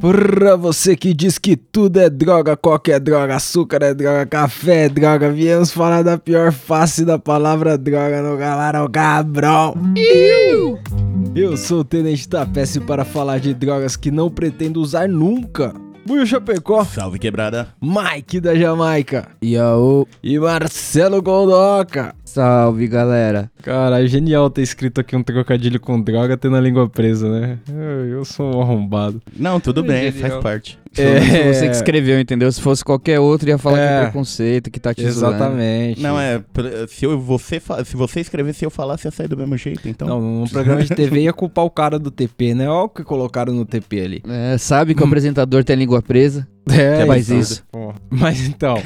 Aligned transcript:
Pra 0.00 0.56
você 0.56 0.96
que 0.96 1.14
diz 1.14 1.38
que 1.38 1.54
tudo 1.54 2.00
é 2.00 2.10
droga, 2.10 2.56
qualquer 2.56 2.98
droga, 2.98 3.36
açúcar 3.36 3.82
é 3.82 3.94
droga, 3.94 4.26
café 4.26 4.86
é 4.86 4.88
droga, 4.88 5.30
viemos 5.30 5.70
falar 5.70 6.02
da 6.02 6.18
pior 6.18 6.50
face 6.50 7.04
da 7.04 7.18
palavra 7.18 7.78
droga 7.78 8.20
no 8.20 8.36
Galarão 8.36 8.88
Cabrão. 8.90 9.74
Eu 11.36 11.56
sou 11.56 11.80
o 11.80 11.84
Tenente 11.84 12.28
Tapece 12.28 12.80
para 12.80 13.04
falar 13.04 13.38
de 13.38 13.54
drogas 13.54 13.96
que 13.96 14.10
não 14.10 14.28
pretendo 14.28 14.80
usar 14.80 15.08
nunca. 15.08 15.72
Buio 16.10 16.26
Chapecó, 16.26 16.84
Salve 16.84 17.20
quebrada. 17.20 17.68
Mike 17.80 18.40
da 18.40 18.52
Jamaica 18.52 19.28
Yo, 19.40 20.08
e 20.20 20.40
Marcelo 20.40 21.22
Goldoca. 21.22 22.16
Salve 22.30 22.86
galera. 22.86 23.50
Cara, 23.62 24.02
é 24.02 24.06
genial 24.06 24.48
ter 24.50 24.62
escrito 24.62 25.00
aqui 25.00 25.16
um 25.16 25.22
trocadilho 25.22 25.80
com 25.80 26.00
droga 26.00 26.36
tendo 26.36 26.56
a 26.56 26.60
língua 26.60 26.88
presa, 26.88 27.28
né? 27.28 27.58
Eu, 27.68 28.06
eu 28.18 28.24
sou 28.24 28.56
um 28.56 28.60
arrombado. 28.62 29.20
Não, 29.36 29.58
tudo 29.60 29.82
bem, 29.82 30.10
Genial. 30.12 30.30
faz 30.30 30.42
parte. 30.42 30.78
É. 30.96 31.52
Você 31.52 31.66
que 31.68 31.74
escreveu, 31.76 32.18
entendeu? 32.18 32.50
Se 32.50 32.60
fosse 32.60 32.84
qualquer 32.84 33.20
outro, 33.20 33.48
ia 33.48 33.56
falar 33.58 33.76
que 33.76 33.82
É. 33.82 33.96
é 33.98 34.02
preconceito, 34.02 34.70
que 34.70 34.80
tá 34.80 34.92
te 34.92 35.08
zoando. 35.08 35.36
Exatamente. 35.36 36.00
Não, 36.02 36.18
é. 36.18 36.42
Se, 36.88 37.04
eu, 37.04 37.18
você, 37.20 37.60
se 37.84 37.96
você 37.96 38.20
escrevesse 38.20 38.64
e 38.64 38.66
eu 38.66 38.70
falasse, 38.70 39.06
ia 39.06 39.10
sair 39.12 39.28
do 39.28 39.36
mesmo 39.36 39.56
jeito, 39.56 39.88
então. 39.88 40.08
Não, 40.08 40.20
num 40.20 40.46
programa 40.48 40.82
de 40.82 40.88
TV 40.94 41.20
ia 41.22 41.32
culpar 41.32 41.64
o 41.64 41.70
cara 41.70 41.98
do 41.98 42.10
TP, 42.10 42.54
né? 42.54 42.68
Olha 42.68 42.84
o 42.84 42.88
que 42.88 43.04
colocaram 43.04 43.52
no 43.52 43.64
TP 43.64 44.00
ali. 44.00 44.22
É, 44.28 44.58
sabe 44.58 44.94
que 44.94 45.02
o 45.02 45.06
apresentador 45.06 45.62
tem 45.62 45.74
a 45.74 45.78
língua 45.78 46.02
presa. 46.02 46.46
É, 46.68 47.06
faz 47.06 47.28
então, 47.28 47.40
isso. 47.40 47.64
porra. 47.70 47.94
Mas 48.10 48.46
então, 48.46 48.76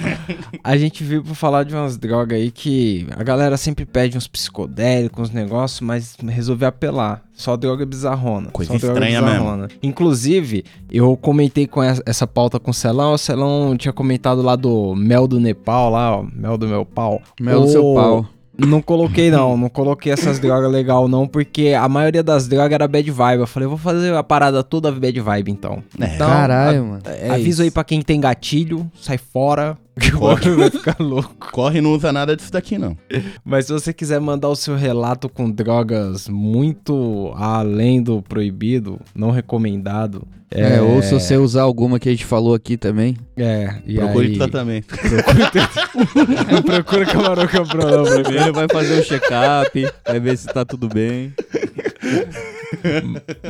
a 0.63 0.77
gente 0.77 1.03
veio 1.03 1.23
pra 1.23 1.35
falar 1.35 1.65
de 1.65 1.75
umas 1.75 1.97
drogas 1.97 2.39
aí 2.39 2.51
que 2.51 3.07
a 3.17 3.23
galera 3.23 3.57
sempre 3.57 3.85
pede 3.85 4.17
uns 4.17 4.29
psicodélicos, 4.29 5.29
uns 5.29 5.35
negócios, 5.35 5.81
mas 5.81 6.17
resolveu 6.27 6.69
apelar. 6.69 7.23
Só 7.33 7.57
droga 7.57 7.85
bizarrona. 7.85 8.51
Coisa 8.51 8.73
só 8.73 8.79
droga 8.79 8.95
estranha 8.95 9.21
bizarrona. 9.21 9.69
Inclusive, 9.83 10.65
eu 10.91 11.17
comentei 11.17 11.67
com 11.67 11.83
essa, 11.83 12.03
essa 12.07 12.27
pauta 12.27 12.61
com 12.61 12.71
o 12.71 12.75
Celão, 12.75 13.15
o 13.15 13.19
Celão 13.19 13.77
tinha 13.77 13.93
comentado 13.93 14.41
lá 14.41 14.57
do 14.57 14.95
mel 14.95 15.27
do 15.27 15.41
Nepal, 15.41 15.91
lá, 15.91 16.19
ó, 16.19 16.23
mel 16.33 16.57
do 16.57 16.69
meu 16.69 16.85
pau. 16.85 17.21
Mel 17.41 17.63
do 17.63 17.69
seu 17.69 17.95
pau. 17.95 18.27
Não 18.57 18.81
coloquei 18.81 19.31
não, 19.31 19.57
não 19.57 19.69
coloquei 19.69 20.13
essas 20.13 20.39
drogas 20.39 20.71
legal 20.71 21.09
não, 21.09 21.27
porque 21.27 21.75
a 21.77 21.89
maioria 21.89 22.23
das 22.23 22.47
drogas 22.47 22.73
era 22.73 22.87
bad 22.87 23.11
vibe. 23.11 23.41
Eu 23.41 23.47
falei, 23.47 23.69
vou 23.69 23.77
fazer 23.79 24.15
a 24.15 24.23
parada 24.23 24.63
toda 24.63 24.93
bad 24.93 25.21
vibe 25.21 25.51
então. 25.51 25.83
É. 26.01 26.15
Então, 26.15 26.29
Caralho, 26.29 26.85
mano. 26.85 27.03
a- 27.29 27.35
aviso 27.35 27.63
aí 27.63 27.71
pra 27.71 27.83
quem 27.83 28.01
tem 28.01 28.21
gatilho, 28.21 28.89
sai 29.01 29.19
fora, 29.19 29.77
que 30.01 30.15
o 30.15 30.21
bagulho 30.21 30.57
vai 30.57 30.71
ficar 30.71 30.97
louco. 30.99 31.51
Corre 31.53 31.79
e 31.79 31.81
não 31.81 31.93
usa 31.93 32.13
nada 32.13 32.37
disso 32.37 32.53
daqui, 32.53 32.79
não. 32.79 32.97
Mas 33.45 33.67
se 33.67 33.73
você 33.73 33.93
quiser 33.93 34.21
mandar 34.21 34.49
o 34.49 34.57
seu 34.57 34.77
relato 34.77 35.29
com 35.29 35.51
drogas 35.51 36.29
muito 36.29 37.33
além 37.37 38.03
do 38.03 38.21
proibido, 38.23 39.01
não 39.15 39.31
recomendado, 39.31 40.27
É, 40.51 40.81
ou 40.81 41.03
se 41.03 41.13
você 41.13 41.37
usar 41.37 41.63
alguma 41.63 41.99
que 41.99 42.09
a 42.09 42.13
gente 42.13 42.25
falou 42.25 42.55
aqui 42.55 42.77
também. 42.77 43.17
É, 43.37 43.75
e 43.87 43.97
Procure 43.97 44.27
aí... 44.29 44.37
tratamento. 44.37 44.95
Não 46.53 46.63
procura 46.63 47.07
camarão 47.07 47.47
camprão 47.47 48.05
mim. 48.05 48.23
Primeiro 48.23 48.53
vai 48.53 48.67
fazer 48.71 49.01
o 49.01 49.05
check-up, 49.05 49.89
vai 50.07 50.21
ver 50.21 50.39
se 50.39 50.47
tá 50.47 50.65
tudo 50.65 50.89
bem. 50.89 51.33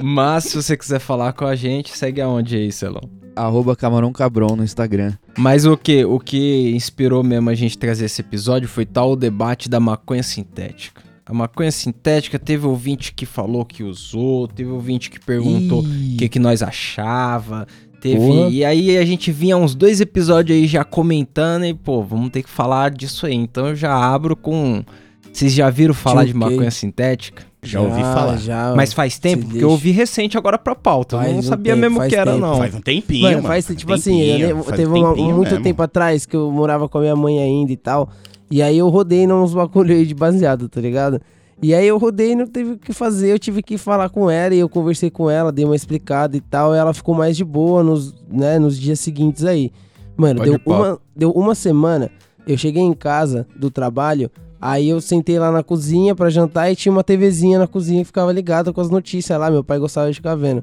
Mas 0.02 0.44
se 0.44 0.56
você 0.56 0.76
quiser 0.76 0.98
falar 0.98 1.32
com 1.32 1.44
a 1.44 1.54
gente, 1.54 1.96
segue 1.96 2.20
aonde 2.20 2.56
aí, 2.56 2.72
Celão? 2.72 3.23
Arroba 3.36 3.74
Camarão 3.76 4.12
Cabron 4.12 4.56
no 4.56 4.64
Instagram. 4.64 5.12
Mas 5.36 5.64
o 5.64 5.76
que, 5.76 6.04
o 6.04 6.18
que 6.18 6.70
inspirou 6.74 7.22
mesmo 7.22 7.50
a 7.50 7.54
gente 7.54 7.76
trazer 7.76 8.06
esse 8.06 8.20
episódio 8.20 8.68
foi 8.68 8.86
tal 8.86 9.12
o 9.12 9.16
debate 9.16 9.68
da 9.68 9.80
maconha 9.80 10.22
sintética. 10.22 11.02
A 11.26 11.32
maconha 11.32 11.72
sintética 11.72 12.38
teve 12.38 12.66
ouvinte 12.66 13.14
que 13.14 13.24
falou 13.24 13.64
que 13.64 13.82
usou, 13.82 14.46
teve 14.46 14.70
ouvinte 14.70 15.10
que 15.10 15.18
perguntou 15.18 15.80
o 15.80 16.16
que, 16.18 16.28
que 16.28 16.38
nós 16.38 16.62
achava. 16.62 17.66
Teve. 17.98 18.16
Porra. 18.16 18.50
E 18.50 18.62
aí 18.62 18.98
a 18.98 19.04
gente 19.06 19.32
vinha 19.32 19.56
uns 19.56 19.74
dois 19.74 20.02
episódios 20.02 20.58
aí 20.58 20.66
já 20.66 20.84
comentando 20.84 21.64
e, 21.64 21.72
pô, 21.72 22.02
vamos 22.02 22.30
ter 22.30 22.42
que 22.42 22.50
falar 22.50 22.90
disso 22.90 23.24
aí. 23.24 23.34
Então 23.34 23.68
eu 23.68 23.74
já 23.74 23.94
abro 23.94 24.36
com. 24.36 24.84
Vocês 25.32 25.54
já 25.54 25.70
viram 25.70 25.94
falar 25.94 26.26
de 26.26 26.34
maconha 26.34 26.64
Kate. 26.64 26.74
sintética? 26.74 27.42
Já 27.70 27.80
ouvi 27.80 28.00
falar. 28.02 28.36
Já, 28.38 28.72
Mas 28.76 28.92
faz 28.92 29.18
tempo? 29.18 29.46
Porque 29.46 29.62
eu 29.64 29.70
ouvi 29.70 29.90
recente 29.90 30.36
agora 30.38 30.58
pra 30.58 30.74
pauta. 30.74 31.16
Eu 31.16 31.20
Faz 31.20 31.32
não 31.32 31.38
um 31.38 31.42
sabia 31.42 31.72
tempo, 31.74 31.80
mesmo 31.80 32.08
que 32.08 32.16
era, 32.16 32.32
tempo. 32.32 32.44
não. 32.46 32.56
Faz 32.58 32.74
um 32.74 32.80
tempinho, 32.80 33.22
Mano, 33.22 33.36
mano. 33.36 33.48
faz 33.48 33.66
tipo 33.66 33.92
assim, 33.92 34.20
eu 34.20 34.26
tempinho, 34.32 34.48
lembro- 34.48 34.64
faz 34.64 34.76
teve 34.76 34.92
um 34.92 34.96
uma- 34.96 35.08
tempinho 35.10 35.34
muito 35.36 35.50
mesmo. 35.50 35.64
tempo 35.64 35.82
atrás 35.82 36.26
que 36.26 36.36
eu 36.36 36.50
morava 36.50 36.88
com 36.88 36.98
a 36.98 37.00
minha 37.00 37.16
mãe 37.16 37.38
ainda 37.40 37.72
e 37.72 37.76
tal. 37.76 38.08
E 38.50 38.62
aí 38.62 38.78
eu 38.78 38.88
rodei 38.88 39.26
nos 39.26 39.54
bagulho 39.54 39.94
aí 39.94 40.04
de 40.06 40.14
baseado, 40.14 40.68
tá 40.68 40.80
ligado? 40.80 41.20
E 41.62 41.72
aí 41.74 41.86
eu 41.86 41.96
rodei 41.98 42.32
e 42.32 42.36
não 42.36 42.46
teve 42.46 42.72
o 42.72 42.76
que 42.78 42.92
fazer, 42.92 43.30
eu 43.32 43.38
tive 43.38 43.62
que 43.62 43.78
falar 43.78 44.08
com 44.10 44.28
ela 44.28 44.54
e 44.54 44.58
eu 44.58 44.68
conversei 44.68 45.08
com 45.10 45.30
ela, 45.30 45.50
dei 45.52 45.64
uma 45.64 45.76
explicada 45.76 46.36
e 46.36 46.40
tal, 46.40 46.74
e 46.74 46.78
ela 46.78 46.92
ficou 46.92 47.14
mais 47.14 47.36
de 47.36 47.44
boa 47.44 47.82
nos, 47.82 48.14
né, 48.30 48.58
nos 48.58 48.78
dias 48.78 49.00
seguintes 49.00 49.44
aí. 49.44 49.70
Mano, 50.16 50.40
Pode 50.40 50.50
deu 50.50 50.60
uma, 50.66 50.98
deu 51.16 51.30
uma 51.30 51.54
semana, 51.54 52.10
eu 52.46 52.58
cheguei 52.58 52.82
em 52.82 52.92
casa 52.92 53.46
do 53.56 53.70
trabalho, 53.70 54.30
aí 54.64 54.88
eu 54.88 54.98
sentei 54.98 55.38
lá 55.38 55.52
na 55.52 55.62
cozinha 55.62 56.14
pra 56.14 56.30
jantar 56.30 56.72
e 56.72 56.76
tinha 56.76 56.90
uma 56.90 57.04
TVzinha 57.04 57.58
na 57.58 57.66
cozinha 57.66 58.00
que 58.00 58.06
ficava 58.06 58.32
ligada 58.32 58.72
com 58.72 58.80
as 58.80 58.88
notícias 58.88 59.38
lá, 59.38 59.50
meu 59.50 59.62
pai 59.62 59.78
gostava 59.78 60.08
de 60.08 60.16
ficar 60.16 60.34
vendo. 60.34 60.62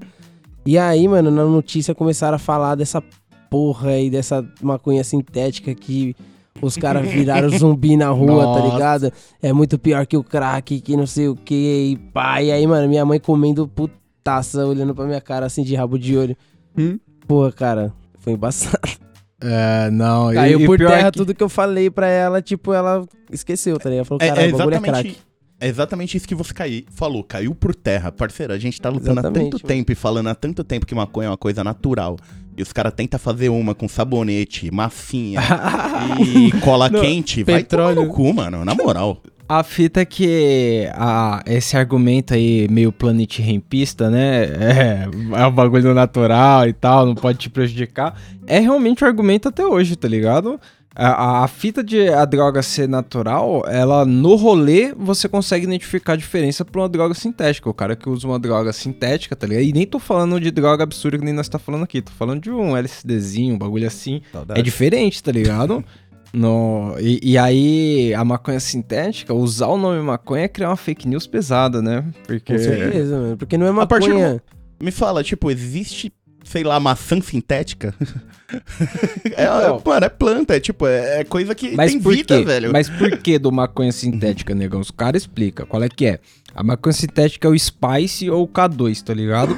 E 0.65 0.75
aí, 0.75 1.07
mano, 1.07 1.29
na 1.29 1.45
notícia 1.45 1.93
começaram 1.93 2.35
a 2.35 2.39
falar 2.39 2.73
dessa 2.73 3.03
porra 3.47 3.91
aí, 3.91 4.09
dessa 4.09 4.43
maconha 4.59 5.03
sintética 5.03 5.75
que 5.75 6.15
os 6.59 6.77
caras 6.77 7.05
viraram 7.13 7.47
zumbi 7.49 7.95
na 7.95 8.09
rua, 8.09 8.43
tá 8.43 8.59
Nossa. 8.59 8.73
ligado? 8.73 9.13
É 9.39 9.53
muito 9.53 9.77
pior 9.77 10.07
que 10.07 10.17
o 10.17 10.23
crack, 10.23 10.81
que 10.81 10.97
não 10.97 11.05
sei 11.05 11.27
o 11.27 11.35
que, 11.35 11.91
e 11.91 11.97
pá. 12.11 12.41
E 12.41 12.51
aí, 12.51 12.65
mano, 12.65 12.89
minha 12.89 13.05
mãe 13.05 13.19
comendo 13.19 13.67
putaça, 13.67 14.65
olhando 14.65 14.95
pra 14.95 15.05
minha 15.05 15.21
cara 15.21 15.45
assim 15.45 15.61
de 15.61 15.75
rabo 15.75 15.99
de 15.99 16.17
olho. 16.17 16.35
Hum? 16.75 16.99
Porra, 17.27 17.51
cara, 17.51 17.93
foi 18.19 18.33
embaçado. 18.33 19.00
É, 19.41 19.89
não. 19.91 20.31
e- 20.31 20.35
Caiu 20.35 20.59
e 20.61 20.65
por 20.65 20.77
pior 20.77 20.89
terra 20.91 21.11
que- 21.11 21.17
tudo 21.17 21.33
que 21.33 21.43
eu 21.43 21.49
falei 21.49 21.89
pra 21.89 22.07
ela, 22.07 22.41
tipo, 22.41 22.73
ela 22.73 23.03
esqueceu, 23.31 23.77
tá 23.79 23.89
ligado? 23.89 24.05
Falou, 24.05 24.21
É, 24.23 24.27
é 24.49 24.53
o 24.53 24.57
bagulho 24.57 24.75
é 24.75 24.79
crack. 24.79 25.17
é 25.59 25.67
exatamente 25.67 26.15
isso 26.17 26.27
que 26.27 26.35
você 26.35 26.53
cai, 26.53 26.85
falou, 26.91 27.23
caiu 27.23 27.53
por 27.55 27.73
terra. 27.73 28.11
Parceiro, 28.11 28.53
a 28.53 28.57
gente 28.59 28.79
tá 28.79 28.89
lutando 28.89 29.11
há 29.19 29.23
Exatamente, 29.23 29.51
tanto 29.51 29.63
mano. 29.63 29.67
tempo 29.67 29.91
e 29.91 29.95
falando 29.95 30.27
há 30.27 30.35
tanto 30.35 30.63
tempo 30.63 30.85
que 30.85 30.93
maconha 30.95 31.27
é 31.27 31.29
uma 31.31 31.37
coisa 31.37 31.63
natural. 31.63 32.17
E 32.57 32.61
os 32.61 32.73
caras 32.73 32.93
tentam 32.93 33.17
fazer 33.19 33.47
uma 33.49 33.73
com 33.73 33.87
sabonete, 33.87 34.69
massinha 34.69 35.39
e 36.19 36.51
cola 36.59 36.89
Não, 36.89 36.99
quente. 36.99 37.43
Vai 37.43 37.63
tomar 37.63 37.87
petróleo. 37.93 38.07
no 38.09 38.13
cu, 38.13 38.33
mano, 38.33 38.65
na 38.65 38.75
moral. 38.75 39.21
A 39.59 39.63
fita 39.63 39.99
é 40.01 40.05
que 40.05 40.87
a, 40.93 41.43
esse 41.45 41.75
argumento 41.75 42.33
aí, 42.33 42.67
meio 42.69 42.91
planet 42.91 43.39
rampista, 43.41 44.09
né? 44.09 44.45
É, 44.71 45.41
é 45.41 45.45
um 45.45 45.51
bagulho 45.51 45.93
natural 45.93 46.67
e 46.67 46.73
tal, 46.73 47.05
não 47.05 47.15
pode 47.15 47.37
te 47.37 47.49
prejudicar. 47.49 48.15
É 48.47 48.59
realmente 48.59 49.03
o 49.03 49.07
argumento 49.07 49.49
até 49.49 49.65
hoje, 49.65 49.95
tá 49.97 50.07
ligado? 50.07 50.59
A, 50.93 51.07
a- 51.07 51.43
a 51.45 51.47
fita 51.47 51.81
de 51.83 52.09
a 52.09 52.23
droga 52.25 52.61
ser 52.61 52.87
natural, 52.87 53.63
ela 53.67 54.05
no 54.05 54.35
rolê 54.35 54.93
você 54.93 55.27
consegue 55.29 55.65
identificar 55.65 56.13
a 56.13 56.15
diferença 56.17 56.63
pra 56.65 56.81
uma 56.81 56.89
droga 56.89 57.13
sintética. 57.13 57.69
O 57.69 57.73
cara 57.73 57.95
que 57.95 58.09
usa 58.09 58.27
uma 58.27 58.37
droga 58.39 58.71
sintética, 58.73 59.35
tá 59.35 59.47
ligado? 59.47 59.63
E 59.63 59.71
nem 59.73 59.85
tô 59.87 59.99
falando 59.99 60.39
de 60.39 60.51
droga 60.51 60.83
absurda 60.83 61.17
que 61.17 61.23
nem 61.25 61.33
nós 61.33 61.47
tá 61.49 61.57
falando 61.59 61.83
aqui, 61.83 62.01
tô 62.01 62.11
falando 62.11 62.41
de 62.41 62.51
um 62.51 62.75
LSDzinho, 62.77 63.55
um 63.55 63.57
bagulho 63.57 63.87
assim. 63.87 64.21
É 64.57 64.61
diferente, 64.61 65.21
tá 65.23 65.31
ligado? 65.31 65.83
No, 66.33 66.95
e, 66.99 67.19
e 67.31 67.37
aí, 67.37 68.13
a 68.13 68.23
maconha 68.23 68.59
sintética, 68.59 69.33
usar 69.33 69.67
o 69.67 69.77
nome 69.77 70.01
maconha 70.01 70.45
é 70.45 70.47
criar 70.47 70.69
uma 70.69 70.77
fake 70.77 71.07
news 71.07 71.27
pesada, 71.27 71.81
né? 71.81 72.05
Porque. 72.25 72.53
Com 72.53 72.59
certeza, 72.59 73.17
mano. 73.19 73.37
Porque 73.37 73.57
não 73.57 73.67
é 73.67 73.81
A 73.81 73.85
partir 73.85 74.09
do 74.09 74.15
maconha. 74.15 74.41
Me 74.81 74.91
fala, 74.91 75.23
tipo, 75.23 75.51
existe, 75.51 76.11
sei 76.43 76.63
lá, 76.63 76.79
maçã 76.79 77.19
sintética? 77.21 77.93
é, 79.35 79.43
Então. 79.43 79.81
mano, 79.85 80.05
é 80.05 80.09
planta, 80.09 80.55
é 80.55 80.59
tipo, 80.59 80.87
é, 80.87 81.19
é 81.19 81.23
coisa 81.23 81.53
que 81.53 81.75
Mas 81.75 81.91
tem 81.91 82.01
por 82.01 82.15
vida, 82.15 82.37
quê? 82.37 82.45
velho. 82.45 82.71
Mas 82.71 82.89
por 82.89 83.17
que 83.17 83.37
do 83.37 83.51
maconha 83.51 83.91
sintética, 83.91 84.55
negão? 84.55 84.79
Os 84.79 84.91
caras 84.91 85.23
explicam 85.23 85.65
qual 85.65 85.83
é 85.83 85.89
que 85.89 86.05
é. 86.05 86.19
A 86.55 86.63
maconha 86.63 86.93
sintética 86.93 87.47
é 87.47 87.51
o 87.51 87.57
Spice 87.57 88.29
ou 88.29 88.43
o 88.43 88.47
K2, 88.47 89.01
tá 89.03 89.13
ligado? 89.13 89.55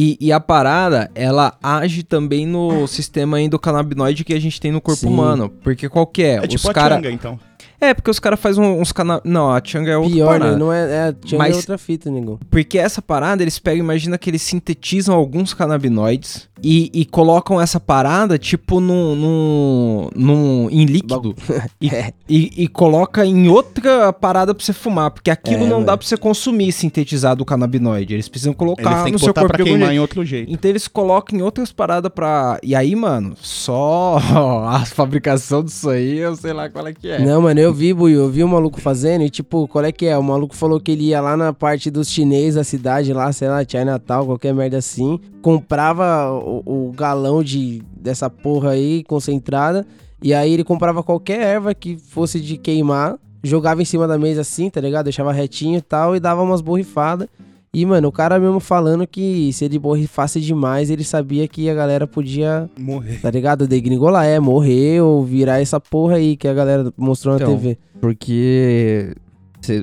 E, 0.00 0.16
e 0.20 0.32
a 0.32 0.38
parada, 0.38 1.10
ela 1.12 1.58
age 1.60 2.04
também 2.04 2.46
no 2.46 2.86
sistema 2.86 3.40
endocannabinoide 3.40 4.22
que 4.22 4.32
a 4.32 4.40
gente 4.40 4.60
tem 4.60 4.70
no 4.70 4.80
corpo 4.80 5.00
Sim. 5.00 5.08
humano. 5.08 5.48
Porque 5.48 5.88
qual 5.88 6.06
que 6.06 6.22
é? 6.22 6.34
É 6.36 6.46
tipo 6.46 6.62
Os 6.62 6.66
a 6.66 6.72
cara... 6.72 7.10
então. 7.10 7.36
É, 7.80 7.94
porque 7.94 8.10
os 8.10 8.18
caras 8.18 8.40
fazem 8.40 8.62
uns 8.62 8.90
canal. 8.92 9.20
Não, 9.24 9.50
a 9.50 9.60
Chang 9.64 9.88
é 9.88 9.96
outra 9.96 10.12
Pior, 10.12 10.32
né? 10.32 10.38
parada. 10.38 10.56
Não 10.58 10.72
é, 10.72 11.08
é, 11.08 11.12
tinha 11.24 11.38
Mas- 11.38 11.56
outra 11.56 11.78
fita, 11.78 12.10
nego. 12.10 12.40
Porque 12.50 12.76
essa 12.78 13.00
parada, 13.00 13.42
eles 13.42 13.58
pegam, 13.58 13.84
imagina 13.84 14.18
que 14.18 14.28
eles 14.28 14.42
sintetizam 14.42 15.14
alguns 15.14 15.54
canabinoides 15.54 16.48
e, 16.62 16.90
e 16.92 17.04
colocam 17.04 17.60
essa 17.60 17.78
parada, 17.78 18.36
tipo, 18.36 18.80
num, 18.80 19.14
num, 19.14 20.08
num- 20.16 20.70
em 20.70 20.84
líquido. 20.86 21.34
e, 21.80 21.88
É. 21.88 22.12
e, 22.28 22.64
e 22.64 22.68
coloca 22.68 23.24
em 23.24 23.48
outra 23.48 24.12
parada 24.12 24.52
pra 24.54 24.64
você 24.64 24.72
fumar. 24.72 25.10
Porque 25.12 25.30
aquilo 25.30 25.64
É, 25.64 25.68
não 25.68 25.82
dá 25.84 25.96
pra 25.96 26.06
você 26.06 26.16
consumir 26.16 26.72
sintetizado 26.72 27.42
o 27.42 27.46
canabinoide. 27.46 28.12
Eles 28.14 28.28
precisam 28.28 28.50
Eles 28.50 28.58
colocar 28.58 29.04
têm 29.04 29.12
no 29.12 29.18
seu 29.20 29.32
corpo 29.32 29.48
pra 29.50 29.62
algum 29.62 29.70
queimar 29.76 29.94
em 29.94 30.00
outro 30.00 30.24
jeito. 30.24 30.50
Então 30.52 30.68
eles 30.68 30.88
colocam 30.88 31.38
em 31.38 31.42
outras 31.42 31.70
paradas 31.72 32.10
pra. 32.12 32.58
E 32.62 32.74
aí, 32.74 32.96
mano, 32.96 33.36
só 33.40 34.18
a 34.68 34.84
fabricação 34.84 35.62
disso 35.62 35.88
aí, 35.90 36.18
eu 36.18 36.34
sei 36.34 36.52
lá 36.52 36.68
qual 36.68 36.86
é 36.88 36.92
que 36.92 37.08
é. 37.08 37.20
Não, 37.24 37.42
mano, 37.42 37.60
eu 37.60 37.67
vi, 37.72 37.92
Buiu, 37.92 38.22
eu 38.22 38.28
vi 38.28 38.44
o 38.44 38.48
maluco 38.48 38.80
fazendo 38.80 39.22
e, 39.22 39.30
tipo, 39.30 39.66
qual 39.68 39.84
é 39.84 39.92
que 39.92 40.06
é? 40.06 40.16
O 40.16 40.22
maluco 40.22 40.54
falou 40.54 40.80
que 40.80 40.92
ele 40.92 41.04
ia 41.04 41.20
lá 41.20 41.36
na 41.36 41.52
parte 41.52 41.90
dos 41.90 42.08
chineses 42.08 42.54
da 42.54 42.64
cidade, 42.64 43.12
lá, 43.12 43.32
sei 43.32 43.48
lá, 43.48 43.64
Chinatown, 43.66 44.26
qualquer 44.26 44.54
merda 44.54 44.78
assim, 44.78 45.18
comprava 45.42 46.32
o, 46.32 46.88
o 46.88 46.92
galão 46.92 47.42
de, 47.42 47.82
dessa 47.96 48.28
porra 48.28 48.70
aí, 48.70 49.04
concentrada, 49.04 49.86
e 50.22 50.34
aí 50.34 50.52
ele 50.52 50.64
comprava 50.64 51.02
qualquer 51.02 51.40
erva 51.40 51.74
que 51.74 51.96
fosse 51.96 52.40
de 52.40 52.56
queimar, 52.56 53.16
jogava 53.42 53.82
em 53.82 53.84
cima 53.84 54.06
da 54.06 54.18
mesa 54.18 54.40
assim, 54.40 54.68
tá 54.68 54.80
ligado? 54.80 55.04
Deixava 55.04 55.32
retinho 55.32 55.78
e 55.78 55.82
tal, 55.82 56.16
e 56.16 56.20
dava 56.20 56.42
umas 56.42 56.60
borrifadas. 56.60 57.28
E, 57.72 57.84
mano, 57.84 58.08
o 58.08 58.12
cara 58.12 58.38
mesmo 58.38 58.60
falando 58.60 59.06
que 59.06 59.52
se 59.52 59.64
ele 59.64 59.78
borrifasse 59.78 60.40
demais, 60.40 60.90
ele 60.90 61.04
sabia 61.04 61.46
que 61.46 61.68
a 61.68 61.74
galera 61.74 62.06
podia 62.06 62.68
Morrer. 62.78 63.20
Tá 63.20 63.30
ligado? 63.30 63.66
Degringolar, 63.66 64.24
é, 64.24 64.40
morrer 64.40 65.02
ou 65.02 65.24
virar 65.24 65.60
essa 65.60 65.78
porra 65.78 66.16
aí 66.16 66.36
que 66.36 66.48
a 66.48 66.54
galera 66.54 66.92
mostrou 66.96 67.34
na 67.34 67.40
Então, 67.42 67.56
TV. 67.56 67.78
Porque 68.00 69.14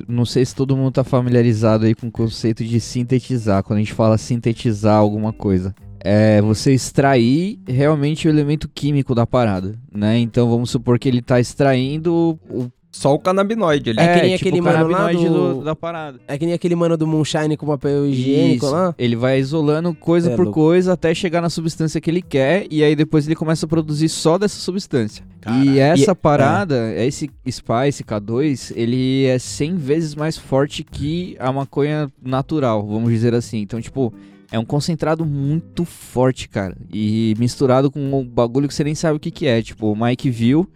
não 0.08 0.24
sei 0.24 0.44
se 0.44 0.54
todo 0.54 0.76
mundo 0.76 0.92
tá 0.92 1.04
familiarizado 1.04 1.86
aí 1.86 1.94
com 1.94 2.08
o 2.08 2.10
conceito 2.12 2.64
de 2.64 2.80
sintetizar. 2.80 3.62
Quando 3.62 3.78
a 3.78 3.82
gente 3.82 3.92
fala 3.92 4.18
sintetizar 4.18 4.96
alguma 4.96 5.32
coisa, 5.32 5.74
é 6.00 6.40
você 6.40 6.72
extrair 6.72 7.58
realmente 7.66 8.26
o 8.26 8.30
elemento 8.30 8.68
químico 8.68 9.14
da 9.14 9.26
parada, 9.26 9.74
né? 9.92 10.18
Então 10.18 10.48
vamos 10.48 10.70
supor 10.70 10.98
que 10.98 11.08
ele 11.08 11.20
tá 11.20 11.40
extraindo 11.40 12.38
o 12.48 12.70
Só 12.98 13.14
o 13.14 13.18
canabinoide 13.18 13.90
ali. 13.90 14.00
É 14.00 14.14
que 14.14 14.22
nem 14.26 14.36
tipo, 14.36 14.48
aquele 14.48 14.60
mano 14.62 14.88
lá 14.88 14.98
canabinoide 14.98 15.28
do- 15.28 15.62
da 15.64 15.76
parada. 15.76 16.18
É 16.26 16.38
que 16.38 16.46
nem 16.46 16.54
aquele 16.54 16.74
mano 16.74 16.96
do 16.96 17.06
Moonshine 17.06 17.56
com 17.56 17.66
papel 17.66 18.06
higiênico 18.06 18.64
Isso. 18.66 18.74
lá. 18.74 18.94
Ele 18.96 19.14
vai 19.16 19.38
isolando 19.38 19.94
coisa 19.94 20.30
É 20.30 20.36
por 20.36 20.44
louco. 20.46 20.60
coisa 20.60 20.92
até 20.94 21.14
chegar 21.14 21.40
na 21.40 21.50
substância 21.50 22.00
que 22.00 22.10
ele 22.10 22.22
quer 22.22 22.66
e 22.70 22.82
aí 22.82 22.96
depois 22.96 23.26
ele 23.26 23.36
começa 23.36 23.66
a 23.66 23.68
produzir 23.68 24.08
só 24.08 24.38
dessa 24.38 24.58
substância. 24.58 25.24
E 25.64 25.78
essa 25.78 26.12
E- 26.12 26.14
parada, 26.14 26.92
esse 26.96 27.30
SPA, 27.44 27.86
esse 27.86 28.02
K2, 28.02 28.72
ele 28.74 29.26
é 29.26 29.38
100 29.38 29.76
vezes 29.76 30.14
mais 30.14 30.36
forte 30.36 30.82
que 30.82 31.36
a 31.38 31.52
maconha 31.52 32.10
natural, 32.22 32.84
vamos 32.86 33.10
dizer 33.12 33.34
assim. 33.34 33.58
Então, 33.60 33.80
tipo, 33.80 34.12
é 34.50 34.58
um 34.58 34.64
concentrado 34.64 35.24
muito 35.24 35.84
forte, 35.84 36.48
cara. 36.48 36.76
E 36.92 37.34
misturado 37.38 37.90
com 37.90 38.00
um 38.00 38.24
bagulho 38.26 38.66
que 38.66 38.74
você 38.74 38.82
nem 38.84 38.94
sabe 38.94 39.16
o 39.16 39.20
que 39.20 39.30
que 39.30 39.46
é. 39.46 39.60
Tipo, 39.62 39.92
o 39.92 39.96
Mike 39.96 40.30
viu 40.30 40.68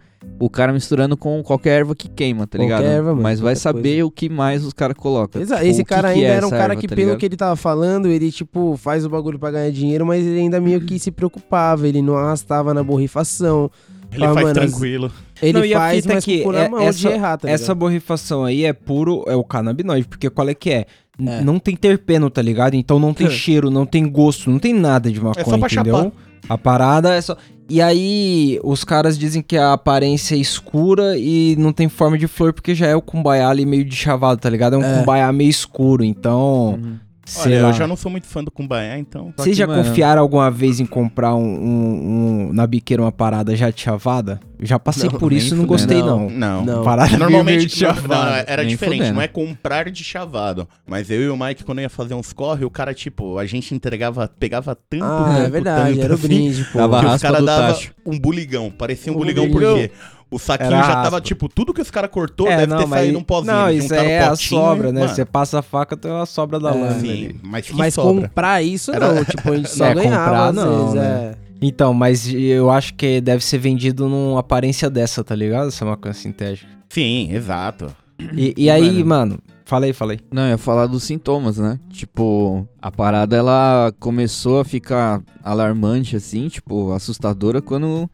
o 0.45 0.49
cara 0.49 0.73
misturando 0.73 1.15
com 1.15 1.41
qualquer 1.43 1.79
erva 1.79 1.95
que 1.95 2.09
queima, 2.09 2.47
tá 2.47 2.57
Qualquer 2.57 2.63
ligado? 2.77 2.83
erva, 2.83 3.09
mano, 3.11 3.21
Mas 3.21 3.39
vai 3.39 3.53
qualquer 3.53 3.59
saber 3.61 4.03
o 4.03 4.11
que 4.11 4.27
mais 4.29 4.65
os 4.65 4.73
caras 4.73 4.97
colocam. 4.97 5.41
Exato. 5.41 5.61
Tipo, 5.61 5.71
Esse 5.71 5.83
que 5.83 5.89
cara 5.89 6.09
que 6.13 6.15
ainda 6.19 6.27
é 6.27 6.35
era 6.37 6.47
um 6.47 6.49
cara 6.49 6.63
erva, 6.73 6.75
que, 6.81 6.87
tá 6.87 6.95
pelo 6.95 7.07
ligado? 7.07 7.19
que 7.19 7.25
ele 7.25 7.37
tava 7.37 7.55
falando, 7.55 8.07
ele, 8.07 8.31
tipo, 8.31 8.75
faz 8.77 9.05
o 9.05 9.09
bagulho 9.09 9.37
pra 9.39 9.51
ganhar 9.51 9.69
dinheiro, 9.71 10.05
mas 10.05 10.25
ele 10.25 10.39
ainda 10.39 10.59
meio 10.59 10.81
que 10.81 10.97
se 10.99 11.11
preocupava. 11.11 11.87
Ele 11.87 12.01
não 12.01 12.15
arrastava 12.15 12.73
na 12.73 12.83
borrifação. 12.83 13.69
Ele 14.13 14.25
Ah, 14.25 14.33
faz 14.33 14.43
mano, 14.47 14.53
tranquilo. 14.55 15.11
Ele 15.41 15.53
Não, 15.59 15.65
e 15.65 15.73
a 15.73 15.77
faz, 15.79 16.01
fita 16.01 16.13
mas 16.15 16.23
é 16.23 16.25
que 16.25 16.41
é- 16.43 16.69
mão 16.69 16.81
essa- 16.81 16.99
de 16.99 17.07
errar, 17.07 17.37
tá 17.37 17.49
Essa 17.49 17.73
borrifação 17.73 18.43
aí 18.43 18.65
é 18.65 18.73
puro, 18.73 19.23
é 19.27 19.35
o 19.35 19.43
canabinoide, 19.43 20.05
porque 20.07 20.29
qual 20.29 20.49
é 20.49 20.53
que 20.53 20.69
é? 20.69 20.85
É. 21.23 21.41
Não 21.43 21.59
tem 21.59 21.75
terpeno, 21.75 22.29
tá 22.29 22.41
ligado? 22.41 22.73
Então 22.73 22.99
não 22.99 23.13
tem 23.13 23.29
cheiro, 23.31 23.69
não 23.69 23.85
tem 23.85 24.09
gosto, 24.09 24.49
não 24.49 24.59
tem 24.59 24.73
nada 24.73 25.09
de 25.11 25.21
maconha, 25.21 25.45
só 25.45 25.57
pra 25.57 25.67
entendeu? 25.67 25.95
chapar. 25.95 26.11
A 26.49 26.57
parada 26.57 27.13
é 27.13 27.21
só... 27.21 27.35
E 27.69 27.81
aí, 27.81 28.59
os 28.63 28.83
caras 28.83 29.17
dizem 29.17 29.41
que 29.41 29.55
a 29.55 29.71
aparência 29.71 30.35
é 30.35 30.37
escura 30.37 31.17
e 31.17 31.55
não 31.57 31.71
tem 31.71 31.87
forma 31.87 32.17
de 32.17 32.27
flor, 32.27 32.51
porque 32.51 32.75
já 32.75 32.87
é 32.87 32.95
o 32.95 33.01
kumbaya 33.01 33.47
ali 33.47 33.65
meio 33.65 33.85
de 33.85 33.95
chavado, 33.95 34.41
tá 34.41 34.49
ligado? 34.49 34.73
É 34.75 34.77
um 34.77 34.83
É. 34.83 34.99
kumbaya 34.99 35.31
meio 35.31 35.49
escuro, 35.49 36.03
então... 36.03 36.71
Uhum. 36.71 36.95
Sei 37.31 37.53
Olha, 37.53 37.61
lá. 37.63 37.69
eu 37.69 37.73
já 37.73 37.87
não 37.87 37.95
sou 37.95 38.11
muito 38.11 38.27
fã 38.27 38.43
do 38.43 38.51
Kumbaya, 38.51 38.97
então. 38.97 39.33
Vocês 39.37 39.55
já 39.55 39.65
mano- 39.65 39.83
confiaram 39.85 40.21
alguma 40.21 40.51
vez 40.51 40.81
em 40.81 40.85
comprar 40.85 41.33
um, 41.33 41.41
um- 41.41 42.47
um- 42.49 42.53
na 42.53 42.67
biqueira 42.67 43.01
uma 43.01 43.11
parada 43.11 43.55
já 43.55 43.69
de 43.69 43.79
chavada? 43.79 44.37
Eu 44.59 44.67
já 44.67 44.77
passei 44.77 45.09
Não, 45.09 45.17
por 45.17 45.31
isso 45.31 45.55
e 45.55 45.57
não 45.57 45.65
gostei, 45.65 45.99
Não. 46.01 46.27
não. 46.27 46.29
Não. 46.29 46.65
Não. 46.65 46.83
Parada 46.83 47.17
Normalmente 47.17 47.67
de 47.67 47.75
chavada. 47.77 48.07
não, 48.07 48.35
era 48.45 48.63
Nem 48.63 48.67
diferente, 48.67 48.97
fudendo. 48.97 49.15
não 49.15 49.21
é 49.21 49.27
comprar 49.29 49.89
de 49.89 50.03
chavado. 50.03 50.67
Mas 50.85 51.09
eu 51.09 51.21
e 51.21 51.29
o 51.29 51.37
Mike, 51.37 51.63
quando 51.63 51.79
ia 51.79 51.89
fazer 51.89 52.13
uns 52.15 52.33
corre, 52.33 52.65
o 52.65 52.69
cara, 52.69 52.93
tipo, 52.93 53.37
a 53.37 53.45
gente 53.45 53.73
entregava, 53.73 54.29
pegava 54.37 54.75
tanto, 54.75 55.03
Ah, 55.05 55.23
tanto, 55.35 55.45
é 55.45 55.49
verdade, 55.49 55.89
tanto, 55.93 56.03
era 56.03 56.11
o 56.13 56.15
assim, 56.15 56.27
brinde, 56.27 56.65
pô. 56.65 56.79
Dava 56.79 56.99
que 56.99 57.05
os 57.05 57.21
caras 57.21 57.45
davam 57.45 57.79
um 58.05 58.19
buligão. 58.19 58.69
Parecia 58.69 59.11
um, 59.11 59.15
Um 59.15 59.19
buligão, 59.19 59.47
buligão. 59.47 59.73
porque 59.77 59.91
o 60.31 60.39
saquinho 60.39 60.71
Era 60.73 60.83
já 60.83 61.03
tava, 61.03 61.19
tipo, 61.21 61.47
tudo 61.49 61.73
que 61.73 61.81
os 61.81 61.91
caras 61.91 62.09
cortou 62.09 62.47
deve 62.47 62.73
ter 62.73 62.87
saído 62.87 63.19
um 63.19 63.23
pozinho. 63.23 63.53
Não, 63.53 63.69
isso 63.69 63.93
aí 63.93 64.07
é 64.11 64.23
a 64.23 64.35
sobra, 64.35 64.91
né? 64.91 65.01
mano, 65.01 65.13
Você 65.13 65.25
passa 65.25 65.59
a 65.59 65.61
faca, 65.61 65.97
tem 65.97 66.09
uma 66.09 66.25
sobra 66.25 66.59
da 66.59 66.69
É, 66.69 66.73
lâmina 66.73 66.99
Sim, 67.15 67.35
mas 67.43 67.67
que 67.67 67.75
Mas 67.75 67.93
sobra. 67.93 68.27
comprar 68.29 68.61
isso 68.63 68.91
Era- 68.91 69.13
não, 69.13 69.25
tipo, 69.25 69.51
a 69.51 69.57
gente 69.57 69.69
só 69.75 69.85
É, 69.87 69.93
ganhava 69.93 70.23
comprar 70.25 70.47
às 70.47 70.55
não, 70.55 70.79
vezes, 70.79 70.93
né? 70.95 71.35
é. 71.35 71.51
Então, 71.61 71.93
mas 71.93 72.33
eu 72.33 72.71
acho 72.71 72.93
que 72.95 73.21
deve 73.21 73.43
ser 73.43 73.57
vendido 73.59 74.07
numa 74.09 74.39
aparência 74.39 74.89
dessa, 74.89 75.23
tá 75.23 75.35
ligado? 75.35 75.67
Essa 75.67 75.85
maconha 75.85 76.13
sintética. 76.13 76.67
Sim, 76.89 77.31
exato. 77.33 77.95
E, 78.35 78.53
e 78.57 78.69
aí, 78.69 79.03
Mano. 79.03 79.05
mano, 79.05 79.39
falei, 79.65 79.93
falei. 79.93 80.19
Não, 80.31 80.43
eu 80.43 80.49
ia 80.49 80.57
falar 80.57 80.87
dos 80.87 81.03
sintomas, 81.03 81.57
né? 81.59 81.79
Tipo, 81.89 82.67
a 82.81 82.89
parada 82.91 83.35
ela 83.35 83.93
começou 83.99 84.59
a 84.59 84.65
ficar 84.65 85.21
alarmante, 85.43 86.15
assim, 86.15 86.47
tipo, 86.47 86.91
assustadora 86.93 87.61
quando 87.61 88.09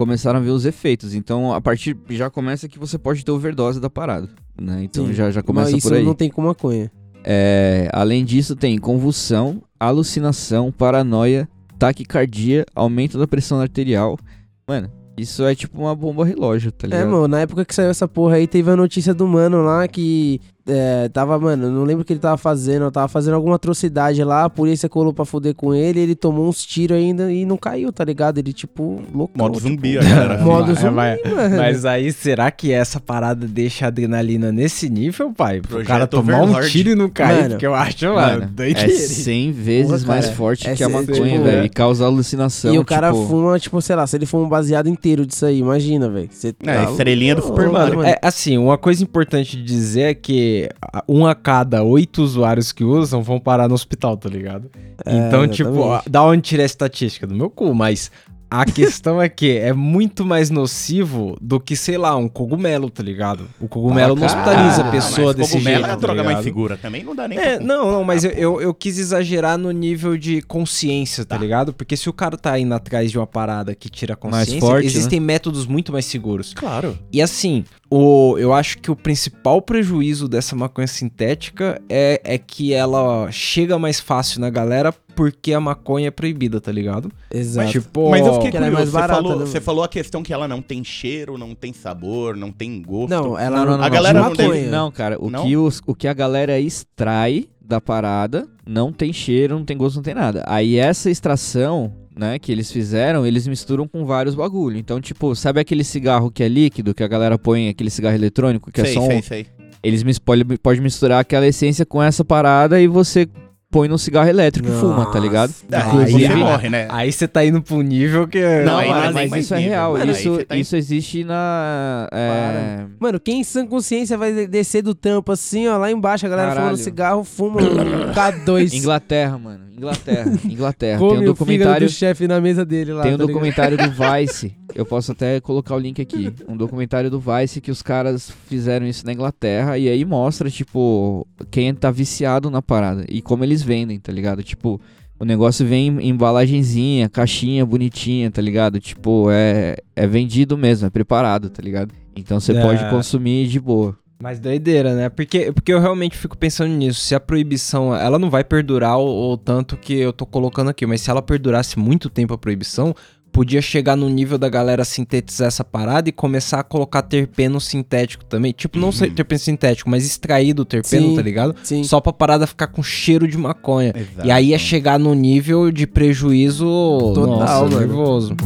começaram 0.00 0.38
a 0.38 0.42
ver 0.42 0.48
os 0.48 0.64
efeitos. 0.64 1.14
Então, 1.14 1.52
a 1.52 1.60
partir 1.60 1.94
já 2.08 2.30
começa 2.30 2.66
que 2.66 2.78
você 2.78 2.96
pode 2.96 3.22
ter 3.22 3.30
overdose 3.30 3.78
da 3.78 3.90
parada, 3.90 4.30
né? 4.58 4.82
Então 4.82 5.06
Sim. 5.06 5.12
já, 5.12 5.30
já 5.30 5.42
começa 5.42 5.72
Mas 5.72 5.78
isso 5.78 5.88
por 5.88 5.94
aí. 5.98 6.02
não 6.02 6.14
tem 6.14 6.30
com 6.30 6.40
maconha. 6.40 6.90
É, 7.22 7.86
além 7.92 8.24
disso, 8.24 8.56
tem 8.56 8.78
convulsão, 8.78 9.60
alucinação, 9.78 10.72
paranoia, 10.72 11.46
taquicardia, 11.78 12.64
aumento 12.74 13.18
da 13.18 13.28
pressão 13.28 13.60
arterial. 13.60 14.18
Mano, 14.66 14.90
isso 15.18 15.44
é 15.44 15.54
tipo 15.54 15.78
uma 15.78 15.94
bomba 15.94 16.24
relógio, 16.24 16.72
tá 16.72 16.86
ligado? 16.86 17.02
É, 17.02 17.04
mano, 17.04 17.28
na 17.28 17.40
época 17.40 17.66
que 17.66 17.74
saiu 17.74 17.90
essa 17.90 18.08
porra 18.08 18.36
aí, 18.36 18.46
teve 18.46 18.70
a 18.70 18.76
notícia 18.76 19.12
do 19.12 19.28
mano 19.28 19.60
lá 19.62 19.86
que 19.86 20.40
é, 20.70 21.08
tava, 21.08 21.38
mano, 21.38 21.70
não 21.70 21.84
lembro 21.84 22.02
o 22.02 22.04
que 22.04 22.12
ele 22.12 22.20
tava 22.20 22.36
fazendo, 22.36 22.90
tava 22.90 23.08
fazendo 23.08 23.34
alguma 23.34 23.56
atrocidade 23.56 24.22
lá, 24.22 24.44
a 24.44 24.50
polícia 24.50 24.88
colou 24.88 25.12
pra 25.12 25.24
foder 25.24 25.54
com 25.54 25.74
ele, 25.74 26.00
ele 26.00 26.14
tomou 26.14 26.48
uns 26.48 26.64
tiros 26.64 26.96
ainda 26.96 27.32
e 27.32 27.44
não 27.44 27.56
caiu, 27.56 27.92
tá 27.92 28.04
ligado? 28.04 28.38
Ele, 28.38 28.52
tipo, 28.52 29.02
louco. 29.12 29.36
Modo 29.36 29.58
zumbi, 29.58 29.98
a 29.98 30.02
galera. 30.02 30.38
Modo 30.38 30.74
zumbi, 30.74 30.90
mano. 30.94 31.18
Mas 31.56 31.84
aí, 31.84 32.12
será 32.12 32.50
que 32.50 32.72
essa 32.72 33.00
parada 33.00 33.46
deixa 33.46 33.86
a 33.86 33.88
adrenalina 33.88 34.52
nesse 34.52 34.88
nível, 34.88 35.32
pai? 35.32 35.60
Pro 35.60 35.70
Projeto 35.70 35.88
cara 35.88 36.06
tomar 36.06 36.38
um 36.40 36.42
Overlord. 36.44 36.70
tiro 36.70 36.90
e 36.90 36.94
não 36.94 37.08
cair, 37.08 37.36
Mano, 37.42 37.50
porque 37.50 37.66
eu 37.66 37.74
acho, 37.74 38.06
mano, 38.06 38.40
Mano, 38.40 38.54
é 38.58 38.88
100 38.88 39.52
vezes 39.52 40.02
Porra, 40.02 40.06
mais 40.06 40.24
cara, 40.26 40.36
forte 40.36 40.68
é 40.68 40.74
que 40.74 40.84
a 40.84 40.88
maconha, 40.88 41.06
tipo, 41.06 41.44
velho. 41.44 41.62
é. 41.62 41.64
E 41.64 41.68
causa 41.68 42.04
alucinação. 42.04 42.74
E 42.74 42.78
o 42.78 42.84
cara 42.84 43.12
tipo, 43.12 43.26
fuma, 43.26 43.58
tipo, 43.58 43.80
sei 43.80 43.96
lá, 43.96 44.06
se 44.06 44.16
ele 44.16 44.26
fuma 44.26 44.44
um 44.44 44.48
baseado 44.48 44.88
inteiro 44.88 45.26
disso 45.26 45.46
aí, 45.46 45.58
imagina, 45.58 46.08
velho. 46.08 46.28
É, 46.64 46.74
tá 46.74 46.90
estrelinha 46.90 47.34
do 47.34 47.40
louco, 47.42 47.56
Super 47.56 47.70
Mario. 47.70 47.96
Mano, 47.96 48.08
é 48.08 48.18
assim, 48.22 48.56
uma 48.58 48.78
coisa 48.78 49.02
importante 49.02 49.56
de 49.56 49.62
dizer 49.62 50.00
é 50.02 50.14
que 50.14 50.59
um 51.08 51.26
a 51.26 51.34
cada 51.34 51.82
oito 51.82 52.22
usuários 52.22 52.72
que 52.72 52.84
usam 52.84 53.22
vão 53.22 53.38
parar 53.40 53.68
no 53.68 53.74
hospital, 53.74 54.16
tá 54.16 54.28
ligado? 54.28 54.70
É, 55.04 55.16
então, 55.16 55.46
tipo, 55.48 55.70
exatamente. 55.70 56.08
da 56.10 56.22
onde 56.24 56.42
tira 56.42 56.62
a 56.62 56.66
estatística? 56.66 57.26
Do 57.26 57.34
meu 57.34 57.48
cu, 57.48 57.74
mas 57.74 58.10
a 58.52 58.64
questão 58.64 59.22
é 59.22 59.28
que 59.28 59.56
é 59.58 59.72
muito 59.72 60.26
mais 60.26 60.50
nocivo 60.50 61.36
do 61.40 61.60
que, 61.60 61.76
sei 61.76 61.96
lá, 61.96 62.16
um 62.16 62.28
cogumelo, 62.28 62.90
tá 62.90 63.00
ligado? 63.00 63.44
O 63.60 63.68
cogumelo 63.68 64.16
não 64.16 64.26
Pra 64.26 64.26
hospitaliza 64.26 64.82
a 64.82 64.90
pessoa 64.90 65.32
desse 65.32 65.52
cogumelo 65.52 65.76
jeito. 65.76 65.88
é 65.88 65.92
a 65.92 65.94
tá 65.94 66.00
droga 66.00 66.16
mais 66.24 66.28
ligado? 66.38 66.42
segura. 66.44 66.76
Também 66.76 67.04
não 67.04 67.14
dá 67.14 67.28
nem 67.28 67.38
É, 67.38 67.56
pra- 67.58 67.64
não, 67.64 67.92
não, 67.92 68.02
mas 68.02 68.24
eu, 68.24 68.30
Ah, 68.32 68.34
eu, 68.36 68.60
eu 68.60 68.74
quis 68.74 68.98
exagerar 68.98 69.56
no 69.56 69.70
nível 69.70 70.16
de 70.18 70.42
consciência, 70.42 71.24
tá, 71.24 71.36
Tá. 71.36 71.40
ligado? 71.40 71.72
Porque 71.72 71.96
se 71.96 72.08
o 72.10 72.12
cara 72.12 72.36
tá 72.36 72.58
indo 72.58 72.74
atrás 72.74 73.12
de 73.12 73.18
uma 73.18 73.26
parada 73.26 73.72
que 73.72 73.88
tira 73.88 74.18
a 74.20 74.28
Mais 74.28 74.46
consciência, 74.48 74.60
forte, 74.68 74.82
né? 74.82 74.86
existem 74.90 75.20
métodos 75.20 75.64
muito 75.66 75.92
mais 75.92 76.04
seguros. 76.06 76.52
Claro. 76.52 76.98
E 77.12 77.22
assim, 77.22 77.64
o, 77.90 78.36
eu 78.38 78.52
acho 78.52 78.78
que 78.78 78.90
o 78.90 78.94
principal 78.96 79.60
prejuízo 79.60 80.28
dessa 80.28 80.54
maconha 80.54 80.86
sintética 80.86 81.82
é, 81.88 82.20
é 82.24 82.38
que 82.38 82.72
ela 82.72 83.28
chega 83.32 83.78
mais 83.78 83.98
fácil 83.98 84.40
na 84.40 84.48
galera 84.48 84.94
porque 85.16 85.52
a 85.52 85.60
maconha 85.60 86.08
é 86.08 86.10
proibida, 86.10 86.60
tá 86.60 86.70
ligado? 86.70 87.10
Exato. 87.30 87.70
Tipo, 87.72 88.08
Mas 88.10 88.24
eu 88.24 88.34
fiquei 88.34 88.48
é 88.48 88.52
curioso. 88.52 88.72
mais 88.74 88.90
barata, 88.90 89.14
você, 89.20 89.22
falou, 89.22 89.38
né, 89.40 89.46
você 89.46 89.60
falou 89.60 89.84
a 89.84 89.88
questão 89.88 90.22
que 90.22 90.32
ela 90.32 90.46
não 90.46 90.62
tem 90.62 90.84
cheiro, 90.84 91.36
não 91.36 91.54
tem 91.54 91.72
sabor, 91.72 92.36
não 92.36 92.52
tem 92.52 92.80
gosto. 92.80 93.10
Não, 93.10 93.38
ela 93.38 93.58
Não, 93.58 93.64
não, 93.66 93.72
não. 93.78 93.84
A 93.84 93.88
não. 93.88 93.94
galera 93.94 94.20
não 94.20 94.30
maconha. 94.30 94.48
deve- 94.48 94.66
Não, 94.70 94.90
cara, 94.92 95.16
o, 95.20 95.28
Não? 95.28 95.44
Que 95.44 95.56
os, 95.56 95.82
o 95.86 95.94
que 95.94 96.06
a 96.06 96.14
galera 96.14 96.58
extrai 96.60 97.48
da 97.60 97.80
parada 97.80 98.48
não 98.66 98.92
tem 98.92 99.12
cheiro, 99.12 99.56
não 99.58 99.64
tem 99.64 99.76
gosto, 99.76 99.96
não 99.96 100.02
tem 100.02 100.14
nada. 100.14 100.44
Aí 100.46 100.76
essa 100.76 101.10
extração 101.10 101.92
né, 102.20 102.38
que 102.38 102.52
eles 102.52 102.70
fizeram, 102.70 103.24
eles 103.26 103.48
misturam 103.48 103.88
com 103.88 104.04
vários 104.04 104.34
bagulho. 104.34 104.76
Então, 104.76 105.00
tipo, 105.00 105.34
sabe 105.34 105.58
aquele 105.58 105.82
cigarro 105.82 106.30
que 106.30 106.42
é 106.42 106.48
líquido, 106.48 106.92
que 106.94 107.02
a 107.02 107.08
galera 107.08 107.38
põe, 107.38 107.68
aquele 107.70 107.88
cigarro 107.88 108.14
eletrônico, 108.14 108.70
que 108.70 108.82
sei, 108.82 108.90
é 108.90 108.94
só 108.94 109.00
um... 109.02 109.06
sei, 109.08 109.22
sei. 109.22 109.46
Eles 109.82 110.18
pode, 110.18 110.44
pode 110.58 110.80
misturar 110.82 111.20
aquela 111.20 111.46
essência 111.46 111.86
com 111.86 112.02
essa 112.02 112.22
parada 112.22 112.78
e 112.78 112.86
você 112.86 113.26
põe 113.70 113.88
num 113.88 113.96
cigarro 113.96 114.28
elétrico 114.28 114.68
e 114.68 114.72
fuma, 114.72 115.06
tá 115.10 115.18
ligado? 115.18 115.54
Ah, 115.72 115.86
Inclusive- 115.86 116.26
você 116.28 116.34
morre, 116.34 116.68
né? 116.68 116.86
Aí 116.90 117.10
você 117.10 117.26
tá 117.26 117.42
indo 117.44 117.62
pra 117.62 117.76
um 117.76 117.80
nível 117.82 118.28
que. 118.28 118.38
Não, 118.64 118.64
Não, 118.72 118.78
aí 118.78 118.88
não 118.88 118.96
é 118.96 119.12
mas, 119.12 119.30
mas 119.30 119.44
isso 119.44 119.54
é 119.54 119.56
nível, 119.58 119.72
real. 119.72 119.92
mano, 119.92 120.04
aí 120.04 120.10
isso, 120.10 120.44
tá 120.44 120.56
isso 120.56 120.76
existe 120.76 121.24
na. 121.24 122.08
É... 122.12 122.84
Mano, 122.98 123.18
quem 123.20 123.40
em 123.40 123.44
sã 123.44 123.66
consciência 123.66 124.18
vai 124.18 124.32
de- 124.34 124.46
descer 124.48 124.82
do 124.82 124.94
trampo 124.94 125.32
assim, 125.32 125.66
ó, 125.68 125.78
lá 125.78 125.90
embaixo, 125.90 126.26
a 126.26 126.28
galera 126.28 126.48
Caralho. 126.48 126.66
fumando 126.66 126.82
cigarro, 126.84 127.24
fuma 127.24 127.62
um 127.62 128.12
K2. 128.12 128.74
Inglaterra, 128.74 129.38
mano. 129.38 129.69
Inglaterra. 129.80 130.32
Inglaterra. 130.44 130.98
Come 130.98 131.10
tem 131.12 131.20
um 131.22 131.24
documentário. 131.24 131.86
do 131.86 131.92
chefe 131.92 132.28
na 132.28 132.40
mesa 132.40 132.64
dele 132.64 132.92
lá. 132.92 133.02
Tem 133.02 133.14
um 133.14 133.16
tá 133.16 133.24
ligado? 133.24 133.34
documentário 133.34 133.76
do 133.78 133.90
Vice. 133.90 134.54
Eu 134.74 134.84
posso 134.84 135.12
até 135.12 135.40
colocar 135.40 135.74
o 135.74 135.78
link 135.78 136.00
aqui. 136.00 136.32
Um 136.46 136.56
documentário 136.56 137.10
do 137.10 137.18
Vice 137.20 137.60
que 137.60 137.70
os 137.70 137.82
caras 137.82 138.30
fizeram 138.46 138.86
isso 138.86 139.04
na 139.06 139.12
Inglaterra. 139.12 139.78
E 139.78 139.88
aí 139.88 140.04
mostra, 140.04 140.50
tipo, 140.50 141.26
quem 141.50 141.74
tá 141.74 141.90
viciado 141.90 142.50
na 142.50 142.60
parada. 142.62 143.04
E 143.08 143.22
como 143.22 143.42
eles 143.42 143.62
vendem, 143.62 143.98
tá 143.98 144.12
ligado? 144.12 144.42
Tipo, 144.42 144.80
o 145.18 145.24
negócio 145.24 145.66
vem 145.66 145.88
em 146.00 146.08
embalagenzinha, 146.10 147.08
caixinha 147.08 147.64
bonitinha, 147.66 148.30
tá 148.30 148.40
ligado? 148.40 148.78
Tipo, 148.80 149.28
é, 149.30 149.76
é 149.96 150.06
vendido 150.06 150.56
mesmo, 150.56 150.86
é 150.86 150.90
preparado, 150.90 151.50
tá 151.50 151.62
ligado? 151.62 151.92
Então 152.14 152.38
você 152.38 152.52
É. 152.52 152.60
pode 152.62 152.88
consumir 152.90 153.46
de 153.46 153.58
boa. 153.58 153.96
Mas 154.20 154.38
doideira, 154.38 154.94
né? 154.94 155.08
Porque, 155.08 155.50
porque 155.50 155.72
eu 155.72 155.80
realmente 155.80 156.16
fico 156.16 156.36
pensando 156.36 156.70
nisso. 156.70 157.00
Se 157.00 157.14
a 157.14 157.20
proibição, 157.20 157.94
ela 157.94 158.18
não 158.18 158.28
vai 158.28 158.44
perdurar 158.44 158.98
o, 158.98 159.32
o 159.32 159.36
tanto 159.38 159.76
que 159.76 159.94
eu 159.94 160.12
tô 160.12 160.26
colocando 160.26 160.68
aqui, 160.68 160.84
mas 160.84 161.00
se 161.00 161.10
ela 161.10 161.22
perdurasse 161.22 161.78
muito 161.78 162.10
tempo 162.10 162.34
a 162.34 162.38
proibição, 162.38 162.94
podia 163.32 163.62
chegar 163.62 163.96
no 163.96 164.08
nível 164.08 164.36
da 164.36 164.48
galera 164.48 164.84
sintetizar 164.84 165.48
essa 165.48 165.64
parada 165.64 166.08
e 166.08 166.12
começar 166.12 166.60
a 166.60 166.62
colocar 166.62 167.02
terpeno 167.02 167.60
sintético 167.60 168.24
também. 168.24 168.52
Tipo, 168.52 168.78
não 168.78 168.92
sei 168.92 169.10
terpeno 169.10 169.38
sintético, 169.38 169.88
mas 169.88 170.04
extraído 170.04 170.62
o 170.62 170.64
terpeno, 170.64 171.08
Sim. 171.08 171.16
tá 171.16 171.22
ligado? 171.22 171.54
Sim. 171.62 171.82
Só 171.84 172.00
pra 172.00 172.12
parada 172.12 172.46
ficar 172.46 172.66
com 172.66 172.82
cheiro 172.82 173.26
de 173.26 173.38
maconha. 173.38 173.92
Exato. 173.96 174.26
E 174.26 174.30
aí 174.30 174.48
ia 174.48 174.58
chegar 174.58 174.98
no 174.98 175.14
nível 175.14 175.70
de 175.70 175.86
prejuízo 175.86 176.66
Total, 177.14 177.26
nossa, 177.26 177.62
mano. 177.62 177.78
nervoso. 177.78 178.36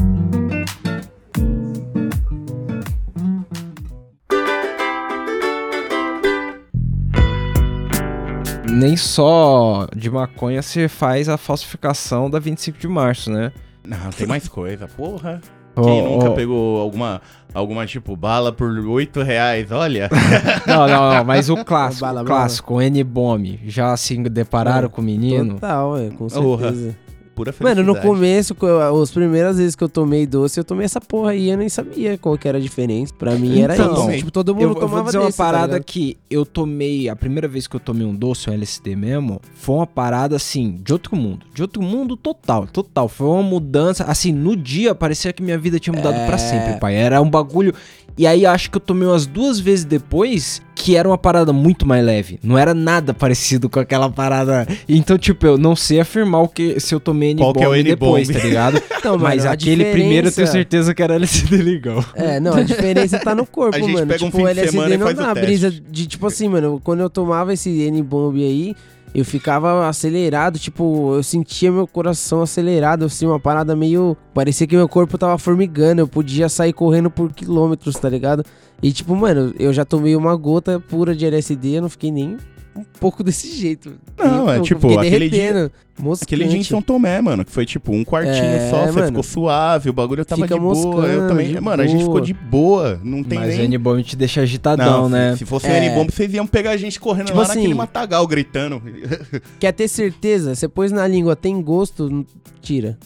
Nem 8.75 8.97
só 8.97 9.87
de 9.95 10.11
maconha 10.11 10.61
você 10.61 10.89
faz 10.89 11.29
a 11.29 11.37
falsificação 11.37 12.29
da 12.29 12.39
25 12.41 12.79
de 12.79 12.89
março, 12.89 13.31
né? 13.31 13.53
Não, 13.87 14.11
tem 14.11 14.27
mais 14.27 14.49
coisa, 14.49 14.89
porra. 14.89 15.41
Quem 15.77 16.03
nunca 16.05 16.31
ô, 16.31 16.35
pegou 16.35 16.81
alguma, 16.81 17.21
alguma, 17.53 17.85
tipo, 17.85 18.15
bala 18.17 18.53
por 18.53 18.71
8 18.71 19.23
reais? 19.23 19.73
Olha. 19.73 20.09
Não, 20.69 20.87
não, 20.87 21.15
não, 21.15 21.25
mas 21.25 21.51
o 21.51 21.57
clássico, 21.67 22.03
Bala, 22.03 22.23
o 22.23 22.25
bala. 22.25 22.41
clássico, 22.41 22.75
o 22.75 22.81
N-Bomb, 22.81 23.59
já 23.67 23.97
se 23.97 24.17
depararam 24.29 24.87
É, 24.87 24.89
com 24.89 25.01
o 25.01 25.05
menino? 25.05 25.55
Total, 25.55 25.99
é, 25.99 26.11
com 26.11 26.29
certeza. 26.29 26.97
Pura 27.35 27.53
Mano, 27.61 27.75
felicidade. 27.75 27.87
no 28.07 28.15
começo, 28.15 28.55
co- 28.55 29.03
as 29.03 29.11
primeiras 29.11 29.57
vezes 29.59 29.75
que 29.75 29.83
eu 29.83 29.89
tomei 29.89 30.25
doce, 30.27 30.61
eu 30.61 30.65
tomei 30.65 30.85
essa 30.85 31.01
porra 31.01 31.33
aí, 31.33 31.51
eu 31.51 31.57
nem 31.59 31.69
sabia 31.69 32.17
qual 32.17 32.39
que 32.39 32.47
era 32.47 32.59
a 32.59 32.61
diferença. 32.61 33.13
Pra 33.19 33.33
mim 33.35 33.61
era 33.61 33.75
Então, 33.75 34.09
isso. 34.11 34.19
Tipo, 34.19 34.31
todo 34.31 34.55
mundo 34.55 34.63
Eu, 34.63 34.69
eu 34.71 34.75
tomava 34.77 34.95
vou 34.97 35.05
dizer 35.07 35.19
uma 35.19 35.27
desse, 35.27 35.39
tá 35.39 35.45
parada 35.45 35.67
ligado? 35.75 35.85
que 35.85 36.17
eu 36.31 36.47
tomei, 36.47 37.09
a 37.09 37.17
primeira 37.17 37.49
vez 37.49 37.67
que 37.67 37.75
eu 37.75 37.81
tomei 37.81 38.07
um 38.07 38.15
doce, 38.15 38.49
um 38.49 38.53
LSD 38.53 38.95
mesmo, 38.95 39.41
foi 39.55 39.75
uma 39.77 39.87
parada 39.87 40.37
assim, 40.37 40.79
de 40.85 40.93
outro 40.93 41.17
mundo. 41.17 41.45
De 41.53 41.63
outro 41.63 41.83
mundo 41.83 42.17
total, 42.17 42.67
total. 42.67 43.09
Foi 43.09 43.27
uma 43.27 43.43
mudança, 43.43 44.05
assim, 44.05 44.33
no 44.33 44.57
dia 44.57 44.95
parecia 44.95 45.33
que 45.33 45.43
minha 45.43 45.59
vida 45.59 45.79
tinha 45.81 45.95
mudado 45.95 46.15
É. 46.17 46.27
pra 46.27 46.39
sempre, 46.39 46.79
pai. 46.79 46.95
Era 46.95 47.21
um 47.21 47.29
bagulho. 47.29 47.75
E 48.17 48.27
aí 48.27 48.47
acho 48.47 48.71
que 48.71 48.77
eu 48.77 48.81
tomei 48.81 49.09
umas 49.09 49.27
duas 49.27 49.59
vezes 49.59 49.85
depois 49.85 50.63
que 50.77 50.97
era 50.97 51.09
uma 51.09 51.17
parada 51.19 51.53
muito 51.53 51.87
mais 51.87 52.05
leve. 52.05 52.39
Não 52.43 52.59
era 52.59 52.75
nada 52.75 53.15
parecido 53.15 53.69
com 53.71 53.81
aquela 53.81 54.09
parada. 54.11 54.67
Então, 54.89 55.17
tipo, 55.17 55.47
eu 55.47 55.57
não 55.59 55.75
sei 55.75 55.99
afirmar 56.01 56.43
o 56.43 56.49
que 56.49 56.79
se 56.79 56.95
eu 56.95 57.01
tomei 57.01 57.35
Qual 57.35 57.53
que 57.55 57.63
é 57.65 57.69
o 57.69 57.75
N-bomb 57.75 57.85
depois, 57.89 58.29
N-bomb? 58.29 58.43
tá 58.43 58.49
ligado? 58.49 58.83
Então, 59.05 59.19
Mas 59.19 59.39
mano, 59.41 59.51
a 59.51 59.53
aquele 59.53 59.85
primeiro 59.85 60.29
eu 60.29 60.33
tenho 60.33 60.47
diferença- 60.47 60.53
certeza 60.53 60.95
que 60.95 61.03
era 61.03 61.15
LSD 61.17 61.57
legal. 61.59 62.03
É, 62.15 62.41
não, 62.41 62.55
a 62.55 62.63
diferença 62.63 63.19
tá 63.19 63.35
no 63.35 63.45
corpo, 63.45 63.77
A 63.77 63.79
gente 63.79 63.93
mano. 63.93 64.07
pega 64.07 64.25
um 64.25 64.29
tipo, 64.29 64.39
fim 64.39 64.45
o 64.45 64.49
LSD 64.49 64.79
e 64.79 64.97
não 64.97 65.05
faz 65.07 65.17
dá 65.19 65.23
o 65.23 65.31
a 65.31 65.35
teste. 65.35 65.47
brisa 65.47 65.71
de, 65.71 66.07
tipo 66.07 66.27
assim, 66.27 66.49
mano, 66.49 66.81
quando 66.83 67.01
eu 67.01 67.11
tomava 67.11 67.53
esse 67.53 67.69
N-Bomb 67.83 68.37
aí, 68.43 68.75
eu 69.15 69.25
ficava 69.25 69.89
acelerado, 69.89 70.59
tipo, 70.59 71.15
eu 71.15 71.23
sentia 71.23 71.71
meu 71.71 71.87
coração 71.87 72.43
acelerado, 72.43 73.05
assim, 73.05 73.27
uma 73.27 73.39
parada 73.39 73.77
meio... 73.77 74.17
Parecia 74.35 74.67
que 74.67 74.77
meu 74.77 74.89
corpo 74.89 75.17
tava 75.17 75.39
formigando, 75.39 76.01
eu 76.01 76.09
podia 76.09 76.49
sair 76.49 76.73
correndo 76.73 77.09
por 77.09 77.33
quilômetros, 77.33 77.95
tá 77.95 78.09
ligado? 78.09 78.45
E 78.83 78.93
tipo, 78.93 79.15
mano, 79.15 79.55
eu 79.59 79.73
já 79.73 79.85
tomei 79.85 80.17
uma 80.17 80.35
gota 80.35 80.81
pura 80.81 81.15
de 81.15 81.25
LSD, 81.25 81.77
eu 81.77 81.83
não 81.83 81.89
fiquei 81.89 82.11
nem 82.11 82.37
um 82.77 82.85
pouco 83.01 83.23
desse 83.23 83.49
jeito. 83.57 83.95
Não, 84.19 84.51
é 84.51 84.61
tipo, 84.61 84.99
aquele 84.99 85.29
dia- 85.31 85.71
moscante. 85.99 86.25
Aquele 86.25 86.45
dia 86.49 86.59
em 86.59 86.65
São 86.65 86.83
Tomé, 86.83 87.21
mano, 87.21 87.45
que 87.45 87.53
foi 87.53 87.65
tipo 87.65 87.93
um 87.93 88.05
quartinho 88.05 88.35
É, 88.45 88.69
só, 88.71 88.85
você 88.87 88.93
mano. 88.93 89.07
ficou 89.09 89.23
suave, 89.23 89.91
o 89.91 89.93
bagulho 89.93 90.25
tava 90.25 90.43
Fica 90.43 90.55
de 90.57 90.61
boa. 90.61 91.07
Eu 91.07 91.29
também. 91.29 91.49
de 91.53 91.61
Mano, 91.61 91.83
a 91.83 91.87
gente 91.87 91.99
ficou 92.01 92.15
boa. 92.15 92.21
de 92.27 92.35
boa. 92.35 93.01
Não 93.05 93.23
tem 93.23 93.39
Mas 93.39 93.55
o 93.55 93.59
nem. 93.59 93.67
N-Bomb 93.67 94.03
te 94.03 94.17
deixa 94.17 94.41
agitadão, 94.41 95.03
Não, 95.03 95.09
né? 95.09 95.33
se, 95.33 95.39
se 95.39 95.45
fosse 95.45 95.67
o 95.67 95.71
É. 95.71 95.87
N-Bomb, 95.87 96.11
vocês 96.11 96.35
iam 96.35 96.47
pegar 96.47 96.73
a 96.73 96.77
gente 96.77 96.99
correndo 96.99 97.27
Tipo 97.27 97.39
lá 97.39 97.45
assim- 97.45 97.55
naquele 97.57 97.75
matagal 97.75 98.27
gritando. 98.27 98.83
Quer 99.61 99.73
ter 99.73 99.87
certeza? 99.89 100.55
Você 100.55 100.67
pôs 100.69 100.91
na 100.91 101.07
língua, 101.07 101.37
tem 101.37 101.63
gosto, 101.63 102.27
tira. 102.61 102.99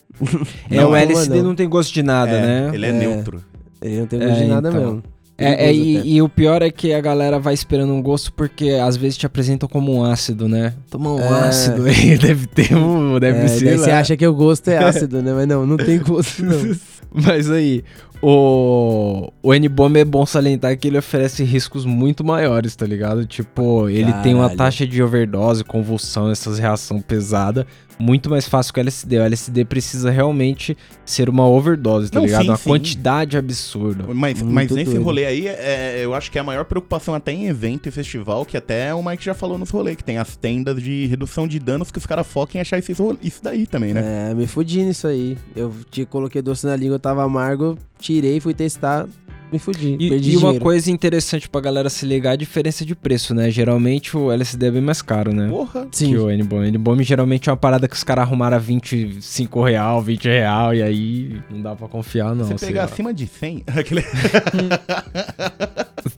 É, 0.70 0.76
Não, 0.76 0.90
o 0.92 0.96
LSD 0.96 1.36
não. 1.38 1.48
não 1.48 1.54
tem 1.54 1.68
gosto 1.68 1.92
de 1.92 2.02
nada, 2.02 2.32
É, 2.32 2.40
né? 2.40 2.70
Ele 2.74 2.86
é, 2.86 2.88
É. 2.88 2.92
neutro. 2.92 3.44
Ele 3.82 3.98
não 4.00 4.06
tem 4.06 4.20
É, 4.20 4.26
gosto 4.26 4.38
de 4.40 4.46
nada 4.46 4.68
então. 4.70 4.80
mesmo. 4.80 5.02
É, 5.40 5.68
é, 5.70 5.72
gosto 5.72 6.06
e, 6.06 6.14
e 6.16 6.22
o 6.22 6.28
pior 6.28 6.62
é 6.62 6.70
que 6.70 6.92
a 6.92 7.00
galera 7.00 7.38
vai 7.38 7.54
esperando 7.54 7.92
um 7.92 8.02
gosto 8.02 8.32
porque 8.32 8.70
às 8.70 8.96
vezes 8.96 9.16
te 9.16 9.24
apresentam 9.24 9.68
como 9.68 9.94
um 9.94 10.04
ácido, 10.04 10.48
né? 10.48 10.74
Toma 10.90 11.12
um 11.14 11.20
É. 11.20 11.28
ácido 11.48 11.84
aí, 11.86 12.18
deve 12.18 12.46
ter 12.48 12.74
um, 12.74 13.18
deve 13.20 13.38
É, 13.38 13.48
ser. 13.48 13.78
você 13.78 13.90
acha 13.92 14.16
que 14.16 14.26
o 14.26 14.34
gosto 14.34 14.68
é 14.68 14.78
ácido, 14.84 15.22
né? 15.22 15.32
Mas 15.32 15.46
não, 15.46 15.64
não 15.64 15.76
tem 15.76 15.98
gosto, 16.00 16.44
não. 16.44 16.76
Mas 17.14 17.50
aí, 17.50 17.82
o, 18.20 19.32
o 19.42 19.54
N-Bomb 19.54 19.96
é 19.98 20.04
bom 20.04 20.24
salientar 20.26 20.76
que 20.78 20.88
ele 20.88 20.98
oferece 20.98 21.44
riscos 21.44 21.84
muito 21.84 22.24
maiores, 22.24 22.74
tá 22.74 22.86
ligado? 22.86 23.26
Tipo, 23.26 23.88
ele 23.88 24.12
tem 24.22 24.34
uma 24.34 24.42
Caralho. 24.44 24.58
taxa 24.58 24.86
de 24.86 25.02
overdose, 25.02 25.64
convulsão, 25.64 26.30
essas 26.30 26.58
reações 26.58 27.02
pesadas, 27.04 27.64
muito 28.00 28.30
mais 28.30 28.48
fácil 28.48 28.72
que 28.72 28.78
o 28.78 28.82
LSD. 28.82 29.18
O 29.18 29.22
LSD 29.22 29.64
precisa 29.64 30.08
realmente 30.10 30.76
ser 31.04 31.28
uma 31.28 31.48
overdose, 31.48 32.10
tá 32.10 32.18
Não, 32.20 32.26
ligado? 32.26 32.42
sim, 32.42 32.48
uma 32.48 32.56
sim. 32.56 32.70
quantidade 32.70 33.36
absurda. 33.36 34.04
Mas, 34.14 34.40
Muito 34.40 34.54
mas 34.54 34.70
nesse 34.70 34.90
doido. 34.92 35.02
rolê 35.04 35.24
aí, 35.26 35.48
é, 35.48 36.00
eu 36.04 36.14
acho 36.14 36.30
que 36.30 36.38
é 36.38 36.40
a 36.40 36.44
maior 36.44 36.64
preocupação 36.64 37.12
até 37.14 37.32
em 37.32 37.46
evento 37.48 37.88
e 37.88 37.90
festival, 37.92 38.44
que 38.44 38.56
até 38.56 38.94
o 38.94 39.02
Mike 39.02 39.24
já 39.24 39.34
falou 39.34 39.58
nos 39.58 39.70
rolês, 39.70 39.96
que 39.96 40.04
tem 40.04 40.16
as 40.16 40.36
tendas 40.36 40.80
de 40.80 41.06
redução 41.06 41.48
de 41.48 41.58
danos 41.58 41.90
que 41.90 41.98
os 41.98 42.06
caras 42.06 42.24
focam 42.26 42.58
em 42.58 42.60
achar 42.60 42.78
esses 42.78 42.96
role- 42.98 43.18
isso 43.22 43.42
daí 43.42 43.66
também, 43.66 43.92
né? 43.92 44.30
É, 44.30 44.34
me 44.34 44.46
fudi 44.46 44.82
nisso 44.84 45.08
aí. 45.08 45.36
Eu 45.56 45.72
te 45.90 46.04
coloquei 46.04 46.40
doce 46.40 46.66
na 46.66 46.76
língua, 46.76 47.00
tava 47.00 47.24
amargo, 47.24 47.76
tirei, 47.98 48.40
fui 48.40 48.54
testar, 48.54 49.06
me 49.50 49.58
fudi. 49.58 49.96
E, 49.98 50.08
perdi 50.10 50.32
e 50.32 50.36
uma 50.36 50.58
coisa 50.58 50.90
interessante 50.90 51.48
pra 51.48 51.60
galera 51.60 51.88
se 51.88 52.04
ligar 52.04 52.30
é 52.30 52.32
a 52.34 52.36
diferença 52.36 52.84
de 52.84 52.94
preço, 52.94 53.34
né? 53.34 53.50
Geralmente 53.50 54.16
o 54.16 54.30
LSD 54.30 54.66
é 54.66 54.70
bem 54.70 54.82
mais 54.82 55.00
caro, 55.00 55.32
né? 55.32 55.48
Porra. 55.48 55.88
Sim. 55.90 56.10
Que 56.10 56.18
o 56.18 56.30
N-Bomb. 56.30 56.66
N-Bomb 56.66 57.02
geralmente 57.02 57.48
é 57.48 57.52
uma 57.52 57.56
parada 57.56 57.88
que 57.88 57.94
os 57.94 58.04
caras 58.04 58.24
arrumaram 58.24 58.56
a 58.56 58.60
25 58.60 59.62
real, 59.62 60.02
20 60.02 60.24
real, 60.24 60.74
e 60.74 60.82
aí 60.82 61.40
não 61.50 61.62
dá 61.62 61.74
pra 61.74 61.88
confiar, 61.88 62.34
não. 62.34 62.44
Você 62.44 62.66
pegar 62.66 62.84
acima 62.84 63.12
de 63.14 63.26
100, 63.26 63.64
aquele... 63.74 64.02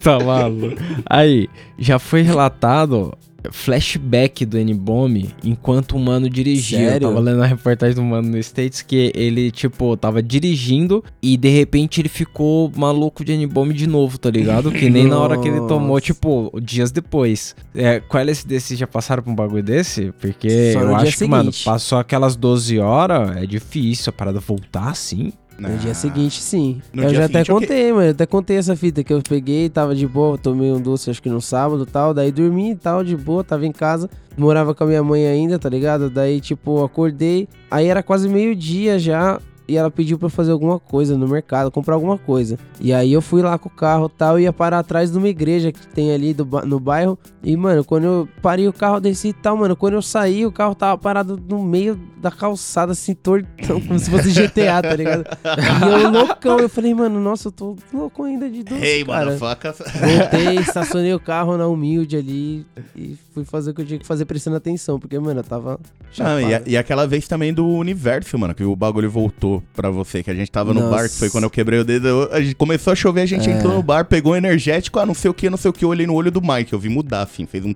Tá 0.00 0.18
maluco. 0.18 0.76
Aí, 1.06 1.49
já 1.78 1.99
foi 1.99 2.22
relatado 2.22 3.16
flashback 3.50 4.44
do 4.44 4.59
N-Bomb 4.59 5.28
enquanto 5.44 5.97
o 5.97 5.99
mano 5.99 6.28
dirigia. 6.28 6.78
Sério? 6.78 7.06
Eu 7.06 7.09
tava 7.11 7.20
lendo 7.20 7.42
a 7.42 7.47
reportagem 7.47 7.94
do 7.94 8.02
mano 8.02 8.28
no 8.28 8.38
States 8.38 8.82
que 8.82 9.12
ele, 9.14 9.50
tipo, 9.50 9.97
tava 9.97 10.23
dirigindo 10.23 11.04
e 11.23 11.37
de 11.37 11.49
repente 11.49 12.00
ele 12.00 12.09
ficou 12.09 12.70
maluco 12.76 13.25
de 13.25 13.32
N-Bomb 13.32 13.73
de 13.73 13.87
novo, 13.87 14.18
tá 14.18 14.30
ligado? 14.30 14.70
Que 14.70 14.88
nem 14.90 15.06
na 15.06 15.18
hora 15.18 15.38
que 15.38 15.49
ele 15.49 15.61
tomou, 15.66 16.00
tipo, 16.00 16.52
dias 16.62 16.90
depois. 16.90 17.54
É, 17.75 18.00
com 18.00 18.18
LSD 18.18 18.61
vocês 18.61 18.78
já 18.78 18.87
passaram 18.87 19.23
por 19.23 19.30
um 19.30 19.35
bagulho 19.35 19.62
desse? 19.62 20.12
Porque 20.20 20.49
eu 20.49 20.97
acho 20.97 21.18
que, 21.18 21.26
mano, 21.26 21.52
seguinte. 21.52 21.64
passou 21.64 21.99
aquelas 21.99 22.37
12 22.37 22.78
horas, 22.78 23.37
é 23.37 23.47
difícil 23.47 24.11
a 24.11 24.12
parada 24.12 24.40
voltar 24.40 24.90
assim. 24.90 25.32
No 25.69 25.76
dia 25.76 25.95
seguinte, 25.95 26.40
sim. 26.40 26.81
No 26.93 27.02
eu 27.02 27.14
já 27.14 27.26
até 27.26 27.45
seguinte, 27.45 27.50
contei, 27.50 27.93
mano. 27.93 28.07
Eu 28.07 28.11
até 28.12 28.26
contei 28.26 28.57
essa 28.57 28.75
fita 28.75 29.05
que 29.05 29.12
eu 29.12 29.21
peguei, 29.23 29.69
tava 29.69 29.95
de 29.95 30.07
boa, 30.07 30.38
tomei 30.38 30.73
um 30.73 30.81
doce 30.81 31.11
acho 31.11 31.23
que 31.23 31.29
no 31.29 31.40
sábado 31.40 31.83
e 31.83 31.87
tal. 31.87 32.14
Daí 32.14 32.33
dormi 32.33 32.73
e 32.73 32.76
tal, 32.76 33.05
de 33.05 33.17
boa, 33.17 33.45
tava 33.45 33.67
em 33.67 33.73
casa. 33.73 34.09
Morava 34.37 34.75
com 34.75 34.85
a 34.85 34.87
minha 34.87 35.02
mãe 35.02 35.26
ainda, 35.26 35.59
tá 35.59 35.69
ligado? 35.69 36.09
Daí, 36.09 36.40
tipo, 36.40 36.83
acordei. 36.83 37.47
Aí 37.71 37.87
era 37.88 38.02
quase 38.02 38.29
meio-dia 38.29 38.99
já. 38.99 39.38
E 39.71 39.77
ela 39.77 39.91
pediu 39.91 40.19
pra 40.19 40.27
eu 40.27 40.31
fazer 40.31 40.53
alguma 40.53 40.79
coisa 40.79 41.17
no 41.17 41.29
mercado, 41.29 41.71
comprar 41.71 41.95
alguma 41.95 42.19
coisa. 42.19 42.59
E 42.81 42.93
aí 42.93 43.12
eu 43.12 43.23
fui 43.23 43.41
lá 43.43 43.59
com 43.59 43.69
o 43.69 43.73
carro 43.73 44.07
e 44.12 44.19
tal, 44.19 44.39
ia 44.41 44.53
parar 44.53 44.81
atrás 44.81 45.11
de 45.11 45.19
uma 45.19 45.29
igreja 45.29 45.71
que 45.73 45.87
tem 45.89 46.12
ali 46.12 46.35
do, 46.35 46.45
no 46.67 46.81
bairro. 46.81 47.19
E, 47.43 47.57
mano, 47.57 47.85
quando 47.85 48.05
eu 48.05 48.29
parei 48.43 48.69
o 48.69 48.73
carro, 48.73 49.00
desci 49.00 49.29
e 49.29 49.33
tal, 49.33 49.57
mano, 49.57 49.75
quando 49.77 49.95
eu 49.95 50.03
saí, 50.03 50.45
o 50.45 50.53
carro 50.53 50.75
tava 50.75 50.99
parado 50.99 51.41
no 51.49 51.62
meio 51.62 51.99
da 52.21 52.31
calçada, 52.31 52.93
assim, 52.93 53.15
tortão, 53.15 53.81
como 53.81 53.99
se 53.99 54.11
fosse 54.11 54.31
GTA, 54.33 54.83
tá 54.83 54.95
ligado? 54.95 55.25
E 55.91 56.03
eu 56.03 56.11
loucão, 56.11 56.59
eu 56.59 56.69
falei, 56.69 56.93
mano, 56.95 57.19
nossa, 57.21 57.49
eu 57.49 57.53
tô 57.53 57.77
louco 57.93 58.25
ainda 58.25 58.49
de 58.50 58.62
doce, 58.62 58.83
Hey, 58.85 59.05
cara. 59.05 59.27
mano, 59.27 59.39
faca. 59.39 59.73
Voltei, 59.73 60.57
estacionei 60.57 61.15
o 61.15 61.21
carro 61.21 61.57
na 61.57 61.67
humilde 61.67 62.17
ali 62.17 62.67
e 62.97 63.17
fui 63.44 63.50
fazer 63.50 63.70
o 63.70 63.75
que 63.75 63.82
eu 63.82 63.87
tinha 63.87 63.99
que 63.99 64.06
fazer 64.06 64.25
prestando 64.25 64.56
atenção, 64.56 64.99
porque, 64.99 65.18
mano, 65.18 65.40
eu 65.40 65.44
tava 65.44 65.78
Não, 66.18 66.40
e, 66.40 66.54
a- 66.54 66.62
e 66.66 66.76
aquela 66.76 67.06
vez 67.06 67.26
também 67.28 67.52
do 67.52 67.66
universo, 67.66 68.38
mano, 68.38 68.54
que 68.54 68.64
o 68.64 68.75
bagulho 68.76 69.11
voltou 69.11 69.62
pra 69.75 69.90
você, 69.90 70.23
que 70.23 70.30
a 70.30 70.35
gente 70.35 70.50
tava 70.50 70.73
no 70.75 70.80
Nossa. 70.80 70.97
bar, 70.97 71.09
que 71.09 71.16
foi 71.16 71.30
quando 71.30 71.44
eu 71.44 71.50
quebrei 71.50 71.78
o 71.80 71.85
dedo. 71.85 72.28
A 72.32 72.40
gente 72.40 72.54
começou 72.54 72.92
a 72.92 72.97
chover, 72.97 73.23
a 73.23 73.26
gente 73.26 73.49
É. 73.49 73.52
entrou 73.52 73.75
no 73.75 73.82
bar, 73.82 74.04
pegou 74.04 74.32
um 74.32 74.37
energético, 74.37 74.99
ah, 74.99 75.06
não 75.06 75.14
sei 75.14 75.30
o 75.30 75.35
que, 75.35 75.49
não 75.50 75.56
sei 75.59 75.70
o 75.70 75.73
que, 75.73 75.85
eu 75.85 75.88
olhei 75.88 76.06
no 76.06 76.14
olho 76.14 76.30
do 76.30 76.40
Mike, 76.40 76.73
eu 76.73 76.78
vi 76.78 76.88
mudar, 76.88 77.23
assim, 77.23 77.47
fez 77.47 77.64
um. 77.64 77.75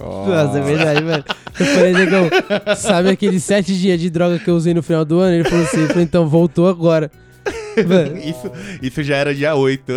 Nossa, 0.00 0.58
é 0.58 0.62
verdade, 0.62 1.02
velho. 1.02 1.24
Eu 1.58 1.66
falei, 1.66 1.92
negão, 1.92 2.28
sabe 2.76 3.08
aqueles 3.10 3.42
sete 3.44 3.76
dias 3.78 4.00
de 4.00 4.08
droga 4.10 4.38
que 4.38 4.48
eu 4.48 4.54
usei 4.54 4.72
no 4.74 4.82
final 4.82 5.04
do 5.04 5.18
ano? 5.18 5.34
Ele 5.34 5.44
falou 5.48 5.64
assim, 5.64 5.86
falei, 5.88 6.04
então 6.04 6.28
voltou 6.28 6.68
agora. 6.68 7.10
Isso, 8.24 8.50
isso 8.82 9.02
já 9.02 9.16
era 9.16 9.34
dia 9.34 9.54
8. 9.54 9.92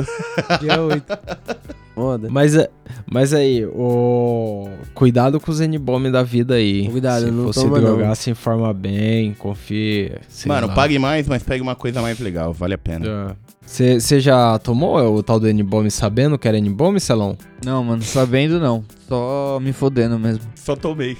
dia 0.61 0.81
8. 0.81 1.03
Foda. 1.95 2.27
Mas, 2.31 2.55
é- 2.55 2.69
mas 3.11 3.33
aí, 3.35 3.63
o... 3.65 4.67
cuidado 4.95 5.39
com 5.39 5.51
os 5.51 5.61
N-bomb 5.61 6.09
da 6.11 6.23
vida 6.23 6.55
aí. 6.55 6.89
Cuidado, 6.89 7.25
se 7.25 7.31
não 7.31 7.43
você 7.45 7.61
toma, 7.61 7.79
drogar, 7.79 8.07
não. 8.07 8.15
se 8.15 8.31
informa 8.31 8.73
bem, 8.73 9.33
confia. 9.35 10.19
Mano, 10.47 10.67
lá. 10.67 10.73
pague 10.73 10.97
mais, 10.97 11.27
mas 11.27 11.43
pegue 11.43 11.61
uma 11.61 11.75
coisa 11.75 12.01
mais 12.01 12.19
legal, 12.19 12.51
vale 12.51 12.73
a 12.73 12.77
pena. 12.79 13.37
Você 13.65 14.19
já 14.19 14.57
tomou 14.59 14.97
o 15.15 15.21
tal 15.21 15.39
do 15.39 15.47
N-bomb 15.47 15.89
sabendo 15.91 16.37
que 16.37 16.47
era 16.47 16.57
N-bomb, 16.57 16.99
Celão? 16.99 17.37
Não, 17.63 17.83
mano, 17.83 18.01
sabendo 18.01 18.59
não. 18.59 18.83
Só 19.07 19.59
me 19.61 19.71
fodendo 19.71 20.17
mesmo. 20.17 20.41
Só 20.55 20.75
tomei. 20.75 21.15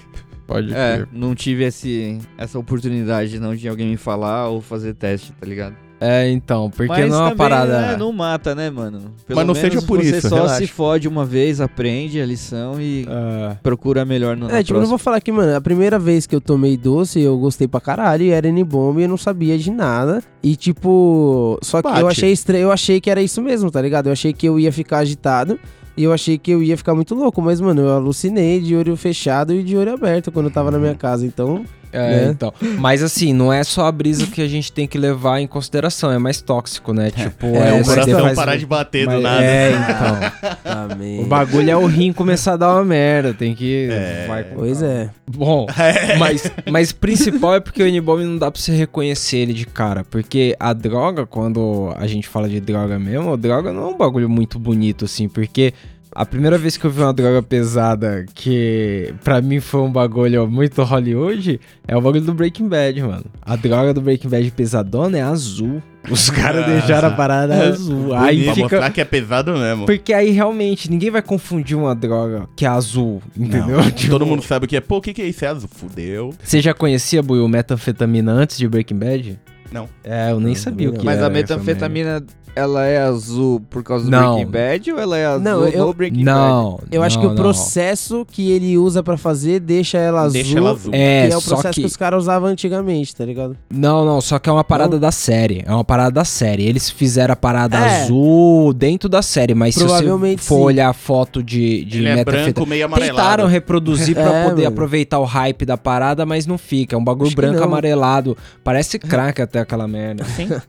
Pode 0.48 0.74
É, 0.74 0.96
crer. 0.96 1.08
não 1.14 1.34
tive 1.36 1.64
esse, 1.66 2.18
essa 2.38 2.58
oportunidade 2.60 3.40
não 3.40 3.56
de 3.56 3.68
alguém 3.70 3.88
me 3.88 3.98
falar 3.98 4.50
ou 4.50 4.60
fazer 4.60 4.94
teste, 4.96 5.32
tá 5.34 5.46
ligado? 5.48 5.76
É, 6.06 6.30
então, 6.30 6.70
porque 6.70 6.88
Mas 6.92 7.10
não 7.10 7.16
é 7.16 7.20
uma 7.22 7.30
também, 7.30 7.38
parada... 7.38 7.82
né, 7.82 7.98
não 7.98 8.12
mata, 8.12 8.54
né, 8.54 8.70
mano? 8.70 9.00
Pelo 9.26 9.38
Mas 9.38 9.48
não 9.48 9.54
menos 9.54 9.58
seja 9.58 9.82
por 9.82 10.04
você 10.04 10.18
isso, 10.18 10.28
só 10.28 10.36
relaxa. 10.36 10.58
se 10.58 10.68
fode 10.68 11.08
uma 11.08 11.26
vez, 11.26 11.62
aprende 11.62 12.20
a 12.22 12.26
lição 12.26 12.80
e 12.82 13.08
É, 13.10 13.56
procura 13.64 14.04
melhor 14.04 14.36
no 14.36 14.50
É, 14.52 14.62
tipo, 14.62 14.80
não 14.80 14.88
vou 14.88 14.98
falar 14.98 15.22
que, 15.22 15.32
mano, 15.32 15.56
a 15.56 15.62
primeira 15.62 15.98
vez 15.98 16.28
que 16.28 16.36
eu 16.36 16.42
tomei 16.42 16.76
doce, 16.76 17.22
eu 17.22 17.38
gostei 17.38 17.68
pra 17.68 17.80
caralho, 17.80 18.24
e 18.24 18.32
era 18.32 18.48
N-bomb, 18.50 19.00
e 19.00 19.04
eu 19.04 19.10
não 19.10 19.18
sabia 19.18 19.58
de 19.58 19.72
nada. 19.72 20.22
E, 20.44 20.56
tipo, 20.56 21.58
só 21.62 21.82
que 21.82 21.88
eu 21.88 21.92
Bate. 21.94 22.06
achei 22.08 22.32
estranho, 22.32 22.64
eu 22.64 22.72
achei 22.72 23.00
que 23.00 23.10
era 23.10 23.22
isso 23.22 23.42
mesmo, 23.42 23.72
tá 23.72 23.82
ligado? 23.82 24.08
Eu 24.08 24.12
achei 24.14 24.34
que 24.34 24.46
eu 24.46 24.60
ia 24.60 24.74
ficar 24.74 24.98
agitado, 25.00 25.58
e 25.96 26.04
eu 26.04 26.12
achei 26.12 26.38
que 26.38 26.52
eu 26.52 26.62
ia 26.62 26.76
ficar 26.76 26.94
muito 26.96 27.16
louco, 27.16 27.42
mas, 27.42 27.62
mano, 27.62 27.82
eu 27.82 27.92
alucinei 27.94 28.60
de 28.60 28.76
olho 28.76 28.96
fechado 28.98 29.54
e 29.54 29.64
de 29.64 29.78
olho 29.78 29.94
aberto 29.94 30.32
quando 30.32 30.48
eu 30.48 30.52
tava 30.52 30.70
na 30.70 30.78
minha 30.80 30.96
casa, 30.96 31.26
então... 31.26 31.64
é, 31.94 32.26
Né? 32.26 32.30
então. 32.32 32.54
Mas 32.80 33.02
assim, 33.04 33.34
não 33.34 33.52
é 33.54 33.64
só 33.64 33.86
a 33.86 33.92
brisa 33.92 34.28
que 34.28 34.42
a 34.42 34.48
gente 34.48 34.72
tem 34.72 34.88
que 34.88 34.98
levar 34.98 35.40
em 35.40 35.48
consideração, 35.48 36.12
é 36.12 36.18
mais 36.18 36.42
tóxico, 36.42 36.94
né? 36.94 37.12
Tipo, 37.12 37.48
É, 37.48 37.70
É, 37.78 37.82
o 37.82 37.86
coração 37.86 38.20
faz- 38.22 38.36
parar 38.36 38.56
de 38.58 38.66
bater 38.66 39.06
mas- 39.06 39.16
do 39.16 39.22
nada. 39.22 39.44
É, 39.44 39.72
então. 40.64 40.74
Amém. 40.74 41.22
O 41.22 41.26
bagulho 41.26 41.70
é 41.70 41.78
o 41.78 41.86
rim 41.86 42.12
começar 42.12 42.54
a 42.54 42.58
dar 42.58 42.74
uma 42.76 42.84
merda, 42.84 43.34
tem 43.34 43.54
que... 43.56 43.90
É. 43.92 44.26
vai 44.28 44.44
Pois 44.44 44.82
é. 44.82 45.10
Bom, 45.28 45.68
mas, 46.20 46.52
mas 46.70 46.92
principal 46.92 47.56
é 47.56 47.60
porque 47.60 47.82
o 47.82 47.88
N-bomb 47.88 48.24
não 48.24 48.38
dá 48.38 48.52
pra 48.52 48.60
você 48.62 48.72
reconhecer 48.74 49.38
ele 49.38 49.54
de 49.54 49.66
cara. 49.66 50.04
Porque 50.04 50.56
a 50.60 50.74
droga, 50.74 51.26
quando 51.26 51.94
a 51.98 52.08
gente 52.08 52.28
fala 52.28 52.50
de 52.50 52.60
droga 52.60 53.00
mesmo, 53.00 53.34
a 53.34 53.36
droga 53.36 53.72
não 53.72 53.84
é 53.84 53.88
um 53.88 53.98
bagulho 53.98 54.30
muito 54.30 54.60
bonito, 54.60 55.06
assim. 55.06 55.28
Porque 55.30 55.74
a 56.16 56.26
primeira 56.26 56.58
vez 56.58 56.78
que 56.78 56.86
eu 56.86 56.92
vi 56.92 57.02
uma 57.02 57.14
droga 57.14 57.42
pesada 57.42 58.26
que 58.36 59.14
pra 59.24 59.42
mim 59.42 59.60
foi 59.60 59.82
um 59.82 59.92
bagulho 59.92 60.48
muito 60.50 60.82
Hollywood 60.84 61.60
é 61.88 61.96
o 61.98 62.02
bagulho 62.02 62.24
do 62.24 62.34
Breaking 62.34 62.68
Bad, 62.68 63.02
mano. 63.02 63.26
A 63.42 63.56
droga 63.56 63.94
do 63.94 64.02
Breaking 64.02 64.30
Bad 64.30 64.52
pesadona 64.52 65.18
é 65.18 65.22
azul. 65.22 65.82
Os 66.10 66.30
caras 66.30 66.66
Ah. 66.66 66.70
deixaram 66.70 67.08
a 67.08 67.12
parada 67.12 67.70
azul. 67.70 68.14
Aí 68.14 68.44
Pra 68.44 68.54
fica. 68.56 68.64
mostrar 68.76 68.90
que 68.92 69.02
é 69.02 69.06
pesado 69.06 69.54
mesmo. 69.58 69.86
Porque 69.86 70.14
aí 70.14 70.32
realmente 70.32 70.92
ninguém 70.92 71.10
vai 71.10 71.22
confundir 71.22 71.78
uma 71.78 71.96
droga 71.96 72.48
que 72.56 72.66
é 72.66 72.70
azul, 72.70 73.22
entendeu? 73.38 73.78
Não, 73.78 73.92
Tipo, 73.92 74.12
Todo 74.12 74.26
mundo 74.26 74.44
sabe 74.44 74.66
o 74.66 74.68
que 74.68 74.76
é. 74.76 74.82
Pô, 74.82 74.98
o 74.98 75.02
que, 75.02 75.14
que 75.14 75.22
é 75.22 75.26
isso? 75.26 75.46
É 75.46 75.48
azul. 75.48 75.70
Fudeu. 75.74 76.34
Você 76.44 76.62
já 76.62 76.74
conhecia, 76.74 77.24
Buiu, 77.24 77.48
metanfetamina 77.48 78.32
antes 78.34 78.58
de 78.58 78.68
Breaking 78.68 78.98
Bad? 78.98 79.40
Não. 79.72 79.88
É, 80.04 80.30
eu 80.32 80.40
nem 80.40 80.50
Não, 80.50 80.56
sabia 80.56 80.90
o 80.90 80.92
também 80.92 81.00
que 81.00 81.06
Mas 81.06 81.18
era 81.18 81.26
a 81.26 81.30
essa 81.30 81.34
metanfetamina, 81.56 82.24
ela 82.56 82.86
é 82.86 83.00
azul 83.00 83.60
por 83.70 83.84
causa 83.84 84.06
do 84.06 84.12
Não. 84.12 84.36
Breaking 84.46 84.52
Bad 84.52 84.92
ou 84.94 85.00
ela 85.00 85.18
é 85.18 85.26
azul 85.26 85.42
Não, 85.42 85.68
eu- 85.68 85.88
no 85.88 85.94
Breaking 85.94 86.24
merda. 86.24 86.40
Bad? 86.40 86.50
Não. 86.52 86.80
Eu 86.92 87.04
acho 87.04 87.16
não, 87.18 87.22
que 87.22 87.28
o 87.28 87.30
não. 87.30 87.36
processo 87.36 88.26
que 88.32 88.52
ele 88.52 88.78
usa 88.78 89.02
pra 89.02 89.18
fazer 89.18 89.60
deixa 89.60 89.98
ela 89.98 90.22
azul. 90.22 90.34
Deixa 90.34 90.58
ela 90.58 90.72
azul. 90.72 90.92
É, 90.94 91.28
que 91.28 91.34
é 91.34 91.38
o 91.38 91.42
só 91.42 91.56
processo 91.56 91.74
que... 91.76 91.82
que... 91.82 91.88
os 91.88 91.96
caras 91.98 92.24
usavam 92.24 92.50
antigamente, 92.50 93.16
tá 93.16 93.26
ligado? 93.26 93.58
Não, 93.72 94.06
não, 94.06 94.22
só 94.22 94.38
que 94.40 94.50
é 94.50 94.54
uma 94.54 94.64
parada 94.64 94.94
Não? 94.94 95.00
da 95.00 95.12
série. 95.12 95.64
É 95.66 95.72
uma 95.74 95.84
parada 95.84 96.12
da 96.12 96.26
série. 96.26 96.64
Eles 96.64 96.90
fizeram 96.90 97.34
a 97.34 97.36
parada 97.36 97.78
É. 97.78 98.04
azul 98.04 98.74
dentro 98.74 99.10
da 99.10 99.22
série, 99.22 99.54
mas 99.54 99.74
se 99.76 99.82
você 99.82 99.88
Provavelmente 99.88 100.42
for 100.42 100.58
sim. 100.58 100.64
olhar 100.64 100.90
a 100.90 100.94
foto 100.94 101.42
de, 101.44 101.84
de 101.86 102.00
Ele 102.00 102.10
é 102.10 102.24
branco, 102.26 102.66
meio 102.66 102.86
amarelado. 102.86 103.18
Tentaram 103.18 103.48
reproduzir 103.48 104.16
pra 104.16 104.24
É, 104.34 104.44
poder 104.46 104.64
mano. 104.64 104.68
aproveitar 104.74 105.20
o 105.20 105.26
hype 105.26 105.66
da 105.66 105.78
parada, 105.78 106.26
mas 106.26 106.46
não 106.48 106.58
fica. 106.58 106.96
É 106.96 107.00
um 107.00 107.04
bagulho 107.04 107.28
Acho 107.28 107.36
branco 107.36 107.58
não. 107.58 107.64
amarelado. 107.66 108.38
Parece 108.64 108.98
crack 109.00 109.42
até 109.42 109.60
aquela 109.60 109.88
merda. 109.88 110.26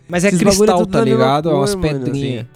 Mas 0.08 0.24
é 0.24 0.28
Esses 0.28 0.40
é 0.40 0.44
cristal, 0.44 0.78
tudo 0.80 0.92
tá 0.92 1.02
ligado? 1.04 1.48
é 1.48 1.52
cor, 1.52 1.73
mano, 1.76 2.04
pedrinhas. 2.04 2.46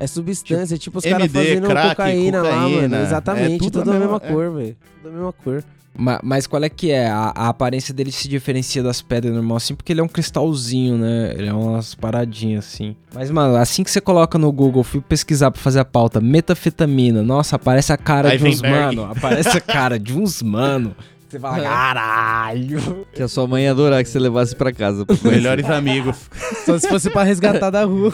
É 0.00 0.06
substância, 0.06 0.78
tipo, 0.78 0.98
os 0.98 1.04
MD, 1.04 1.18
caras 1.28 1.32
fazendo 1.32 1.66
crack, 1.68 1.88
cocaína, 1.90 2.42
lá, 2.42 2.48
cocaína, 2.50 2.88
mano. 2.88 3.04
Exatamente, 3.04 3.54
é 3.54 3.58
tudo 3.58 3.70
tudo, 3.72 3.90
a 3.90 3.94
mesma- 3.94 4.06
mesma 4.12 4.20
cor, 4.20 4.52
velho. 4.52 4.76
Tudo 5.02 5.10
da 5.10 5.16
mesma 5.16 5.32
cor. 5.32 5.64
Ma- 6.00 6.20
Mas, 6.22 6.46
qual 6.46 6.62
é 6.62 6.68
que 6.68 6.92
é? 6.92 7.08
A, 7.08 7.32
a 7.34 7.48
aparência 7.48 7.92
dele 7.92 8.12
se 8.12 8.28
diferencia 8.28 8.80
das 8.84 9.02
pedras 9.02 9.34
normal 9.34 9.56
assim, 9.56 9.74
porque 9.74 9.92
ele 9.92 10.00
é 10.00 10.04
um 10.04 10.08
cristalzinho, 10.08 10.96
né? 10.96 11.32
Ele 11.36 11.48
é 11.48 11.52
umas 11.52 11.96
paradinhas 11.96 12.64
assim. 12.66 12.94
Mas, 13.12 13.28
mano, 13.32 13.56
assim 13.56 13.82
que 13.82 13.90
você 13.90 14.00
coloca 14.00 14.38
no 14.38 14.52
Google, 14.52 14.84
fui 14.84 15.00
pesquisar 15.00 15.50
pra 15.50 15.60
fazer 15.60 15.80
a 15.80 15.84
pauta, 15.84 16.20
metafetamina, 16.20 17.20
nossa, 17.24 17.56
aparece 17.56 17.92
a 17.92 17.96
cara 17.96 18.36
de 18.38 18.44
uns 18.44 18.62
mano, 18.62 19.04
aparece 19.06 19.58
a 19.58 19.60
cara 19.60 19.98
de 19.98 20.16
uns 20.16 20.40
mano. 20.40 20.94
Você 21.28 21.38
fala, 21.38 21.60
caralho. 21.62 23.06
Que 23.12 23.22
a 23.22 23.28
sua 23.28 23.46
mãe 23.46 23.64
ia 23.64 23.70
adorar 23.72 24.02
que 24.02 24.08
você 24.08 24.18
levasse 24.18 24.56
pra 24.56 24.72
casa. 24.72 25.04
Melhores 25.22 25.68
amigos. 25.68 26.16
Só 26.64 26.78
se 26.78 26.88
fosse 26.88 27.10
pra 27.10 27.22
resgatar 27.22 27.68
da 27.70 27.84
rua. 27.84 28.12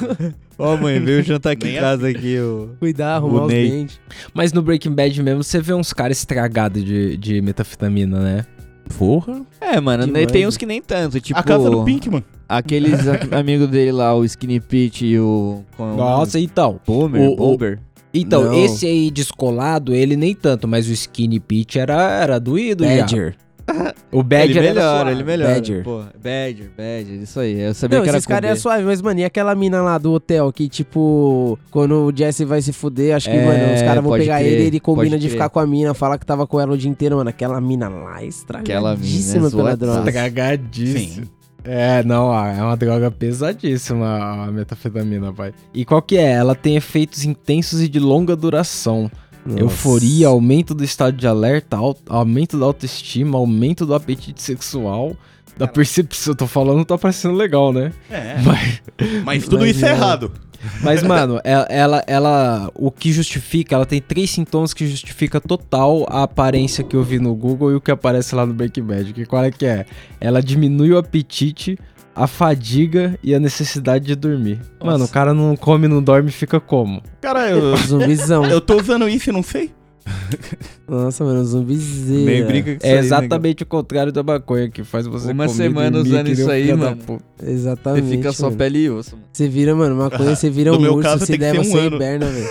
Ó, 0.59 0.77
mãe, 0.77 0.99
veio 0.99 1.23
jantar 1.23 1.53
aqui 1.53 1.67
Nem 1.67 1.77
em 1.77 1.81
casa 1.81 2.09
aqui, 2.09 2.39
o... 2.41 2.71
Cuidar, 2.81 3.15
arrumar 3.17 3.43
O 3.43 3.47
os 3.47 3.53
Ney. 3.53 3.71
dentes. 3.71 4.01
Mas 4.33 4.53
no 4.53 4.63
Breaking 4.63 4.93
Bad 4.95 5.23
mesmo, 5.23 5.45
você 5.45 5.61
vê 5.61 5.73
uns 5.75 5.93
caras 5.93 6.19
estragados 6.19 6.85
de, 6.85 7.17
de 7.17 7.41
metafetamina, 7.41 8.19
né? 8.21 8.47
Porra. 8.99 9.43
É, 9.61 9.81
mano, 9.81 10.07
Demais, 10.07 10.27
tem 10.31 10.47
uns 10.47 10.55
né? 10.55 10.59
que 10.59 10.67
nem 10.67 10.83
tanto, 10.83 11.21
tipo... 11.21 11.39
a 11.39 11.43
casa 11.43 11.71
do 11.71 11.85
Pinkman. 11.85 12.25
Aqueles 12.49 13.01
amigos 13.33 13.69
dele 13.69 13.93
lá, 13.93 14.15
o 14.15 14.25
Skinny 14.25 14.61
Pete 14.61 15.07
e 15.07 15.19
o... 15.19 15.63
Nossa, 15.79 16.39
então. 16.39 16.81
Boomer, 16.87 17.23
o- 17.23 17.33
o- 17.33 17.37
Bomber. 17.37 17.79
Então, 18.15 18.45
Não. 18.45 18.65
esse 18.65 18.87
aí 18.87 19.11
descolado, 19.11 19.93
ele 19.93 20.17
nem 20.17 20.35
tanto, 20.35 20.69
mas 20.69 20.89
o 20.89 20.93
Skinny 20.93 21.41
Pete 21.41 21.79
era, 21.81 22.21
era 22.23 22.39
doído 22.39 22.85
já. 22.85 23.01
Badger. 23.01 23.37
O 24.13 24.23
Badger 24.23 24.59
ele 24.59 24.69
melhora, 24.75 25.11
ele 25.11 25.25
melhora. 25.25 25.55
Badger. 25.55 25.83
Pô, 25.85 26.03
Badger, 26.23 26.71
Badger, 26.77 27.23
isso 27.23 27.41
aí. 27.41 27.59
Eu 27.59 27.73
sabia 27.75 27.97
Não, 27.99 28.05
que 28.05 28.09
era 28.11 28.19
esses 28.19 28.27
caras 28.27 28.51
é 28.51 28.55
suave, 28.57 28.85
mas, 28.85 29.01
mano, 29.01 29.21
e 29.21 29.25
aquela 29.25 29.55
mina 29.55 29.81
lá 29.83 29.97
do 29.97 30.13
hotel 30.13 30.53
que, 30.53 30.69
tipo, 30.69 31.59
quando 31.71 32.07
o 32.07 32.13
Jesse 32.15 32.45
vai 32.45 32.61
se 32.61 32.73
fuder, 32.75 33.17
acho 33.17 33.29
que, 33.31 33.35
É, 33.35 33.45
mano, 33.45 33.75
os 33.75 33.81
caras 33.83 34.05
vão 34.05 34.13
pegar 34.19 34.39
crer, 34.39 34.53
ele 34.53 34.63
e 34.65 34.67
ele 34.67 34.81
combina 34.81 35.17
de 35.19 35.27
crer. 35.27 35.31
ficar 35.33 35.49
com 35.49 35.59
a 35.59 35.67
mina, 35.67 35.95
fala 35.95 36.19
que 36.19 36.27
tava 36.27 36.47
com 36.47 36.61
ela 36.61 36.75
o 36.75 36.77
dia 36.77 36.91
inteiro, 36.91 37.17
mano. 37.17 37.31
Aquela 37.31 37.59
mina 37.61 37.89
lá 37.89 37.95
é 37.95 38.03
Aquela 38.05 38.17
mina 38.17 38.27
é 38.27 38.29
estragadíssima 38.29 39.51
pela 39.51 39.77
droga. 39.77 40.11
Estragadíssimo. 40.11 41.27
É, 41.65 42.03
não, 42.05 42.33
é 42.33 42.63
uma 42.63 42.77
droga 42.77 43.11
pesadíssima 43.11 44.45
a 44.47 44.53
metafetamina, 44.53 45.33
pai. 45.33 45.53
E 45.73 45.85
qual 45.85 46.03
que 46.03 46.17
é? 46.17 46.33
Ela 46.33 46.55
tem 46.55 46.77
efeitos 46.77 47.25
intensos 47.25 47.81
e 47.81 47.89
de 47.89 47.99
longa 47.99 48.37
duração. 48.37 49.11
Nossa. 49.47 49.61
Euforia, 49.61 50.29
aumento 50.29 50.75
do 50.75 50.85
estado 50.85 51.17
de 51.17 51.27
alerta, 51.27 51.77
au- 51.77 51.97
aumento 52.09 52.59
da 52.59 52.67
autoestima, 52.67 53.37
aumento 53.39 53.85
do 53.85 53.95
apetite 53.95 54.41
sexual, 54.43 55.15
da 55.57 55.67
percepção. 55.67 56.33
Eu 56.33 56.37
tô 56.37 56.47
falando, 56.47 56.85
tá 56.85 56.97
parecendo 56.99 57.35
legal, 57.35 57.73
né? 57.73 57.93
É. 58.11 58.37
Mas, 58.43 58.83
Mas 59.25 59.45
tudo 59.45 59.61
Mas 59.61 59.77
isso 59.77 59.85
é 59.85 59.91
não. 59.91 59.97
errado. 59.97 60.33
Mas, 60.83 61.03
mano, 61.03 61.41
ela, 61.45 61.67
ela, 61.69 62.05
ela- 62.07 62.71
O 62.75 62.91
que 62.91 63.13
justifica, 63.13 63.75
ela 63.75 63.87
tem 63.87 64.01
três 64.01 64.31
sintomas 64.31 64.73
que 64.75 64.87
justifica 64.87 65.41
total 65.41 66.07
a 66.09 66.23
aparência 66.23 66.85
que 66.85 66.97
eu 66.97 67.03
vi 67.03 67.19
no 67.19 67.35
Google 67.35 67.73
e 67.73 67.75
o 67.75 67.81
que 67.81 67.91
aparece 67.91 68.35
lá 68.35 68.45
no 68.47 68.55
Breaking 68.55 68.83
Bad. 68.85 69.13
Que 69.13 69.25
qual 69.27 69.45
é 69.45 69.51
que 69.51 69.67
é? 69.67 69.87
Ela 70.21 70.43
diminui 70.43 70.93
o 70.93 70.99
apetite, 70.99 71.79
a 72.15 72.27
fadiga 72.27 73.19
e 73.23 73.35
a 73.35 73.41
necessidade 73.41 74.05
de 74.07 74.15
dormir. 74.15 74.61
Mano, 74.83 75.05
o 75.05 75.09
cara 75.09 75.35
não 75.35 75.57
come, 75.57 75.89
não 75.89 76.03
dorme, 76.03 76.31
fica 76.31 76.61
como? 76.61 77.03
Cara, 77.21 77.51
eu, 77.51 77.77
Zumbizão. 77.77 78.45
eu 78.51 78.61
tô 78.61 78.81
usando 78.81 79.09
isso 79.09 79.31
e 79.31 79.33
não 79.33 79.43
sei. 79.43 79.73
Nossa, 80.87 81.25
mano, 81.25 81.45
zumbizeira. 81.45 82.25
Nem 82.31 82.45
brinca 82.45 82.77
com 82.77 82.87
É 82.87 82.91
isso 82.91 82.99
aí, 82.99 82.99
exatamente 83.07 83.63
o 83.63 83.67
contrário 83.67 84.13
da 84.13 84.23
maconha 84.23 84.69
que 84.69 84.85
faz 84.85 85.07
você 85.07 85.33
Uma 85.33 85.47
comer, 85.47 85.57
semana 85.57 85.91
dormir, 85.91 86.09
usando 86.11 86.19
que 86.19 86.25
nem 86.25 86.33
isso 86.35 86.47
um 86.47 86.51
aí, 86.51 86.63
filho 86.65 86.77
da 86.77 86.85
mano. 86.85 86.97
puta. 86.99 87.25
Exatamente. 87.43 88.05
Você 88.07 88.17
fica 88.17 88.33
só 88.33 88.47
mano. 88.47 88.57
pele 88.57 88.79
e 88.81 88.91
osso, 88.91 89.13
mano. 89.17 89.25
Você 89.33 89.49
vira, 89.49 89.75
mano, 89.75 89.97
maconha, 89.97 90.37
você 90.37 90.51
vira 90.51 90.71
No 90.73 90.79
um 90.79 90.81
meu 90.81 90.95
urso, 90.95 91.09
caso, 91.09 91.21
se 91.27 91.33
tem 91.33 91.39
que 91.39 91.41
der, 91.41 91.53
ser 91.55 91.61
um 91.61 91.65
você 91.65 91.79
ano. 91.79 91.97
hiberna, 91.97 92.27
velho. 92.27 92.49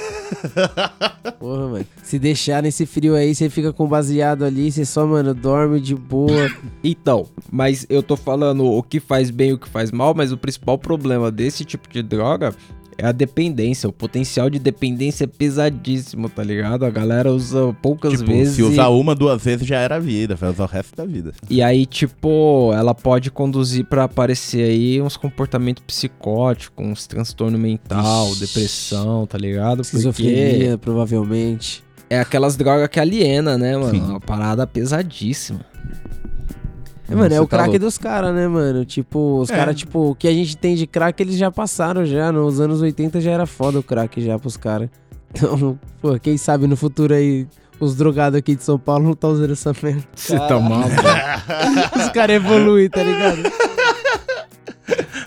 Porra, 1.40 1.68
mano. 1.68 1.86
Se 2.04 2.18
deixar 2.20 2.64
nesse 2.64 2.86
frio 2.86 3.16
aí, 3.16 3.34
você 3.36 3.50
fica 3.50 3.72
com 3.72 3.88
baseado 3.88 4.44
ali, 4.44 4.72
você 4.72 4.84
só, 4.86 5.06
mano, 5.06 5.34
dorme 5.34 5.80
de 5.80 5.96
boa. 5.96 6.50
Então, 6.84 7.28
mas 7.52 7.86
eu 7.90 8.04
tô 8.04 8.18
falando 8.18 8.66
o 8.66 8.84
que 8.84 9.00
faz 9.00 9.30
bem 9.30 9.52
e 9.52 9.54
o 9.54 9.58
que 9.58 9.70
faz 9.70 9.90
mal, 9.92 10.14
mas 10.14 10.32
o 10.34 10.38
principal 10.38 10.78
problema 10.78 11.32
desse 11.32 11.64
tipo 11.64 11.88
de 11.90 12.02
droga 12.04 12.54
é 12.98 13.06
a 13.08 13.12
dependência. 13.12 13.88
O 13.90 13.92
potencial 13.92 14.50
de 14.50 14.60
dependência 14.60 15.24
é 15.26 15.28
pesadíssimo, 15.28 16.30
tá 16.30 16.44
ligado? 16.44 16.86
A 16.86 16.90
galera 16.90 17.32
usa 17.32 17.76
poucas 17.82 18.14
Tipo, 18.20 18.26
vezes. 18.32 18.56
se 18.56 18.62
e- 18.62 18.64
usar 18.64 18.90
uma, 18.90 19.14
duas 19.16 19.44
vezes 19.44 19.66
já 19.68 19.78
era 19.80 19.96
a 19.96 20.00
vida, 20.00 20.36
vai 20.36 20.50
usar 20.50 20.64
o 20.64 20.68
resto 20.68 20.96
da 20.96 21.06
vida. 21.06 21.34
E 21.50 21.62
aí, 21.62 21.86
tipo, 21.86 22.72
ela 22.74 22.94
pode 22.94 23.30
conduzir 23.32 23.86
pra 23.86 24.04
aparecer 24.06 24.64
aí 24.70 25.02
uns 25.02 25.18
comportamentos 25.18 25.84
psicóticos, 25.86 26.86
uns 26.86 27.08
transtorno 27.08 27.58
mental, 27.58 28.30
Ixi. 28.32 28.40
depressão, 28.40 29.26
tá 29.28 29.38
ligado? 29.38 29.78
Porque 29.78 29.98
Esquizofrenia, 29.98 30.78
provavelmente. 30.78 31.84
é 32.10 32.20
aquelas 32.20 32.56
drogas 32.56 32.88
que 32.90 33.00
aliena, 33.00 33.58
né, 33.58 33.76
mano? 33.78 33.92
Sim. 33.92 34.02
Uma 34.02 34.20
parada 34.20 34.66
pesadíssima. 34.68 35.62
É, 37.14 37.16
mano, 37.16 37.36
é 37.36 37.40
o 37.42 37.48
tá 37.48 37.58
craque 37.58 37.78
dos 37.80 37.98
caras, 37.98 38.34
né, 38.34 38.48
mano? 38.48 38.84
Tipo, 38.86 39.40
os 39.40 39.50
É. 39.50 39.56
caras, 39.56 39.76
tipo, 39.76 40.12
o 40.12 40.16
que 40.16 40.28
a 40.28 40.34
gente 40.34 40.58
tem 40.58 40.76
de 40.76 40.86
crack, 40.88 41.22
eles 41.22 41.38
já 41.38 41.50
passaram 41.52 42.06
já. 42.06 42.32
Nos 42.32 42.60
anos 42.60 42.82
80 42.82 43.22
já 43.22 43.32
era 43.32 43.46
foda 43.46 43.80
o 43.80 43.84
crack 43.84 44.22
já 44.22 44.38
pros 44.40 44.58
caras. 44.58 44.90
Então, 45.34 45.80
pô, 46.02 46.20
quem 46.20 46.38
sabe 46.38 46.68
no 46.68 46.76
futuro 46.76 47.14
aí, 47.14 47.48
os 47.80 47.96
drogados 47.96 48.38
aqui 48.38 48.56
de 48.56 48.64
São 48.64 48.78
Paulo 48.80 49.06
não 49.06 49.14
tá 49.14 49.28
usando 49.28 49.52
essa 49.52 49.74
merda. 49.82 50.04
Você 50.16 50.38
tá 50.38 50.60
maluco? 50.60 50.90
Os 51.98 52.10
caras 52.10 52.36
evoluem, 52.36 52.90
tá 52.90 53.04
ligado? 53.04 53.42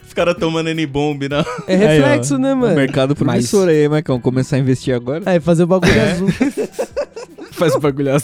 Os 0.06 0.12
caras 0.14 0.36
tomando 0.38 0.68
N-bomb, 0.70 1.28
né? 1.28 1.44
É 1.66 1.76
reflexo, 1.76 2.38
né, 2.38 2.54
mano? 2.54 2.74
Mercado 2.74 3.14
promissor 3.14 3.68
aí, 3.68 3.88
Marcão. 3.88 4.20
Começar 4.20 4.56
a 4.56 4.58
investir 4.58 4.94
agora. 4.94 5.22
Aí, 5.26 5.40
fazer 5.40 5.64
o 5.64 5.66
bagulho 5.66 5.92
É. 5.92 6.12
azul. 6.12 6.28
Faz 7.52 7.74
o 7.74 7.80
bagulho. 7.80 8.12
Não 8.12 8.20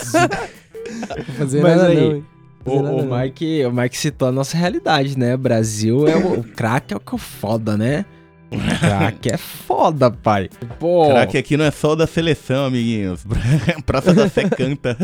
fazer 1.39 1.63
Mas 1.63 1.77
nada 1.77 1.89
aí, 1.89 2.15
não? 2.15 2.25
O, 2.65 2.83
nada 2.83 2.97
o. 2.97 3.19
Mike, 3.21 3.65
o 3.67 3.73
Mike 3.73 3.97
citou 3.99 4.29
a 4.29 4.33
nossa 4.33 4.57
realidade, 4.57 5.19
né? 5.19 5.37
Brasil 5.37 6.07
é 6.09 6.17
o, 6.17 6.41
o 6.41 6.45
crack 6.45 6.93
é 6.93 6.97
o 6.97 7.01
que 7.01 7.15
é 7.15 7.19
foda, 7.19 7.77
né? 7.77 8.05
O 8.51 8.79
crack 8.79 9.33
é 9.33 9.37
foda, 9.39 10.11
pai. 10.11 10.51
Pô, 10.79 11.09
Crack 11.09 11.39
aqui 11.39 11.57
não 11.57 11.65
é 11.65 11.71
só 11.71 11.95
da 11.95 12.07
seleção, 12.07 12.67
amiguinhos. 12.67 13.25
Praça 13.87 14.13
da 14.13 14.29
Sé 14.29 14.47
canta. 14.51 14.95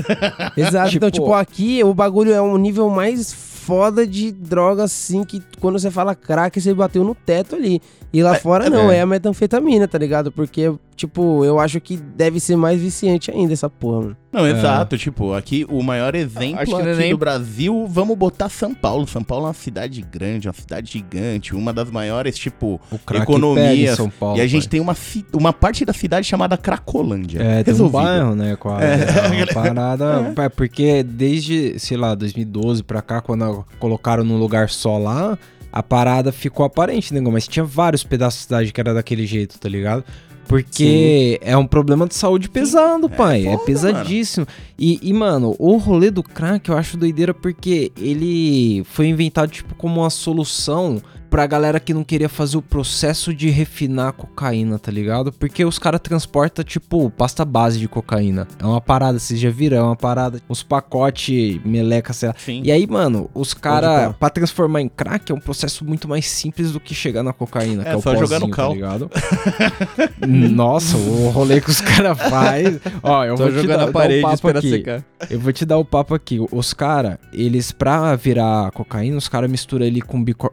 Exato, 0.55 0.95
então, 0.97 1.11
Tipo- 1.11 1.25
tipo, 1.29 1.33
aqui 1.35 1.83
o 1.83 1.95
bagulho 1.95 2.33
é 2.35 2.43
um 2.43 2.59
nível 2.59 2.91
mais 2.91 3.33
foda 3.69 4.07
de 4.07 4.33
droga, 4.33 4.85
assim, 4.85 5.25
que 5.25 5.43
quando 5.61 5.79
você 5.79 5.91
fala 5.91 6.15
crack, 6.15 6.59
você 6.59 6.73
bateu 6.73 7.05
no 7.05 7.15
teto 7.15 7.55
ali. 7.55 7.83
E 8.11 8.23
lá 8.23 8.35
fora 8.37 8.67
é, 8.67 8.71
não, 8.71 8.91
é. 8.91 8.97
é 8.97 9.01
a 9.03 9.07
metanfetamina, 9.07 9.87
tá 9.87 9.99
ligado? 9.99 10.33
Porque, 10.33 10.73
tipo, 10.97 11.45
eu 11.45 11.61
acho 11.61 11.79
que 11.79 11.99
deve 11.99 12.41
ser 12.41 12.57
mais 12.57 12.81
viciante 12.81 13.31
ainda 13.31 13.53
essa 13.53 13.69
porra, 13.69 14.01
mano. 14.01 14.17
Não, 14.33 14.47
exato. 14.47 14.97
Tipo, 14.97 15.35
aqui 15.35 15.67
o 15.69 15.83
maior 15.83 16.15
exemplo 16.15 16.61
Acho 16.61 16.65
que 16.67 16.83
não 16.83 16.89
é 16.89 16.93
aqui 16.93 17.01
nem- 17.01 17.11
do 17.11 17.19
Brasil, 17.19 17.87
vamos 17.89 18.17
botar 18.17 18.49
São 18.49 18.75
Paulo. 18.75 19.07
São 19.07 19.23
Paulo 19.23 19.45
é 19.45 19.49
uma 19.49 19.55
cidade 19.55 20.01
grande, 20.01 20.49
uma 20.49 20.55
cidade 20.55 20.93
gigante, 20.93 21.55
uma 21.55 21.73
das 21.73 21.91
maiores, 21.91 22.37
tipo, 22.39 22.81
economias. 23.15 23.97
São 23.97 24.09
Paulo. 24.09 24.39
e 24.39 24.41
a 24.41 24.47
gente 24.47 24.63
pai. 24.65 24.71
tem 24.71 24.81
uma, 24.81 24.97
uma 25.35 25.53
parte 25.53 25.85
da 25.85 25.93
cidade 25.93 26.27
chamada 26.27 26.57
Cracolândia. 26.57 27.43
É, 27.43 27.63
tem 27.63 27.75
um 27.75 27.77
Resolvido. 27.77 28.03
bairro, 28.03 28.35
né, 28.35 28.57
quase. 28.57 28.85
É. 28.85 28.99
É, 29.19 29.45
uma 29.45 29.47
parada... 29.47 30.35
é, 30.37 30.49
Porque 30.49 31.03
desde, 31.03 31.79
sei 31.79 31.97
lá, 31.97 32.15
2012 32.15 32.83
pra 32.83 33.03
cá, 33.03 33.21
quando 33.21 33.58
colocaram 33.79 34.25
num 34.25 34.39
lugar 34.39 34.69
só 34.69 34.99
lá, 34.99 35.39
a 35.73 35.83
parada 35.83 36.33
ficou 36.33 36.65
aparente, 36.65 37.13
né? 37.13 37.21
Mas 37.21 37.47
tinha 37.47 37.65
vários 37.65 38.03
pedaços 38.05 38.41
da 38.41 38.45
cidade 38.45 38.73
que 38.73 38.81
era 38.81 38.95
daquele 38.95 39.27
jeito, 39.27 39.59
tá 39.59 39.69
ligado? 39.69 40.05
Porque 40.49 41.39
é 41.43 41.55
um 41.57 41.67
problema 41.67 42.07
de 42.09 42.15
saúde 42.15 42.49
pesado, 42.49 43.11
pai. 43.11 43.47
É, 43.47 43.53
foda, 43.53 43.65
pesadíssimo. 43.65 44.47
E, 44.79 44.99
e, 45.03 45.13
mano, 45.13 45.55
o 45.59 45.77
rolê 45.77 46.11
do 46.11 46.23
crack 46.23 46.71
eu 46.71 46.77
acho 46.77 46.97
doideira 46.97 47.35
porque 47.35 47.93
ele 47.99 48.83
foi 48.85 49.09
inventado, 49.09 49.51
tipo, 49.51 49.75
como 49.75 50.01
uma 50.01 50.09
solução 50.09 51.03
pra 51.31 51.47
galera 51.47 51.79
que 51.81 51.93
não 51.95 52.03
queria 52.05 52.29
fazer 52.29 52.57
o 52.57 52.63
processo 52.63 53.33
de 53.35 53.49
refinar 53.51 54.09
a 54.09 54.13
cocaína, 54.13 54.79
tá 54.79 54.91
ligado? 54.91 55.33
Porque 55.33 55.65
os 55.65 55.79
caras 55.79 56.01
transportam, 56.01 56.65
tipo, 56.65 57.11
pasta 57.11 57.45
base 57.45 57.79
de 57.79 57.87
cocaína. 57.89 58.47
É 58.59 58.65
uma 58.65 58.81
parada, 58.81 59.19
vocês 59.19 59.39
já 59.39 59.51
viram? 59.51 59.77
É 59.79 59.83
uma 59.83 59.97
parada, 59.97 60.41
uns 60.49 60.63
pacotes, 60.63 61.61
meleca, 61.65 62.13
sei 62.13 62.29
lá. 62.29 62.35
Sim. 62.39 62.63
E 62.65 62.73
aí, 62.73 62.87
mano, 62.87 63.31
os 63.35 63.53
caras, 63.55 64.15
pra 64.17 64.31
transformar 64.31 64.81
em 64.81 64.89
crack, 64.89 65.31
é 65.31 65.35
um 65.35 65.41
processo 65.41 65.85
muito 65.85 66.09
mais 66.09 66.27
simples 66.27 66.73
do 66.73 66.81
que 66.81 66.95
chegar 66.95 67.23
na 67.23 67.33
cocaína, 67.33 67.83
É, 67.83 67.85
que 67.87 67.91
é 67.91 67.97
o 67.97 68.01
só 68.03 68.17
jogar 68.17 68.41
no 68.41 68.49
pozinho, 68.51 68.55
cal. 68.55 68.69
tá 68.69 68.75
ligado? 68.75 69.11
Nossa, 70.27 70.97
o 70.97 71.29
rolê 71.31 71.61
que 71.61 71.71
os 71.71 71.81
caras 71.81 72.19
faz. 72.19 72.79
Ó, 73.03 73.25
eu 73.25 73.37
Só 73.37 73.45
vou 73.45 73.53
te 73.53 73.61
jogar 73.63 73.77
dar, 73.77 73.87
na 73.87 73.93
parede 73.93 74.23
dar 74.23 74.31
papo 74.31 74.49
aqui. 74.49 74.71
secar. 74.71 75.05
Eu 75.31 75.41
vou 75.41 75.53
te 75.53 75.65
dar 75.65 75.79
o 75.79 75.85
papo 75.85 76.15
aqui. 76.15 76.39
Os 76.53 76.73
caras, 76.73 77.19
eles, 77.33 77.73
pra 77.73 78.15
virar 78.17 78.71
cocaína, 78.73 79.17
os 79.17 79.29
caras 79.29 79.51
misturam 79.51 79.85
ele 79.87 80.01
com 80.01 80.23
bico- 80.23 80.53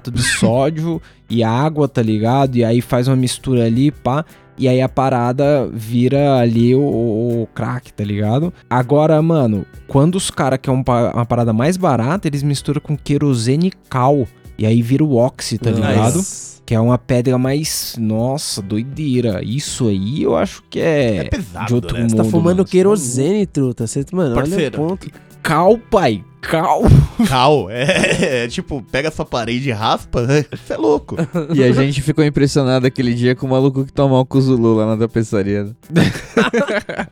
bicarbonato 0.00 0.10
de 0.10 0.22
sódio 0.22 1.02
e 1.28 1.42
água, 1.44 1.86
tá 1.88 2.02
ligado? 2.02 2.56
E 2.56 2.64
aí 2.64 2.80
faz 2.80 3.06
uma 3.08 3.16
mistura 3.16 3.64
ali, 3.66 3.90
pá. 3.90 4.24
E 4.58 4.68
aí 4.68 4.80
a 4.82 4.88
parada 4.88 5.68
vira 5.72 6.36
ali 6.38 6.74
o, 6.74 6.80
o 6.80 7.48
crack, 7.54 7.92
tá 7.92 8.04
ligado? 8.04 8.52
Agora, 8.68 9.20
mano, 9.22 9.64
quando 9.88 10.16
os 10.16 10.30
caras 10.30 10.58
querem 10.60 10.78
um 10.80 10.82
pa- 10.82 11.12
uma 11.14 11.24
parada 11.24 11.52
mais 11.52 11.76
barata, 11.78 12.28
eles 12.28 12.42
misturam 12.42 12.80
com 12.80 12.96
querosene 12.96 13.68
e 13.68 13.72
cal. 13.88 14.26
E 14.58 14.66
aí 14.66 14.82
vira 14.82 15.02
o 15.02 15.16
oxi, 15.16 15.56
tá 15.56 15.70
Nice. 15.70 15.80
ligado? 15.82 16.20
Que 16.66 16.74
é 16.74 16.80
uma 16.80 16.98
pedra 16.98 17.38
mais. 17.38 17.96
Nossa, 17.98 18.60
doideira. 18.60 19.40
Isso 19.42 19.88
aí 19.88 20.22
eu 20.22 20.36
acho 20.36 20.62
que 20.68 20.78
é. 20.78 21.16
É 21.16 21.24
pesado, 21.24 21.66
de 21.66 21.74
outro 21.74 21.94
né? 21.94 22.00
mundo. 22.02 22.10
Você 22.10 22.16
tá 22.16 22.24
fumando 22.24 22.58
mano. 22.58 22.64
querosene, 22.66 23.46
truta. 23.46 23.86
Você, 23.86 24.04
mano, 24.12 24.34
Parceiro. 24.34 24.76
olha 24.82 24.84
o 24.84 24.88
ponto. 24.90 25.08
Cal, 25.42 25.78
pai. 25.78 26.24
Cal. 26.40 26.82
Cal. 27.28 27.68
É, 27.70 28.44
é, 28.44 28.48
tipo, 28.48 28.82
pega 28.90 29.10
sua 29.10 29.24
parede 29.26 29.68
e 29.68 29.72
raspa. 29.72 30.26
Você 30.50 30.72
é 30.72 30.76
louco. 30.76 31.16
E 31.54 31.62
a 31.62 31.70
gente 31.72 32.00
ficou 32.00 32.24
impressionado 32.24 32.86
aquele 32.86 33.14
dia 33.14 33.34
com 33.34 33.46
o 33.46 33.50
maluco 33.50 33.84
que 33.84 33.92
tomou 33.92 34.20
o 34.20 34.24
Cuzulu 34.26 34.74
lá 34.74 34.86
na 34.86 34.96
tapeçaria. 34.96 35.64
né? 35.90 36.02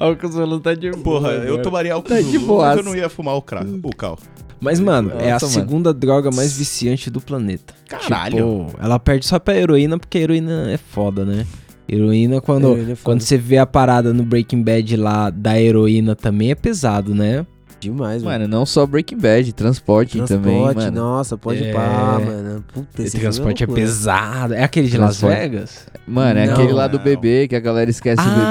O 0.00 0.28
Zulu 0.28 0.60
tá 0.60 0.74
de 0.74 0.90
boa. 0.90 1.02
Porra, 1.20 1.32
eu 1.32 1.42
agora. 1.48 1.62
tomaria 1.62 1.92
álcool 1.92 2.08
Tá 2.08 2.20
de 2.20 2.38
Zulu, 2.38 2.56
mas 2.58 2.78
eu 2.78 2.82
não 2.82 2.96
ia 2.96 3.08
fumar 3.08 3.34
o 3.34 3.42
crack, 3.42 3.66
o 3.82 3.90
cal. 3.90 4.18
Mas, 4.60 4.80
mano, 4.80 5.12
é 5.18 5.30
a 5.30 5.34
Nossa, 5.34 5.46
mano. 5.46 5.58
segunda 5.58 5.92
droga 5.94 6.30
mais 6.30 6.52
viciante 6.56 7.10
do 7.10 7.20
planeta. 7.20 7.74
Caralho. 7.86 8.66
Tipo, 8.66 8.82
ela 8.82 8.98
perde 8.98 9.26
só 9.26 9.38
pra 9.38 9.54
heroína, 9.56 9.98
porque 9.98 10.18
a 10.18 10.20
heroína 10.22 10.70
é 10.72 10.78
foda, 10.78 11.24
né? 11.24 11.46
Heroína, 11.88 12.40
quando, 12.40 12.72
é 12.74 12.80
foda. 12.80 12.98
quando 13.04 13.20
você 13.20 13.36
vê 13.36 13.58
a 13.58 13.66
parada 13.66 14.12
no 14.14 14.22
Breaking 14.24 14.62
Bad 14.62 14.96
lá 14.96 15.30
da 15.30 15.60
heroína 15.60 16.16
também 16.16 16.50
é 16.50 16.54
pesado, 16.54 17.14
né? 17.14 17.46
Demais, 17.80 18.22
mano. 18.24 18.40
Mano, 18.40 18.48
não 18.58 18.66
só 18.66 18.84
Breaking 18.86 19.18
Bad, 19.18 19.52
transporte, 19.52 20.20
também, 20.22 20.60
Transporte, 20.64 20.90
nossa, 20.90 21.38
pode 21.38 21.62
É. 21.62 21.72
pá, 21.72 22.20
mano. 22.24 22.64
Puta, 22.74 22.88
Esse 22.96 23.02
esse 23.08 23.18
transporte 23.20 23.62
é 23.62 23.66
pesado. 23.68 24.52
É 24.54 24.64
aquele 24.64 24.88
de 24.88 24.98
Las 24.98 25.18
Transporte. 25.18 25.40
Vegas? 25.50 25.86
Mano, 26.06 26.40
é 26.40 26.46
Não, 26.46 26.54
aquele 26.54 26.72
lá 26.72 26.88
do 26.88 26.96
não. 26.98 27.04
bebê 27.04 27.46
que 27.46 27.54
a 27.54 27.60
galera 27.60 27.88
esquece 27.88 28.20
o 28.20 28.24
bebê. 28.24 28.40
Que 28.40 28.48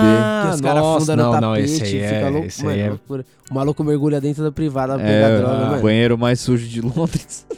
Ah, 0.48 0.52
os 0.56 0.62
caras 0.62 0.82
nossa, 0.82 1.00
fundam 1.12 1.18
não, 1.18 1.26
no 1.26 1.32
tapete, 1.34 1.46
não, 1.48 1.56
esse 1.66 1.84
aí 1.84 1.90
fica 1.90 2.06
é, 2.16 2.30
louco, 2.30 2.48
esse 2.48 2.63
mano, 2.63 2.76
aí 2.76 2.82
é 2.82 2.90
loucura. 2.90 3.26
O 3.50 3.54
maluco 3.54 3.84
mergulha 3.84 4.22
dentro 4.22 4.44
da 4.44 4.52
privada 4.52 4.96
pra 4.98 5.04
É, 5.08 5.24
pegar 5.24 5.38
droga, 5.40 5.56
o 5.63 5.70
mano. 5.72 5.82
banheiro 5.82 6.18
mais 6.18 6.40
sujo 6.40 6.68
de 6.68 6.80
Londres. 6.82 7.46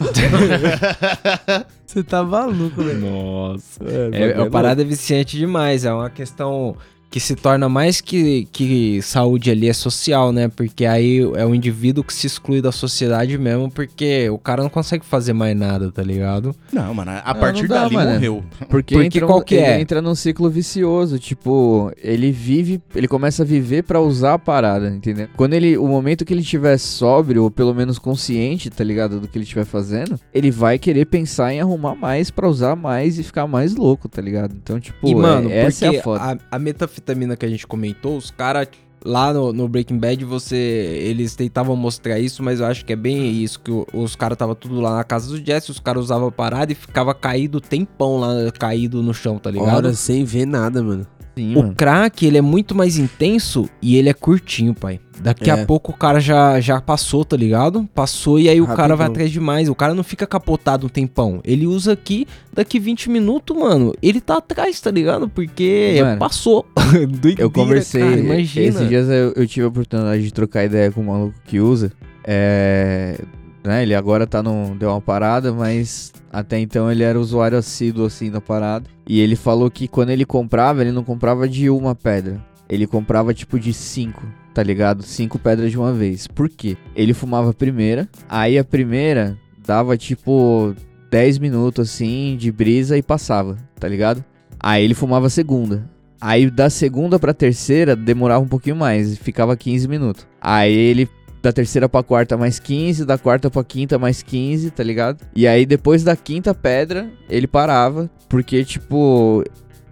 Você 1.86 2.02
tá 2.02 2.22
maluco, 2.22 2.82
velho. 2.82 3.00
Nossa. 3.00 3.80
É, 3.84 4.10
É, 4.12 4.30
é 4.32 4.38
uma 4.38 4.50
parada 4.50 4.84
viciante 4.84 5.36
demais. 5.36 5.84
É 5.84 5.92
uma 5.92 6.08
questão 6.10 6.76
que 7.10 7.18
se 7.18 7.34
torna 7.34 7.68
mais 7.68 8.00
que, 8.00 8.46
que 8.52 9.02
saúde 9.02 9.50
ali 9.50 9.68
é 9.68 9.72
social, 9.72 10.32
né? 10.32 10.48
Porque 10.48 10.86
aí 10.86 11.18
é 11.36 11.44
o 11.44 11.54
indivíduo 11.54 12.04
que 12.04 12.12
se 12.14 12.26
exclui 12.26 12.62
da 12.62 12.70
sociedade 12.70 13.36
mesmo, 13.36 13.70
porque 13.70 14.30
o 14.30 14.38
cara 14.38 14.62
não 14.62 14.70
consegue 14.70 15.04
fazer 15.04 15.32
mais 15.32 15.56
nada, 15.56 15.90
tá 15.90 16.02
ligado? 16.02 16.54
Não, 16.72 16.94
mano, 16.94 17.10
a 17.10 17.34
Não, 17.34 17.40
partir 17.40 17.62
não 17.62 17.68
dá, 17.68 17.82
dali 17.82 17.94
mano. 17.96 18.12
morreu. 18.12 18.44
Porque, 18.68 18.94
Porque 18.94 19.18
entra, 19.18 19.26
qual 19.26 19.42
que 19.42 19.54
ele 19.56 19.64
é? 19.64 19.80
entra 19.80 20.00
num 20.00 20.14
ciclo 20.14 20.48
vicioso, 20.48 21.18
tipo, 21.18 21.90
ele 22.02 22.30
vive, 22.30 22.80
ele 22.94 23.08
começa 23.08 23.42
a 23.42 23.46
viver 23.46 23.82
pra 23.82 24.00
usar 24.00 24.34
a 24.34 24.38
parada, 24.38 24.88
entendeu? 24.88 25.26
Quando 25.36 25.54
ele, 25.54 25.76
o 25.76 25.88
momento 25.88 26.24
que 26.24 26.32
ele 26.32 26.42
estiver 26.42 26.78
sóbrio, 26.78 27.42
ou 27.42 27.50
pelo 27.50 27.74
menos 27.74 27.98
consciente, 27.98 28.70
tá 28.70 28.84
ligado, 28.84 29.18
do 29.18 29.26
que 29.26 29.36
ele 29.36 29.42
estiver 29.44 29.64
fazendo, 29.64 30.18
ele 30.32 30.50
vai 30.50 30.78
querer 30.78 31.06
pensar 31.06 31.52
em 31.52 31.60
arrumar 31.60 31.94
mais 31.96 32.30
pra 32.30 32.48
usar 32.48 32.76
mais 32.76 33.18
e 33.18 33.22
ficar 33.24 33.46
mais 33.48 33.74
louco, 33.74 34.08
tá 34.08 34.22
ligado? 34.22 34.54
Então, 34.62 34.78
tipo, 34.78 35.08
e, 35.08 35.14
mano, 35.14 35.50
é, 35.50 35.62
essa 35.66 35.86
é 35.86 35.98
a 35.98 36.02
foda. 36.02 36.38
a, 36.50 36.56
a 36.56 36.58
metafetamina 37.00 37.36
que 37.36 37.46
a 37.46 37.48
gente 37.48 37.66
comentou, 37.66 38.16
os 38.16 38.30
caras 38.30 38.68
lá 39.02 39.32
no, 39.32 39.50
no 39.52 39.66
Breaking 39.66 39.98
Bad, 39.98 40.22
você 40.26 40.56
eles 40.56 41.34
tentavam 41.34 41.74
mostrar 41.74 42.18
isso, 42.18 42.42
mas 42.42 42.60
eu 42.60 42.66
acho 42.66 42.84
que 42.84 42.92
é 42.92 42.96
bem 42.96 43.32
isso, 43.42 43.58
que 43.58 43.70
o- 43.70 43.86
os 43.94 44.14
caras 44.14 44.36
tava 44.36 44.54
tudo 44.54 44.78
lá 44.80 44.96
na 44.96 45.04
casa 45.04 45.28
do 45.28 45.42
Jesse, 45.44 45.70
os 45.70 45.80
caras 45.80 46.04
usavam 46.04 46.30
parada 46.30 46.70
e 46.70 46.74
ficava 46.74 47.14
caído 47.14 47.60
tempão 47.60 48.18
lá, 48.20 48.34
caído 48.58 49.02
no 49.02 49.14
chão, 49.14 49.38
tá 49.38 49.50
ligado? 49.50 49.74
Horas 49.74 49.98
sem 49.98 50.22
ver 50.24 50.44
nada, 50.46 50.82
mano. 50.82 51.06
Sim, 51.40 51.54
O 51.56 51.60
mano. 51.62 51.74
crack, 51.74 52.26
ele 52.26 52.36
é 52.36 52.42
muito 52.42 52.74
mais 52.74 52.98
intenso 52.98 53.68
e 53.80 53.96
ele 53.96 54.08
é 54.08 54.12
curtinho, 54.14 54.74
pai. 54.74 55.00
Daqui 55.22 55.50
É. 55.50 55.52
a 55.54 55.66
pouco 55.66 55.92
o 55.92 55.94
cara 55.94 56.18
já, 56.20 56.60
já 56.60 56.80
passou, 56.80 57.24
tá 57.24 57.36
ligado? 57.36 57.88
Passou 57.94 58.38
e 58.40 58.48
aí 58.48 58.60
o 58.60 58.66
cara 58.66 58.94
vai 58.96 59.06
atrás 59.06 59.30
demais. 59.30 59.68
O 59.68 59.74
cara 59.74 59.94
não 59.94 60.02
fica 60.02 60.26
capotado 60.26 60.86
um 60.86 60.88
tempão. 60.88 61.40
Ele 61.44 61.66
usa 61.66 61.92
aqui, 61.92 62.26
daqui 62.52 62.78
20 62.78 63.10
minutos, 63.10 63.56
mano, 63.56 63.94
ele 64.02 64.20
tá 64.20 64.36
atrás, 64.38 64.80
tá 64.80 64.90
ligado? 64.90 65.28
Porque 65.28 65.98
Mano, 66.02 66.18
passou. 66.18 66.66
Doideira, 67.08 67.42
Eu 67.42 67.50
conversei, 67.50 68.00
cara, 68.02 68.18
imagina. 68.18 68.66
esses 68.66 68.88
dias 68.88 69.08
eu, 69.08 69.32
eu 69.36 69.46
tive 69.46 69.64
a 69.64 69.68
oportunidade 69.68 70.22
de 70.22 70.32
trocar 70.32 70.64
ideia 70.64 70.90
com 70.90 71.00
um 71.00 71.04
maluco 71.04 71.34
que 71.46 71.60
usa. 71.60 71.92
É, 72.24 73.18
né, 73.64 73.82
ele 73.82 73.94
agora 73.94 74.26
tá 74.26 74.42
no, 74.42 74.74
deu 74.74 74.90
uma 74.90 75.00
parada, 75.00 75.52
mas 75.52 76.12
até 76.32 76.58
então 76.58 76.90
ele 76.90 77.02
era 77.02 77.18
usuário 77.20 77.58
assíduo 77.58 78.06
assim 78.06 78.30
da 78.30 78.40
parada. 78.40 78.88
E 79.06 79.20
ele 79.20 79.36
falou 79.36 79.70
que 79.70 79.88
quando 79.88 80.10
ele 80.10 80.24
comprava, 80.24 80.80
ele 80.80 80.92
não 80.92 81.04
comprava 81.04 81.48
de 81.48 81.68
uma 81.68 81.94
pedra. 81.94 82.40
Ele 82.68 82.86
comprava 82.86 83.34
tipo 83.34 83.58
de 83.58 83.72
cinco, 83.72 84.22
tá 84.54 84.62
ligado? 84.62 85.02
Cinco 85.02 85.38
pedras 85.38 85.70
de 85.70 85.78
uma 85.78 85.92
vez. 85.92 86.26
Por 86.26 86.48
quê? 86.48 86.76
Ele 86.94 87.12
fumava 87.12 87.50
a 87.50 87.54
primeira, 87.54 88.08
aí 88.28 88.56
a 88.56 88.64
primeira 88.64 89.36
dava 89.66 89.96
tipo 89.96 90.74
10 91.10 91.38
minutos 91.38 91.90
assim 91.90 92.36
de 92.38 92.52
brisa 92.52 92.96
e 92.96 93.02
passava, 93.02 93.56
tá 93.78 93.88
ligado? 93.88 94.24
Aí 94.58 94.84
ele 94.84 94.94
fumava 94.94 95.26
a 95.26 95.30
segunda. 95.30 95.88
Aí 96.20 96.50
da 96.50 96.68
segunda 96.68 97.18
pra 97.18 97.32
terceira 97.32 97.96
demorava 97.96 98.44
um 98.44 98.48
pouquinho 98.48 98.76
mais, 98.76 99.16
ficava 99.16 99.56
15 99.56 99.88
minutos. 99.88 100.26
Aí 100.40 100.72
ele 100.72 101.08
da 101.42 101.52
terceira 101.52 101.88
pra 101.88 102.02
quarta 102.02 102.36
mais 102.36 102.58
15, 102.58 103.04
da 103.04 103.16
quarta 103.18 103.50
pra 103.50 103.64
quinta 103.64 103.98
mais 103.98 104.22
15, 104.22 104.70
tá 104.70 104.82
ligado? 104.82 105.24
E 105.34 105.46
aí 105.46 105.64
depois 105.66 106.02
da 106.04 106.14
quinta 106.16 106.54
pedra, 106.54 107.08
ele 107.28 107.46
parava, 107.46 108.10
porque 108.28 108.64
tipo 108.64 109.42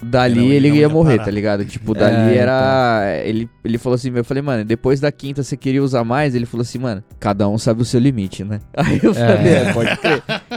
dali 0.01 0.37
Não, 0.37 0.43
ele 0.45 0.55
ele 0.55 0.69
ia 0.77 0.81
ia 0.83 0.89
morrer, 0.89 1.15
parar. 1.17 1.25
tá 1.25 1.31
ligado? 1.33 1.65
Tipo, 1.65 1.93
dali 1.99 2.37
É, 2.37 2.37
era 2.39 3.21
ele 3.25 3.49
ele 3.65 3.79
falou 3.79 3.97
assim, 3.97 4.13
eu 4.15 4.25
falei, 4.25 4.43
mano, 4.43 4.65
depois 4.65 5.01
da 5.01 5.11
quinta 5.11 5.43
você 5.43 5.57
queria 5.57 5.83
usar 5.83 6.05
mais? 6.05 6.35
Ele 6.37 6.47
falou 6.47 6.63
assim, 6.63 6.79
mano, 6.79 7.03
cada 7.19 7.49
um 7.49 7.59
sabe 7.59 7.83
o 7.83 7.85
seu 7.85 7.99
limite, 8.01 8.45
né? 8.45 8.61
Aí 8.77 9.01
eu 9.03 9.13
falei, 9.13 9.53
é, 9.55 9.73
pode 9.73 9.97
crer. 9.97 10.23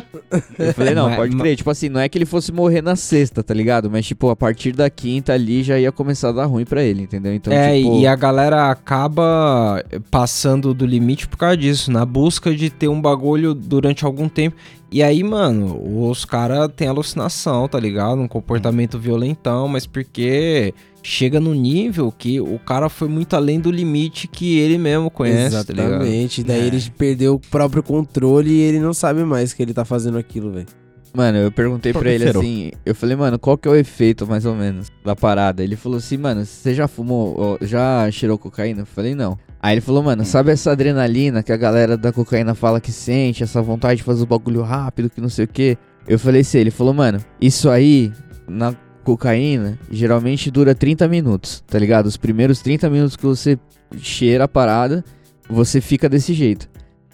Eu 0.57 0.73
falei, 0.73 0.95
não, 0.95 1.13
pode 1.13 1.35
crer. 1.35 1.55
Tipo 1.55 1.69
assim, 1.69 1.89
não 1.89 1.99
é 1.99 2.07
que 2.07 2.17
ele 2.17 2.25
fosse 2.25 2.51
morrer 2.51 2.81
na 2.81 2.95
sexta, 2.95 3.43
tá 3.43 3.53
ligado? 3.53 3.89
Mas, 3.89 4.05
tipo, 4.05 4.29
a 4.29 4.35
partir 4.35 4.71
da 4.71 4.89
quinta 4.89 5.33
ali 5.33 5.63
já 5.63 5.77
ia 5.77 5.91
começar 5.91 6.29
a 6.29 6.31
dar 6.31 6.45
ruim 6.45 6.65
pra 6.65 6.81
ele, 6.81 7.03
entendeu? 7.03 7.33
Então, 7.33 7.51
é, 7.51 7.77
tipo... 7.77 7.99
e 7.99 8.07
a 8.07 8.15
galera 8.15 8.69
acaba 8.69 9.83
passando 10.09 10.73
do 10.73 10.85
limite 10.85 11.27
por 11.27 11.37
causa 11.37 11.57
disso, 11.57 11.91
na 11.91 12.05
busca 12.05 12.53
de 12.55 12.69
ter 12.69 12.87
um 12.87 13.01
bagulho 13.01 13.53
durante 13.53 14.05
algum 14.05 14.29
tempo. 14.29 14.55
E 14.91 15.01
aí, 15.01 15.23
mano, 15.23 16.09
os 16.09 16.25
caras 16.25 16.69
têm 16.75 16.87
alucinação, 16.87 17.67
tá 17.67 17.79
ligado? 17.79 18.19
Um 18.19 18.27
comportamento 18.27 18.99
violentão, 18.99 19.67
mas 19.67 19.85
porque 19.85 20.73
chega 21.03 21.39
no 21.39 21.53
nível 21.53 22.11
que 22.15 22.39
o 22.39 22.59
cara 22.59 22.87
foi 22.89 23.07
muito 23.07 23.35
além 23.35 23.59
do 23.59 23.71
limite 23.71 24.27
que 24.27 24.59
ele 24.59 24.77
mesmo 24.77 25.09
conhece, 25.09 25.55
tá? 25.65 25.73
Exatamente. 25.73 26.43
Daí 26.43 26.61
É. 26.61 26.65
ele 26.67 26.81
perdeu 26.97 27.35
o 27.35 27.39
próprio 27.39 27.81
controle 27.81 28.51
e 28.51 28.61
ele 28.61 28.79
não 28.79 28.93
sabe 28.93 29.23
mais 29.23 29.53
que 29.53 29.61
ele 29.63 29.73
tá 29.73 29.83
fazendo 29.83 30.17
aquilo, 30.17 30.51
velho. 30.51 30.67
Mano, 31.13 31.39
eu 31.39 31.51
perguntei 31.51 31.91
pra 31.91 32.09
ele 32.09 32.29
assim, 32.29 32.71
eu 32.85 32.95
falei, 32.95 33.17
mano, 33.17 33.37
qual 33.37 33.57
que 33.57 33.67
é 33.67 33.71
o 33.71 33.75
efeito, 33.75 34.25
mais 34.25 34.45
ou 34.45 34.55
menos, 34.55 34.87
da 35.03 35.13
parada? 35.13 35.61
Ele 35.61 35.75
falou 35.75 35.97
assim, 35.97 36.15
mano, 36.15 36.45
você 36.45 36.73
já 36.73 36.87
fumou, 36.87 37.57
já 37.61 38.09
cheirou 38.11 38.37
cocaína? 38.37 38.83
Eu 38.83 38.85
falei, 38.85 39.13
não. 39.13 39.37
Aí 39.61 39.73
ele 39.73 39.81
falou, 39.81 40.01
mano, 40.01 40.23
sabe 40.23 40.51
essa 40.51 40.71
adrenalina 40.71 41.43
que 41.43 41.51
a 41.51 41.57
galera 41.57 41.97
da 41.97 42.13
cocaína 42.13 42.55
fala 42.55 42.79
que 42.79 42.93
sente, 42.93 43.43
essa 43.43 43.61
vontade 43.61 43.97
de 43.97 44.03
fazer 44.03 44.23
o 44.23 44.25
bagulho 44.25 44.61
rápido, 44.61 45.09
que 45.09 45.19
não 45.19 45.27
sei 45.27 45.43
o 45.43 45.47
quê? 45.49 45.77
Eu 46.07 46.17
falei 46.17 46.41
assim, 46.41 46.59
ele 46.59 46.71
falou, 46.71 46.93
mano, 46.93 47.19
isso 47.41 47.69
aí, 47.69 48.13
na 48.47 48.73
cocaína, 49.03 49.77
geralmente 49.89 50.49
dura 50.51 50.73
30 50.75 51.07
minutos, 51.07 51.63
tá 51.67 51.77
ligado? 51.79 52.05
Os 52.07 52.17
primeiros 52.17 52.61
30 52.61 52.89
minutos 52.89 53.15
que 53.15 53.25
você 53.25 53.57
cheira 53.97 54.45
a 54.45 54.47
parada, 54.47 55.03
você 55.49 55.81
fica 55.81 56.07
desse 56.09 56.33
jeito. 56.33 56.69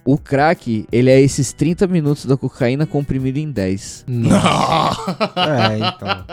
O 0.06 0.18
crack, 0.18 0.86
ele 0.90 1.10
é 1.10 1.20
esses 1.20 1.52
30 1.52 1.86
minutos 1.86 2.26
da 2.26 2.38
cocaína 2.38 2.86
comprimido 2.86 3.40
em 3.40 3.52
10. 3.52 4.06
É, 4.08 5.78
então. 5.78 6.26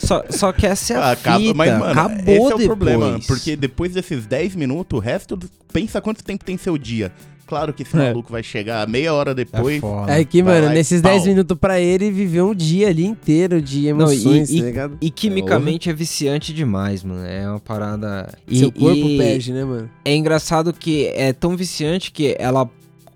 Só, 0.00 0.24
só 0.28 0.52
que 0.52 0.66
essa 0.66 0.94
é 0.94 0.96
a 0.96 1.12
Acaba- 1.12 1.38
fita. 1.38 1.54
mas, 1.54 1.70
mano, 1.78 1.84
Acabou 2.00 2.18
esse 2.34 2.34
é 2.34 2.54
o 2.54 2.58
depois. 2.58 2.66
problema. 2.66 3.20
Porque 3.26 3.54
depois 3.56 3.92
desses 3.94 4.26
10 4.26 4.56
minutos, 4.56 4.96
o 4.98 5.00
resto. 5.00 5.38
Pensa 5.72 6.00
quanto 6.00 6.22
tempo 6.24 6.44
tem 6.44 6.56
seu 6.58 6.76
dia. 6.76 7.12
Claro 7.52 7.74
que 7.74 7.82
esse 7.82 7.94
É. 7.94 8.08
maluco 8.08 8.32
vai 8.32 8.42
chegar 8.42 8.88
meia 8.88 9.12
hora 9.12 9.34
depois. 9.34 9.82
é. 10.08 10.20
É 10.20 10.24
que, 10.24 10.42
mano, 10.42 10.68
e 10.70 10.74
nesses 10.74 11.02
pau. 11.02 11.10
10 11.12 11.26
minutos 11.26 11.54
pra 11.58 11.78
ele, 11.78 12.10
viveu 12.10 12.48
um 12.48 12.54
dia 12.54 12.88
ali 12.88 13.04
inteiro 13.04 13.60
de 13.60 13.80
Não, 13.80 13.84
e- 13.84 13.88
emoções, 13.88 14.50
e- 14.50 14.58
tá 14.60 14.64
ligado? 14.64 14.96
E 15.02 15.10
quimicamente 15.10 15.90
é 15.90 15.92
viciante 15.92 16.54
demais, 16.54 17.04
mano. 17.04 17.26
É 17.26 17.46
uma 17.46 17.60
parada. 17.60 18.32
E, 18.48 18.58
Seu 18.58 18.72
corpo 18.72 18.96
e 19.06 19.18
perde, 19.18 19.52
né, 19.52 19.64
mano? 19.66 19.90
É 20.02 20.16
engraçado 20.16 20.72
que 20.72 21.08
é 21.08 21.34
tão 21.34 21.54
viciante 21.54 22.10
que 22.10 22.34
ela 22.38 22.66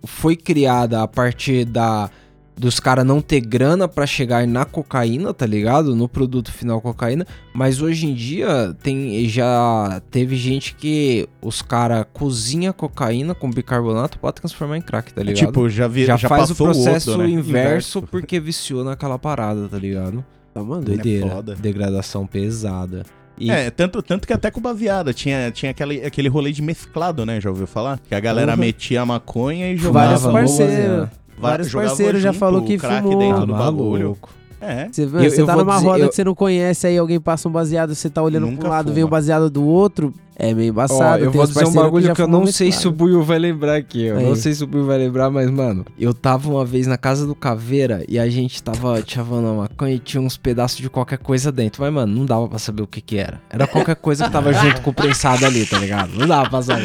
foi 0.05 0.37
criada 0.37 1.03
a 1.03 1.09
partir 1.09 1.65
da 1.65 2.11
dos 2.57 2.81
caras 2.81 3.05
não 3.05 3.21
ter 3.21 3.41
grana 3.41 3.87
pra 3.87 4.07
chegar 4.07 4.47
na 4.47 4.65
cocaína, 4.65 5.35
tá 5.35 5.45
ligado? 5.45 5.95
No 5.95 6.09
produto 6.09 6.51
final 6.51 6.81
cocaína, 6.81 7.27
mas 7.53 7.83
hoje 7.83 8.07
em 8.07 8.15
dia 8.15 8.75
tem 8.83 9.29
já 9.29 10.01
teve 10.11 10.37
gente 10.37 10.75
que 10.75 11.29
os 11.43 11.61
cara 11.61 12.05
cozinha 12.05 12.73
cocaína 12.73 13.35
com 13.35 13.51
bicarbonato 13.51 14.19
pra 14.19 14.33
transformar 14.33 14.79
em 14.79 14.83
crack, 14.83 15.13
tá 15.13 15.23
ligado? 15.23 15.47
Tipo, 15.47 15.69
já, 15.69 15.87
vi, 15.87 16.07
já, 16.07 16.17
já, 16.17 16.29
faz 16.29 16.51
o 16.51 16.55
processo 16.55 17.11
outro, 17.11 17.27
né? 17.27 17.31
inverso 17.31 18.01
porque 18.03 18.41
viciou 18.41 18.83
naquela 18.83 19.19
parada, 19.19 19.69
tá 19.69 19.79
ligado? 19.79 20.25
Tá 20.55 20.63
mandando. 20.63 20.87
Doideira, 20.87 21.29
foda. 21.29 21.55
degradação 21.55 22.27
pesada. 22.27 23.03
E 23.39 23.51
É, 23.51 23.71
tanto, 23.71 24.01
tanto 24.01 24.27
que 24.27 24.33
até 24.33 24.51
com 24.51 24.63
baseada 24.63 25.13
tinha, 25.13 25.51
tinha 25.51 25.73
aquele, 25.73 26.03
aquele 26.07 26.29
rolê 26.31 26.51
de 26.51 26.63
mesclado, 26.63 27.27
né? 27.27 27.39
Já 27.39 27.51
ouviu 27.51 27.67
falar? 27.67 28.01
Que 28.09 28.15
a 28.15 28.21
galera 28.21 28.53
Uhum. 28.53 28.59
metia 28.59 29.03
a 29.03 29.07
maconha 29.07 29.71
e 29.71 29.77
jogava. 29.77 30.17
Vários 30.17 30.53
Fumava 30.57 31.11
vários 31.39 31.73
parceiros 31.73 32.21
já 32.23 32.31
junto 32.31 32.39
falou 32.39 32.63
que 32.63 32.79
crack 32.79 33.03
fumou. 33.03 33.19
dentro 33.19 33.47
do 33.47 33.53
bagulho. 33.55 34.03
maluco. 34.05 34.29
É. 34.61 34.89
Você, 34.91 35.05
Eu- 35.05 35.09
você 35.11 35.43
eu 35.43 35.47
tá 35.47 35.55
numa 35.57 35.75
dizer- 35.75 35.87
roda 35.87 35.99
eu- 36.05 36.09
que 36.09 36.15
você 36.15 36.25
não 36.25 36.35
conhece, 36.35 36.87
aí 36.87 36.97
alguém 36.99 37.21
passa 37.21 37.49
um 37.49 37.53
baseado, 37.53 37.95
você 37.95 38.09
tá 38.09 38.23
olhando 38.23 38.47
Nunca 38.47 38.61
pro 38.61 38.69
lado, 38.71 38.85
fuma. 38.87 38.95
vem 38.95 39.05
um 39.05 39.09
baseado 39.09 39.51
do 39.51 39.65
outro, 39.65 40.13
é 40.39 40.53
meio 40.53 40.69
Ó, 40.69 40.73
embaçado. 40.73 41.25
eu 41.25 41.31
Tem 41.31 41.39
vou 41.39 41.47
dizer 41.47 41.67
um 41.67 41.73
bagulho 41.73 42.05
já 42.07 42.15
que, 42.15 42.21
eu 42.23 42.29
não 42.29 42.47
sei 42.47 42.71
se 42.71 42.87
o. 42.87 42.93
Buiu 42.93 43.23
vai 43.23 43.39
lembrar 43.39 43.77
aqui. 43.77 44.05
Eu 44.05 44.21
não 44.21 44.31
Aí. 44.31 44.37
sei 44.37 44.53
se 44.55 44.63
o 44.63 44.67
Buiu 44.67 44.85
vai 44.85 44.99
lembrar, 44.99 45.31
mas, 45.31 45.51
mano, 45.51 45.85
eu 45.99 46.13
tava 46.13 46.49
uma 46.51 46.65
vez 46.65 46.87
na 46.87 46.99
casa 46.99 47.27
do 47.27 47.35
Caveira 47.35 48.05
e 48.09 48.19
a 48.19 48.29
gente 48.29 48.63
tava 48.63 49.03
chavando 49.07 49.49
a 49.49 49.55
maconha 49.55 49.95
e 49.95 49.99
tinha 49.99 50.21
uns 50.21 50.37
pedaços 50.37 50.79
de 50.79 50.91
qualquer 50.91 51.19
coisa 51.19 51.51
dentro. 51.51 51.83
Mas, 51.83 51.93
mano, 51.93 52.15
não 52.15 52.27
dava 52.27 52.47
pra 52.49 52.59
saber 52.59 52.83
o 52.83 52.87
que 52.87 53.01
que 53.01 53.17
era. 53.17 53.41
Era 53.51 53.67
qualquer 53.67 53.97
coisa 53.97 54.25
que 54.27 54.31
tava 54.31 54.53
junto 54.53 54.83
com 54.83 54.91
o 54.91 54.95
prensado 54.95 55.45
ali, 55.47 55.65
tá 55.65 55.79
ligado? 55.79 56.13
Não 56.15 56.27
dava 56.27 56.51
pra 56.51 56.63
saber. 56.63 56.85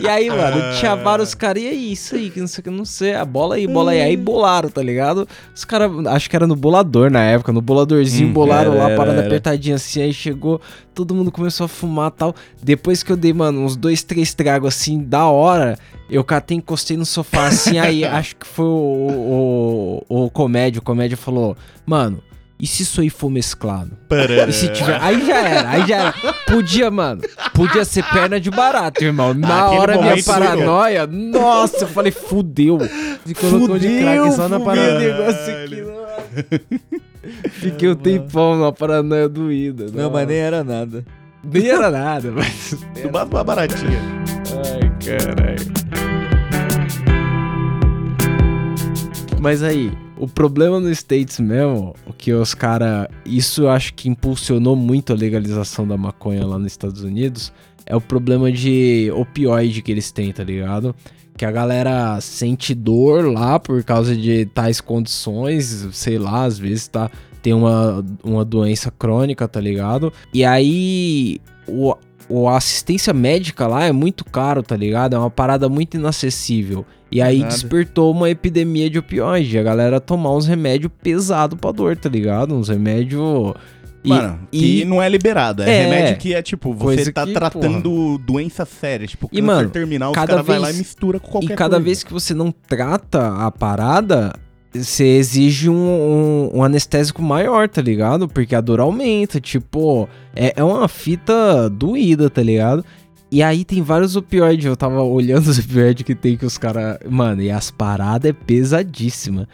E 0.00 0.08
aí, 0.08 0.28
mano, 0.28 0.74
tinha 0.78 0.96
vários 0.96 1.34
caras, 1.34 1.62
e 1.62 1.68
aí, 1.68 1.92
isso 1.92 2.14
aí, 2.16 2.30
que 2.30 2.40
não 2.40 2.46
sei 2.48 2.60
o 2.60 2.64
que, 2.64 2.70
não 2.70 2.84
sei, 2.84 3.14
a 3.14 3.24
bola 3.24 3.54
aí, 3.54 3.66
bola 3.66 3.92
aí. 3.92 4.00
Aí 4.00 4.16
bolaram, 4.16 4.68
tá 4.68 4.82
ligado? 4.82 5.26
Os 5.54 5.64
caras, 5.64 5.90
acho 6.06 6.28
que 6.28 6.34
era 6.36 6.46
no 6.46 6.56
bolador 6.56 7.10
na 7.10 7.22
época, 7.22 7.52
no 7.52 7.60
boladorzinho, 7.62 8.28
Hum, 8.28 8.32
bolaram 8.32 8.72
era, 8.72 8.82
lá, 8.82 8.88
era, 8.90 8.96
parada 8.96 9.18
era. 9.18 9.26
apertadinha 9.26 9.76
assim, 9.76 10.02
aí 10.02 10.12
chegou, 10.12 10.60
todo 10.98 11.14
mundo 11.14 11.30
começou 11.30 11.64
a 11.64 11.68
fumar 11.68 12.08
e 12.08 12.18
tal. 12.18 12.34
Depois 12.60 13.04
que 13.04 13.12
eu 13.12 13.16
dei, 13.16 13.32
mano, 13.32 13.64
uns 13.64 13.76
dois, 13.76 14.02
três 14.02 14.34
tragos 14.34 14.74
assim, 14.74 15.00
da 15.00 15.26
hora, 15.26 15.78
eu 16.10 16.24
catei, 16.24 16.56
encostei 16.56 16.96
no 16.96 17.06
sofá 17.06 17.46
assim, 17.46 17.78
aí 17.78 18.02
acho 18.04 18.34
que 18.34 18.44
foi 18.44 18.64
o, 18.66 20.02
o, 20.08 20.24
o 20.24 20.30
comédio, 20.30 20.80
o 20.80 20.82
comédio 20.82 21.16
falou, 21.16 21.56
mano, 21.86 22.20
e 22.58 22.66
se 22.66 22.82
isso 22.82 23.00
aí 23.00 23.08
for 23.08 23.30
mesclado? 23.30 23.92
E 24.48 24.52
se 24.52 24.66
tiver. 24.72 25.00
Aí 25.00 25.24
já 25.24 25.36
era, 25.36 25.70
aí 25.70 25.86
já 25.86 25.96
era. 25.96 26.14
Podia, 26.48 26.90
mano. 26.90 27.22
Podia 27.54 27.84
ser 27.84 28.02
perna 28.02 28.40
de 28.40 28.50
barato, 28.50 29.04
irmão. 29.04 29.32
Na 29.32 29.66
Aquele 29.66 29.80
hora 29.80 29.98
minha 30.02 30.24
paranoia. 30.24 31.06
Nossa, 31.06 31.84
eu 31.84 31.88
falei, 31.88 32.10
fudeu. 32.10 32.80
Se 33.24 33.34
colocou 33.34 33.78
de 33.78 34.00
crack 34.00 34.32
só 34.32 34.48
na 34.48 34.58
fudeu 34.58 34.96
o 34.96 34.98
negócio 34.98 35.62
aqui, 35.62 36.98
não. 37.22 37.50
Fiquei 37.50 37.88
um 37.88 37.94
tempão 37.94 38.56
numa 38.56 38.72
paranoia 38.72 39.28
doída. 39.28 39.86
Não, 39.86 40.04
nossa. 40.04 40.10
mas 40.10 40.28
nem 40.28 40.36
era 40.38 40.64
nada. 40.64 41.04
Nem 41.42 41.68
era 41.68 41.90
nada, 41.90 42.30
mas. 42.30 42.76
Tu 43.00 43.08
bate 43.08 43.30
uma 43.30 43.44
baratinha. 43.44 44.00
Ai, 44.64 44.92
caralho. 45.04 45.78
Mas 49.40 49.62
aí, 49.62 49.92
o 50.16 50.26
problema 50.26 50.80
no 50.80 50.90
States 50.90 51.38
mesmo, 51.38 51.94
o 52.04 52.12
que 52.12 52.32
os 52.32 52.54
cara, 52.54 53.08
isso 53.24 53.62
eu 53.62 53.70
acho 53.70 53.94
que 53.94 54.08
impulsionou 54.08 54.74
muito 54.74 55.12
a 55.12 55.16
legalização 55.16 55.86
da 55.86 55.96
maconha 55.96 56.44
lá 56.44 56.58
nos 56.58 56.72
Estados 56.72 57.02
Unidos, 57.02 57.52
é 57.86 57.94
o 57.94 58.00
problema 58.00 58.50
de 58.50 59.10
opioide 59.14 59.80
que 59.80 59.92
eles 59.92 60.10
têm, 60.10 60.32
tá 60.32 60.42
ligado? 60.42 60.94
Que 61.38 61.44
a 61.46 61.50
galera 61.50 62.20
sente 62.20 62.74
dor 62.74 63.32
lá 63.32 63.58
por 63.58 63.82
causa 63.84 64.14
de 64.14 64.44
tais 64.46 64.80
condições, 64.80 65.88
sei 65.92 66.18
lá, 66.18 66.44
às 66.44 66.58
vezes 66.58 66.88
tá 66.88 67.10
tem 67.40 67.52
uma, 67.54 68.04
uma 68.22 68.44
doença 68.44 68.90
crônica, 68.90 69.46
tá 69.46 69.60
ligado? 69.60 70.12
E 70.34 70.44
aí 70.44 71.40
o, 71.68 71.94
o- 72.28 72.48
a 72.48 72.56
assistência 72.56 73.12
médica 73.14 73.66
lá 73.68 73.84
é 73.84 73.92
muito 73.92 74.24
caro, 74.24 74.62
tá 74.62 74.76
ligado? 74.76 75.14
É 75.14 75.18
uma 75.18 75.30
parada 75.30 75.68
muito 75.68 75.96
inacessível. 75.96 76.84
E 77.10 77.22
aí 77.22 77.38
Nada. 77.38 77.54
despertou 77.54 78.10
uma 78.10 78.28
epidemia 78.28 78.90
de 78.90 78.98
opioide. 78.98 79.56
A 79.58 79.62
galera 79.62 80.00
tomar 80.00 80.34
uns 80.34 80.46
remédios 80.46 80.90
pesados 81.02 81.58
pra 81.58 81.70
dor, 81.72 81.96
tá 81.96 82.08
ligado? 82.08 82.54
Uns 82.54 82.68
remédios. 82.68 83.54
E- 84.08 84.20
Mano, 84.20 84.40
e- 84.52 84.58
que 84.60 84.84
não 84.84 85.02
é 85.02 85.08
liberado. 85.08 85.62
É, 85.62 85.70
É. 85.70 85.84
remédio 85.84 86.18
que 86.18 86.34
é 86.34 86.42
tipo, 86.42 86.72
você 86.72 86.96
Coisa 86.96 87.12
tá 87.12 87.26
que, 87.26 87.32
tratando 87.32 88.18
doença 88.18 88.64
séria, 88.64 89.06
tipo, 89.06 89.28
E, 89.32 89.40
mano, 89.42 89.68
terminal, 89.70 90.10
os 90.10 90.14
cada 90.14 90.28
caras 90.32 90.46
vai 90.46 90.58
vez- 90.58 90.68
lá 90.68 90.74
e 90.74 90.78
mistura 90.78 91.20
com 91.20 91.28
qualquer 91.30 91.52
E 91.52 91.56
cada 91.56 91.70
coisa. 91.76 91.84
vez 91.84 92.02
que 92.02 92.12
você 92.12 92.34
não 92.34 92.50
trata 92.52 93.28
a 93.34 93.50
parada, 93.50 94.32
você 94.74 95.04
exige 95.04 95.68
um, 95.68 95.74
um- 95.74 96.58
um 96.58 96.62
anestésico 96.64 97.22
maior, 97.22 97.68
tá 97.68 97.80
ligado? 97.82 98.28
Porque 98.28 98.54
a 98.54 98.60
dor 98.60 98.80
aumenta, 98.80 99.40
tipo, 99.40 100.08
é, 100.36 100.52
é 100.56 100.62
uma 100.64 100.86
fita 100.88 101.68
doída, 101.70 102.28
tá 102.30 102.42
ligado? 102.42 102.84
E 103.30 103.42
aí 103.42 103.62
tem 103.64 103.82
vários 103.82 104.16
opioides, 104.16 104.64
eu 104.64 104.76
tava 104.76 105.02
olhando 105.02 105.46
os 105.48 105.58
opioides 105.58 106.02
que 106.02 106.14
tem 106.14 106.36
que 106.36 106.46
os 106.46 106.56
caras... 106.56 106.98
Mano, 107.08 107.42
e 107.42 107.50
as 107.50 107.70
paradas 107.70 108.30
é 108.30 108.32
pesadíssima. 108.32 109.46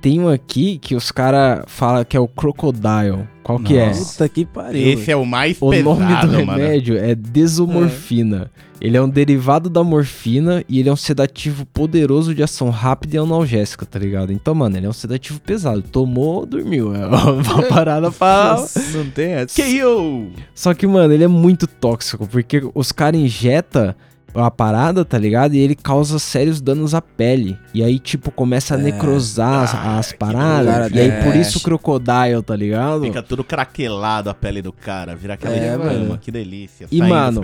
Tem 0.00 0.20
um 0.20 0.28
aqui 0.28 0.78
que 0.78 0.94
os 0.94 1.10
caras 1.10 1.64
falam 1.66 2.04
que 2.04 2.16
é 2.16 2.20
o 2.20 2.28
Crocodile. 2.28 3.26
Qual 3.48 3.58
que 3.58 3.78
é? 3.78 3.86
Nossa. 3.86 4.12
Puta 4.12 4.28
que 4.28 4.44
pariu. 4.44 4.86
Esse 4.92 5.10
é 5.10 5.16
o 5.16 5.24
mais 5.24 5.56
O 5.58 5.70
pesado, 5.70 5.98
nome 5.98 6.14
do 6.20 6.46
mano. 6.46 6.58
remédio 6.58 6.98
é 6.98 7.14
desomorfina. 7.14 8.50
Ele 8.78 8.94
é 8.94 9.00
um 9.00 9.08
derivado 9.08 9.70
da 9.70 9.82
morfina 9.82 10.62
e 10.68 10.78
ele 10.78 10.90
é 10.90 10.92
um 10.92 10.96
sedativo 10.96 11.64
poderoso 11.64 12.34
de 12.34 12.42
ação 12.42 12.68
rápida 12.68 13.16
e 13.16 13.18
analgésica, 13.18 13.86
tá 13.86 13.98
ligado? 13.98 14.34
Então, 14.34 14.54
mano, 14.54 14.76
ele 14.76 14.84
é 14.84 14.88
um 14.90 14.92
sedativo 14.92 15.40
pesado. 15.40 15.80
Tomou, 15.80 16.44
dormiu. 16.44 16.94
É 16.94 17.06
uma 17.08 17.62
parada 17.70 18.10
pra. 18.10 18.62
Não 18.92 19.06
tem 19.08 19.32
essa. 19.32 19.54
Que 19.54 19.78
eu... 19.78 20.30
Só 20.54 20.74
que, 20.74 20.86
mano, 20.86 21.14
ele 21.14 21.24
é 21.24 21.28
muito 21.28 21.66
tóxico, 21.66 22.28
porque 22.28 22.62
os 22.74 22.92
caras 22.92 23.18
injetam 23.18 23.94
a 24.34 24.50
parada, 24.50 25.04
tá 25.04 25.18
ligado? 25.18 25.54
E 25.54 25.58
ele 25.58 25.74
causa 25.74 26.18
sérios 26.18 26.60
danos 26.60 26.94
à 26.94 27.00
pele. 27.02 27.56
E 27.74 27.82
aí, 27.82 27.98
tipo, 27.98 28.30
começa 28.30 28.74
a 28.74 28.78
necrosar 28.78 29.62
as- 29.64 29.74
Ah, 29.74 29.98
as, 29.98 30.12
paradas. 30.12 30.72
cara 30.74 30.88
E 30.96 31.00
aí, 31.00 31.10
por 31.22 31.32
trash. 31.32 31.48
isso 31.48 31.58
o 31.58 31.62
crocodile, 31.62 32.42
tá 32.44 32.54
ligado? 32.56 33.02
Fica 33.02 33.22
tudo 33.22 33.42
craquelado 33.42 34.28
a 34.30 34.34
pele 34.34 34.60
do 34.62 34.72
cara, 34.72 35.14
vira 35.16 35.34
aquela 35.34 35.54
É, 35.54 35.76
mano. 35.76 36.18
que 36.20 36.30
delícia. 36.30 36.86
E, 36.90 37.00
mano. 37.02 37.40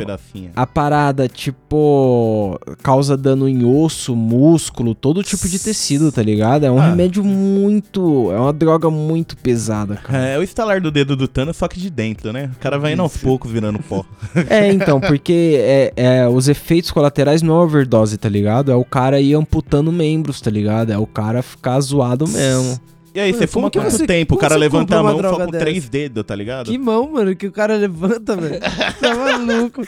A 0.55 0.67
parada, 0.67 1.29
tipo, 1.29 2.59
causa 2.83 3.17
dano 3.17 3.49
em 3.49 3.65
osso, 3.65 4.15
músculo, 4.15 4.95
todo 4.95 5.23
tipo 5.23 5.49
de 5.49 5.59
tecido, 5.59 6.11
tá 6.13 6.23
ligado? 6.23 6.65
É 6.65 6.71
um 6.71 6.79
Ah. 6.81 6.91
remédio 6.91 7.25
muito. 7.25 8.31
É 8.33 8.39
uma 8.39 8.53
droga 8.53 8.91
muito 8.91 9.37
pesada, 9.37 9.97
cara. 9.97 10.27
É, 10.29 10.35
é 10.35 10.39
o 10.39 10.43
estalar 10.43 10.81
do 10.81 10.91
dedo 10.91 11.17
do 11.17 11.27
Thanos, 11.27 11.57
só 11.57 11.67
que 11.69 11.79
de 11.81 11.91
dentro, 11.91 12.33
né? 12.33 12.51
O 12.55 12.59
cara 12.61 12.79
vai 12.79 12.93
indo 12.93 13.03
aos 13.03 13.17
poucos 13.17 13.51
virando 13.51 13.79
pó. 13.81 14.05
É, 14.49 14.71
então, 14.73 15.01
porque 15.01 15.57
é, 15.59 15.93
é, 15.97 16.29
os 16.29 16.49
efeitos 16.49 16.74
colaterais 16.91 17.43
não 17.43 17.55
é 17.61 17.65
overdose, 17.65 18.17
tá 18.19 18.29
ligado? 18.29 18.71
É 18.73 18.75
o 18.77 18.85
cara 18.85 19.21
ir 19.21 19.35
amputando 19.35 19.91
membros, 19.93 20.41
tá 20.41 20.51
ligado? 20.51 20.91
É 20.93 20.99
o 20.99 21.07
cara 21.07 21.43
ficar 21.43 21.81
zoado 21.81 22.27
mesmo. 22.29 22.81
E 23.15 23.21
aí, 23.21 23.31
Mano, 23.31 23.39
você 23.43 23.47
fuma 23.47 23.71
quanto 23.71 23.91
você- 23.93 24.07
tempo? 24.07 24.35
O 24.35 24.39
cara 24.39 24.57
levanta 24.57 24.99
a 24.99 25.03
mão 25.03 25.21
só 25.21 25.33
com 25.37 25.47
dessa? 25.47 25.65
três 25.65 25.89
dedos, 25.89 26.25
tá 26.25 26.35
ligado? 26.35 26.67
Que 26.71 26.77
mão, 26.77 27.13
mano, 27.13 27.37
que 27.37 27.47
o 27.47 27.53
cara 27.53 27.77
levanta, 27.77 28.37
velho. 28.37 28.59
Tá 29.01 29.15
maluco. 29.15 29.83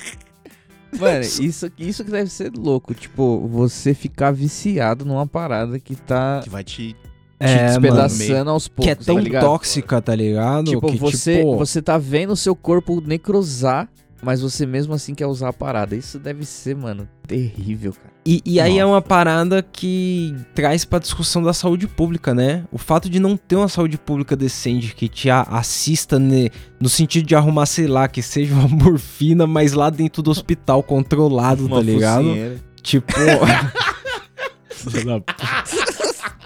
Mano, 0.99 1.20
isso, 1.20 1.70
isso 1.79 2.05
que 2.05 2.11
deve 2.11 2.31
ser 2.31 2.53
louco. 2.57 2.94
Tipo, 2.94 3.46
você 3.49 3.92
ficar 3.92 4.31
viciado 4.31 5.05
numa 5.05 5.27
parada 5.27 5.79
que 5.81 5.94
tá 5.96 6.40
Que 6.44 6.49
vai 6.49 6.62
te... 6.64 6.92
te 6.92 6.96
É, 7.40 7.57
mano. 7.57 7.81
despedaçando 7.81 8.51
aos 8.51 8.68
poucos. 8.68 8.85
Que 8.85 8.90
é 8.90 8.94
tão 8.94 9.16
tá 9.16 9.20
ligado? 9.20 9.42
tóxica, 9.44 10.01
tá 10.01 10.14
ligado? 10.14 10.70
Tipo, 10.70 10.90
que, 10.92 10.96
você, 10.96 11.38
tipo, 11.38 11.57
você 11.59 11.83
tá 11.83 11.99
vendo 11.99 12.33
o 12.33 12.37
seu 12.37 12.55
corpo 12.55 13.03
necrosar, 13.05 13.88
mas 14.22 14.40
você 14.40 14.64
mesmo 14.66 14.94
assim 14.94 15.14
quer 15.14 15.26
usar 15.26 15.48
a 15.48 15.52
parada. 15.52 15.94
Isso 15.96 16.18
deve 16.18 16.44
ser, 16.44 16.74
mano, 16.76 17.09
terrível, 17.26 17.92
cara. 17.92 18.14
E, 18.24 18.42
e 18.44 18.59
aí 18.61 18.79
é 18.79 18.83
Nossa. 18.83 18.94
uma 18.94 19.02
parada 19.02 19.62
que 19.62 20.35
traz 20.55 20.85
pra 20.85 20.98
discussão 20.98 21.42
da 21.42 21.52
saúde 21.52 21.87
pública, 21.87 22.35
né? 22.35 22.64
O 22.72 22.79
fato 22.79 23.09
de 23.09 23.20
não 23.20 23.37
ter 23.37 23.55
uma 23.55 23.68
saúde 23.68 23.96
pública 23.96 24.35
decente 24.35 24.94
que 24.96 25.09
te 25.09 25.31
assista 25.31 26.18
ne- 26.18 26.50
no 26.81 26.88
sentido 26.88 27.24
de 27.26 27.37
arrumar, 27.37 27.66
sei 27.66 27.87
lá, 27.87 28.09
que 28.09 28.20
seja 28.22 28.52
uma 28.55 28.66
morfina, 28.68 29.46
mas 29.46 29.72
lá 29.74 29.90
dentro 29.90 30.22
do 30.22 30.31
hospital 30.31 30.83
controlado, 30.83 31.68
tá 31.68 31.74
Uma 31.76 31.83
ligado? 31.83 32.24
focinheira. 32.24 32.57
Tipo. 32.83 33.12
Da 35.05 35.20
p- 35.20 35.35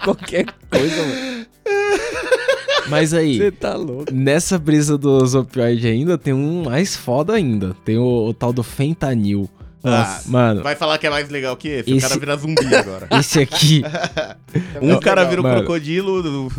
Qualquer 0.03 0.45
coisa, 0.69 0.95
mano. 1.05 1.45
Mas 2.87 3.13
aí, 3.13 3.37
Você 3.37 3.51
tá 3.51 3.75
louco. 3.75 4.11
nessa 4.13 4.57
brisa 4.57 4.97
dos 4.97 5.35
opioides 5.35 5.85
ainda, 5.85 6.17
tem 6.17 6.33
um 6.33 6.63
mais 6.63 6.95
foda 6.95 7.33
ainda. 7.33 7.75
Tem 7.85 7.97
o, 7.97 8.27
o 8.27 8.33
tal 8.33 8.51
do 8.53 8.63
fentanil. 8.63 9.49
Ah, 9.83 10.21
Mano, 10.27 10.61
Vai 10.61 10.75
falar 10.75 10.99
que 10.99 11.07
é 11.07 11.09
mais 11.09 11.27
legal 11.29 11.57
que 11.57 11.67
esse? 11.67 11.91
O 11.91 11.97
Esse- 11.97 12.07
cara 12.07 12.19
vira 12.19 12.37
zumbi 12.37 12.75
agora. 12.75 13.07
esse 13.19 13.39
aqui 13.39 13.81
Um 14.79 14.99
cara 14.99 15.23
vira 15.23 15.41
um 15.41 15.43
Mano. 15.43 15.55
crocodilo... 15.57 16.51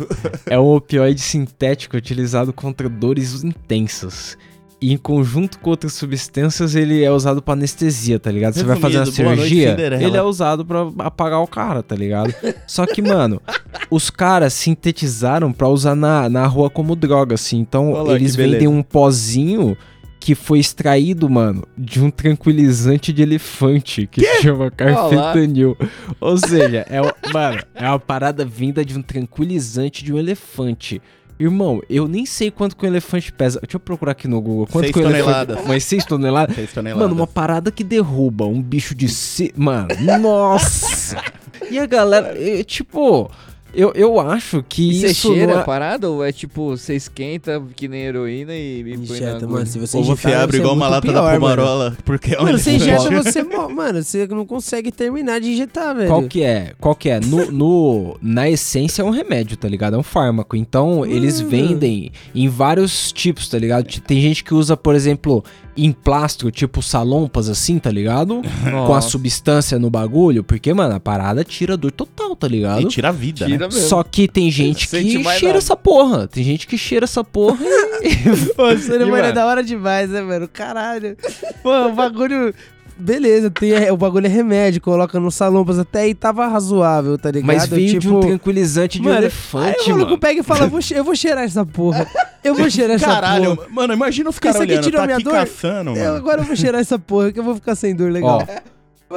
É 0.45 0.59
um 0.59 0.73
opioide 0.73 1.21
sintético 1.21 1.95
utilizado 1.95 2.51
contra 2.51 2.89
dores 2.89 3.41
intensas. 3.41 4.37
E 4.85 4.91
em 4.91 4.97
conjunto 4.97 5.59
com 5.59 5.69
outras 5.69 5.93
substâncias, 5.93 6.75
ele 6.75 7.03
é 7.03 7.09
usado 7.09 7.41
pra 7.41 7.53
anestesia, 7.53 8.19
tá 8.19 8.29
ligado? 8.29 8.53
Você 8.55 8.65
vai 8.65 8.75
fazer 8.77 8.97
uma 8.97 9.05
boa 9.05 9.05
noite, 9.05 9.15
cirurgia, 9.15 9.69
Cinderela. 9.71 10.03
ele 10.03 10.17
é 10.17 10.21
usado 10.21 10.65
pra 10.65 10.81
apagar 10.99 11.39
o 11.41 11.47
cara, 11.47 11.81
tá 11.81 11.95
ligado? 11.95 12.33
Só 12.67 12.85
que, 12.85 13.01
mano, 13.01 13.41
os 13.89 14.09
caras 14.09 14.51
sintetizaram 14.53 15.53
pra 15.53 15.69
usar 15.69 15.95
na, 15.95 16.27
na 16.27 16.45
rua 16.47 16.69
como 16.69 16.97
droga, 16.97 17.35
assim. 17.35 17.59
Então, 17.59 17.93
Olha 17.93 18.09
lá, 18.11 18.15
eles 18.15 18.31
que 18.31 18.37
beleza. 18.37 18.59
vendem 18.59 18.67
um 18.67 18.83
pozinho 18.83 19.77
que 20.19 20.35
foi 20.35 20.59
extraído, 20.59 21.29
mano, 21.29 21.65
de 21.77 22.01
um 22.01 22.09
tranquilizante 22.09 23.11
de 23.13 23.21
elefante 23.21 24.07
que 24.07 24.21
chama 24.41 24.69
carfentanil. 24.71 25.77
Ou 26.19 26.37
seja, 26.37 26.85
é, 26.89 27.01
o- 27.01 27.13
mano, 27.33 27.61
é 27.75 27.87
uma 27.87 27.99
parada 27.99 28.43
vinda 28.45 28.83
de 28.83 28.97
um 28.97 29.01
tranquilizante 29.01 30.03
de 30.03 30.13
um 30.13 30.17
elefante. 30.19 31.01
Irmão, 31.43 31.81
eu 31.89 32.07
nem 32.07 32.25
sei 32.25 32.49
quanto 32.49 32.75
que 32.75 32.85
um 32.85 32.87
elefante 32.87 33.31
pesa. 33.31 33.59
Deixa 33.59 33.75
eu 33.75 33.79
procurar 33.79 34.13
aqui 34.13 34.29
no 34.29 34.39
Google. 34.39 34.65
Quanto 34.65 34.85
Seis 34.85 34.93
que 34.93 34.99
um 34.99 35.09
elefante... 35.09 35.23
toneladas. 35.25 35.67
Mas 35.67 35.83
6 35.83 36.05
toneladas? 36.05 36.55
Seis 36.55 36.71
toneladas. 36.71 37.09
Mano, 37.09 37.19
uma 37.19 37.27
parada 37.27 37.69
que 37.69 37.83
derruba 37.83 38.45
um 38.45 38.61
bicho 38.61 38.95
de 38.95 39.09
se... 39.09 39.53
Mano, 39.57 39.89
nossa! 40.21 41.21
e 41.69 41.77
a 41.77 41.85
galera, 41.85 42.33
é, 42.41 42.63
tipo, 42.63 43.29
eu, 43.73 43.91
eu 43.95 44.19
acho 44.19 44.63
que 44.67 44.89
E 44.91 44.99
você 44.99 45.07
isso 45.07 45.33
cheira 45.33 45.51
não 45.53 45.57
a 45.59 45.61
é... 45.61 45.65
parada 45.65 46.09
ou 46.09 46.23
é 46.23 46.31
tipo, 46.31 46.69
você 46.77 46.95
esquenta 46.95 47.61
que 47.75 47.87
nem 47.87 48.01
heroína 48.03 48.53
e, 48.53 48.79
e 48.81 48.83
põe 48.83 48.97
na 48.97 49.03
Injeta, 49.03 49.31
agulha? 49.37 49.47
mano, 49.51 49.65
se 49.65 49.79
você 49.79 49.97
Ou 49.97 50.03
você 50.03 50.33
abre 50.33 50.57
igual 50.57 50.73
uma 50.73 50.85
muito 50.89 50.91
lata 50.95 51.07
pior, 51.07 51.13
da 51.13 51.21
mano. 51.23 51.39
pomarola, 51.39 51.97
porque 52.05 52.35
é 52.35 52.39
um 52.39 52.43
Mano, 52.43 52.57
você 52.59 52.71
injeta, 52.73 53.09
você 53.23 53.43
morre. 53.43 53.73
Mano, 53.73 54.03
você 54.03 54.27
não 54.27 54.45
consegue 54.45 54.91
terminar 54.91 55.39
de 55.39 55.49
injetar, 55.51 55.95
velho. 55.95 56.07
Qual 56.09 56.23
que 56.23 56.43
é? 56.43 56.73
Qual 56.79 56.95
que 56.95 57.09
é? 57.09 57.19
No, 57.19 57.51
no- 57.51 58.17
na 58.21 58.49
essência 58.49 59.01
é 59.01 59.05
um 59.05 59.09
remédio, 59.09 59.57
tá 59.57 59.67
ligado? 59.67 59.95
É 59.95 59.99
um 59.99 60.03
fármaco. 60.03 60.55
Então, 60.55 61.05
eles 61.05 61.39
vendem 61.39 62.11
em 62.35 62.47
vários 62.47 63.11
tipos, 63.11 63.47
tá 63.49 63.57
ligado? 63.57 63.85
Tem 64.01 64.21
gente 64.21 64.43
que 64.43 64.53
usa, 64.53 64.75
por 64.77 64.93
exemplo, 64.95 65.43
em 65.75 65.91
plástico, 65.91 66.51
tipo 66.51 66.81
salompas 66.81 67.49
assim, 67.49 67.79
tá 67.79 67.89
ligado? 67.89 68.41
Com 68.63 68.67
a 68.69 68.71
Nossa. 68.95 69.09
substância 69.09 69.79
no 69.79 69.89
bagulho, 69.89 70.43
porque, 70.43 70.73
mano, 70.73 70.95
a 70.95 70.99
parada 70.99 71.43
tira 71.43 71.75
dor 71.75 71.91
total, 71.91 72.35
tá 72.35 72.47
E 72.47 72.49
ligado? 72.51 72.87
tira 72.87 73.09
a 73.09 73.11
vida, 73.11 73.45
Tira 73.45 73.67
né? 73.67 73.73
mesmo. 73.73 73.89
Só 73.89 74.03
que 74.03 74.27
tem 74.27 74.51
gente 74.51 74.87
que 74.87 75.01
cheira 75.01 75.47
nada. 75.47 75.57
essa 75.57 75.75
porra. 75.75 76.27
Tem 76.27 76.43
gente 76.43 76.67
que 76.67 76.77
cheira 76.77 77.05
essa 77.05 77.23
porra 77.23 77.57
e... 78.03 78.13
Pô, 78.55 78.77
ser 78.77 79.01
humano 79.01 79.25
é 79.25 79.31
da 79.31 79.45
hora 79.45 79.63
demais, 79.63 80.09
né, 80.09 80.21
mano? 80.21 80.47
Caralho. 80.47 81.17
Pô, 81.61 81.87
o 81.87 81.93
bagulho. 81.93 82.53
Beleza, 82.97 83.49
tem, 83.49 83.89
o 83.91 83.97
bagulho 83.97 84.25
é 84.25 84.29
remédio, 84.29 84.79
coloca 84.79 85.19
no 85.19 85.31
salompas 85.31 85.79
até 85.79 86.01
aí 86.01 86.13
tava 86.13 86.47
razoável, 86.47 87.17
tá 87.17 87.31
ligado? 87.31 87.47
Mas 87.47 87.67
veio 87.67 87.99
de 87.99 88.07
um 88.09 88.19
tranquilizante 88.19 88.99
de 88.99 89.01
um 89.01 89.05
Mano, 89.09 89.17
Aí 89.17 89.23
elefante, 89.25 89.85
o 89.87 89.89
maluco 89.89 90.05
mano. 90.11 90.17
pega 90.19 90.39
e 90.39 90.43
fala, 90.43 90.67
"Vou 90.67 90.81
che- 90.81 90.93
eu 90.95 91.03
vou 91.03 91.15
cheirar 91.15 91.43
essa 91.43 91.65
porra. 91.65 92.07
Eu 92.43 92.53
vou 92.55 92.69
cheirar 92.69 92.95
essa 92.95 93.05
Caralho, 93.07 93.55
porra. 93.55 93.67
mano, 93.71 93.93
imagina 93.93 94.29
os 94.29 94.37
caras 94.37 94.55
isso 94.57 94.63
aqui 94.63 94.71
olhando, 94.73 94.83
tirou 94.83 94.99
tá 95.01 95.05
minha 95.05 95.15
aqui 95.17 95.23
dor? 95.25 95.33
caçando, 95.33 95.89
Eu, 95.91 95.95
mano. 96.05 96.15
agora 96.17 96.41
eu 96.41 96.45
vou 96.45 96.55
cheirar 96.55 96.81
essa 96.81 96.99
porra 96.99 97.31
que 97.31 97.39
eu 97.39 97.43
vou 97.43 97.55
ficar 97.55 97.75
sem 97.75 97.95
dor 97.95 98.11
legal. 98.11 98.43
Ó, 98.47 98.55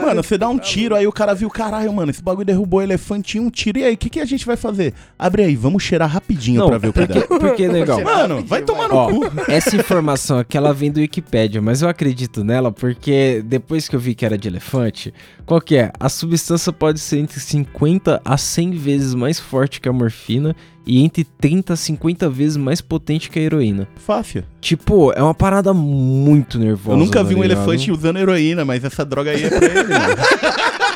Mano, 0.02 0.22
você 0.22 0.36
dá 0.36 0.48
um 0.48 0.58
tiro, 0.58 0.94
aí 0.94 1.06
o 1.06 1.12
cara 1.12 1.34
viu, 1.34 1.48
caralho, 1.48 1.92
mano, 1.92 2.10
esse 2.10 2.22
bagulho 2.22 2.44
derrubou 2.44 2.80
o 2.80 2.82
elefante 2.82 3.38
em 3.38 3.40
um 3.40 3.50
tiro. 3.50 3.78
E 3.78 3.84
aí, 3.84 3.94
o 3.94 3.96
que, 3.96 4.10
que 4.10 4.20
a 4.20 4.24
gente 4.24 4.44
vai 4.44 4.56
fazer? 4.56 4.92
Abre 5.18 5.44
aí, 5.44 5.56
vamos 5.56 5.82
cheirar 5.82 6.08
rapidinho 6.08 6.60
não, 6.60 6.68
pra 6.68 6.78
ver 6.78 6.88
o 6.88 6.92
que 6.92 7.06
porque, 7.06 7.20
dá. 7.20 7.26
porque, 7.26 7.68
legal. 7.68 8.00
Mano, 8.02 8.44
vai 8.44 8.62
tomar 8.62 8.88
no 8.88 8.94
Ó, 8.94 9.08
cu. 9.08 9.24
essa 9.48 9.76
informação 9.76 10.38
aqui 10.38 10.56
ela 10.56 10.72
vem 10.72 10.90
do 10.90 11.00
Wikipedia, 11.00 11.60
mas 11.62 11.82
eu 11.82 11.88
acredito 11.88 12.44
nela 12.44 12.70
porque 12.70 13.42
depois 13.44 13.88
que 13.88 13.96
eu 13.96 14.00
vi 14.00 14.14
que 14.14 14.24
era 14.24 14.36
de 14.36 14.48
elefante, 14.48 15.12
qual 15.44 15.60
que 15.60 15.76
é? 15.76 15.90
A 15.98 16.08
substância 16.08 16.72
pode 16.72 17.00
ser 17.00 17.18
entre 17.18 17.40
50 17.40 18.20
a 18.24 18.36
100 18.36 18.70
vezes 18.72 19.14
mais 19.14 19.38
forte 19.38 19.80
que 19.80 19.88
a 19.88 19.92
morfina 19.92 20.54
e 20.86 21.02
entre 21.02 21.24
30 21.24 21.72
a 21.72 21.76
50 21.76 22.30
vezes 22.30 22.56
mais 22.56 22.80
potente 22.80 23.28
que 23.28 23.38
a 23.38 23.42
heroína. 23.42 23.88
Fácil. 23.96 24.44
Tipo, 24.60 25.12
é 25.12 25.22
uma 25.22 25.34
parada 25.34 25.74
muito 25.74 26.58
nervosa. 26.58 26.96
Eu 26.96 27.04
nunca 27.04 27.24
vi 27.24 27.34
tá 27.34 27.40
um 27.40 27.42
ligado? 27.42 27.58
elefante 27.58 27.90
usando 27.90 28.18
heroína, 28.18 28.64
mas 28.64 28.84
essa 28.84 29.04
droga 29.04 29.32
aí 29.32 29.42
é 29.44 29.48
pra 29.48 29.66
ele, 29.66 29.82
mano. 29.84 30.16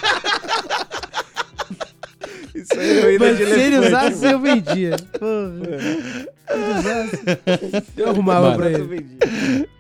Isso 2.55 2.79
aí 2.79 2.89
é 2.89 2.93
heroína 2.99 3.27
Mas 3.27 3.39
de 3.39 3.45
se 3.47 3.61
ele 3.61 3.79
usasse, 3.79 4.27
eu 4.27 4.39
vendia. 4.41 4.97
Porra. 5.19 5.81
Se 6.47 6.55
ele 6.55 6.79
usasse, 6.79 7.19
eu 7.97 8.09
arrumava 8.11 8.51
Mano, 8.51 8.57
pra 8.59 8.71
ele. 8.71 9.07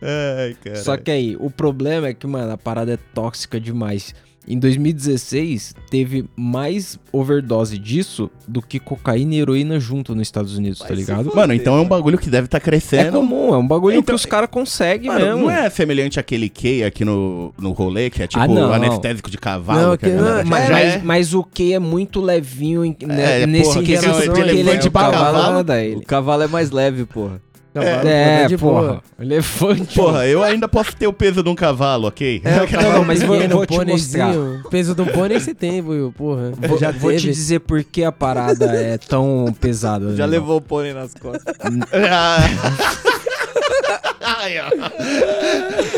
Ai, 0.02 0.56
cara. 0.62 0.76
Só 0.76 0.96
que 0.96 1.10
aí, 1.10 1.36
o 1.38 1.50
problema 1.50 2.08
é 2.08 2.14
que, 2.14 2.26
mano, 2.26 2.52
a 2.52 2.56
parada 2.58 2.92
é 2.92 2.98
tóxica 3.14 3.60
demais. 3.60 4.14
Em 4.48 4.58
2016, 4.58 5.74
teve 5.90 6.24
mais 6.34 6.98
overdose 7.12 7.78
disso 7.78 8.30
do 8.48 8.60
que 8.62 8.80
cocaína 8.80 9.34
e 9.34 9.38
heroína 9.40 9.78
junto 9.78 10.14
nos 10.14 10.26
Estados 10.26 10.56
Unidos, 10.56 10.80
tá 10.80 10.92
ligado? 10.94 11.30
Mano, 11.34 11.52
então 11.52 11.76
é 11.76 11.80
um 11.80 11.86
bagulho 11.86 12.18
que 12.18 12.28
deve 12.30 12.46
estar 12.46 12.58
É 12.58 12.60
crescendo. 12.60 13.12
comum, 13.12 13.54
é 13.54 13.58
um 13.58 13.66
bagulho 13.66 13.96
Então, 13.98 14.14
que 14.14 14.14
os 14.14 14.24
caras 14.26 14.48
conseguem 14.50 15.08
Mano, 15.08 15.24
mesmo. 15.24 15.40
não 15.42 15.50
é 15.50 15.68
semelhante 15.70 16.18
àquele 16.18 16.48
K 16.48 16.84
aqui 16.84 17.04
no, 17.04 17.52
no 17.58 17.72
rolê, 17.72 18.08
que 18.10 18.22
é 18.22 18.26
tipo 18.26 18.42
Ah, 18.42 18.48
não. 18.48 18.72
anestésico 18.72 19.30
de 19.30 19.38
cavalo. 19.38 19.80
Não, 19.90 19.96
que 19.96 20.06
que- 20.06 20.12
não, 20.12 20.44
Mas, 20.44 20.66
já 20.66 20.72
mas, 20.72 20.94
é. 20.94 21.00
mas 21.04 21.34
o 21.34 21.44
que 21.44 21.72
é 21.74 21.78
muito 21.78 22.20
levinho 22.20 22.82
né, 23.06 23.42
É, 23.42 23.46
nesse 23.46 23.64
porra, 23.74 23.82
que 23.84 23.94
é 23.94 24.00
porque 24.00 24.40
ele 24.40 24.70
é 24.70 24.76
de 24.76 24.90
pra 24.90 25.02
cavalo, 25.02 25.24
cavalo. 25.36 25.52
nada 25.54 25.74
O 25.96 26.02
cavalo 26.04 26.42
é 26.42 26.48
mais 26.48 26.70
leve, 26.70 27.04
porra. 27.04 27.40
É, 27.74 28.46
de 28.48 28.58
porra. 28.58 28.80
boa. 28.80 29.02
Elefante. 29.20 29.94
Porra, 29.94 30.26
eu 30.26 30.42
ainda 30.42 30.66
posso 30.68 30.96
ter 30.96 31.06
o 31.06 31.12
peso 31.12 31.42
de 31.42 31.48
um 31.48 31.54
cavalo, 31.54 32.08
ok? 32.08 32.42
É, 32.44 32.62
o 32.62 32.68
cavalo 32.68 33.04
mas 33.06 33.22
vou- 33.22 33.36
pequeno, 33.36 33.56
vou 33.56 33.66
te 33.66 33.76
pôneizinho. 33.76 34.62
Peso 34.70 34.94
do 34.94 35.06
pônei 35.06 35.38
você 35.38 35.54
tem, 35.54 35.80
Will, 35.80 36.12
porra. 36.16 36.52
Vou, 36.56 36.78
já 36.78 36.90
vou 36.90 37.12
te 37.12 37.30
dizer 37.30 37.60
por 37.60 37.84
que 37.84 38.02
a 38.02 38.10
parada 38.10 38.64
é 38.66 38.98
tão 38.98 39.54
pesada. 39.60 40.16
Já 40.16 40.26
né? 40.26 40.32
levou 40.32 40.56
o 40.56 40.60
pônei 40.60 40.92
nas 40.92 41.14
costas. 41.14 41.54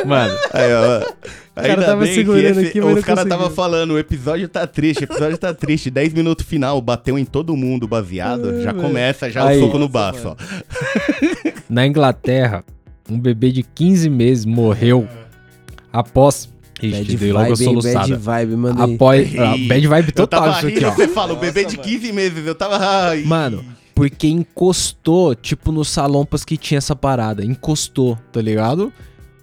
Mano, 0.04 0.36
Aí, 0.52 0.68
ó. 0.74 1.00
Ainda 1.54 1.84
tava 1.84 2.04
bem 2.04 2.14
segurando 2.14 2.42
que 2.54 2.60
esse- 2.60 2.68
aqui, 2.68 2.80
mas 2.80 2.96
Os 2.98 3.04
caras 3.04 3.26
tava 3.28 3.50
falando, 3.50 3.90
o 3.92 3.98
episódio 3.98 4.48
tá 4.48 4.66
triste, 4.66 5.02
o 5.02 5.04
episódio 5.04 5.36
tá 5.36 5.52
triste. 5.52 5.90
10 5.90 6.14
minutos 6.14 6.46
final, 6.46 6.80
bateu 6.80 7.18
em 7.18 7.24
todo 7.24 7.54
mundo 7.56 7.86
baseado. 7.86 8.62
já 8.62 8.72
começa 8.72 9.28
já 9.30 9.46
Aí. 9.46 9.58
o 9.58 9.66
soco 9.66 9.78
no 9.78 9.88
baço, 9.88 10.28
ó. 10.28 10.36
na 11.68 11.86
Inglaterra, 11.86 12.64
um 13.10 13.18
bebê 13.20 13.50
de 13.52 13.62
15 13.62 14.08
meses 14.08 14.44
morreu 14.46 15.06
após. 15.92 16.48
Ixi, 16.82 16.96
Bad 16.98 17.16
dei 17.16 17.32
logo 17.32 17.44
a 17.44 17.48
vibe, 17.54 17.64
hein, 17.64 17.74
bad 17.74 17.82
soluçada. 17.82 18.16
vibe, 18.18 18.54
aí. 18.66 18.94
Após. 18.94 19.38
ah, 19.38 19.54
bad 19.68 19.86
vibe 19.86 20.12
total 20.12 20.40
tava 20.44 20.56
isso 20.58 20.66
aqui, 20.66 20.84
ó. 20.84 20.90
você 20.90 21.06
fala, 21.06 21.32
o 21.32 21.36
bebê 21.36 21.64
de 21.64 21.76
15 21.76 22.12
meses, 22.12 22.44
eu 22.44 22.54
tava... 22.56 22.76
Ai. 22.78 23.22
Mano, 23.22 23.64
porque 23.94 24.26
encostou, 24.26 25.32
tipo, 25.34 25.70
nos 25.70 25.88
salompas 25.90 26.44
que 26.44 26.56
tinha 26.56 26.78
essa 26.78 26.96
parada. 26.96 27.44
Encostou, 27.44 28.18
tá 28.32 28.40
ligado? 28.42 28.92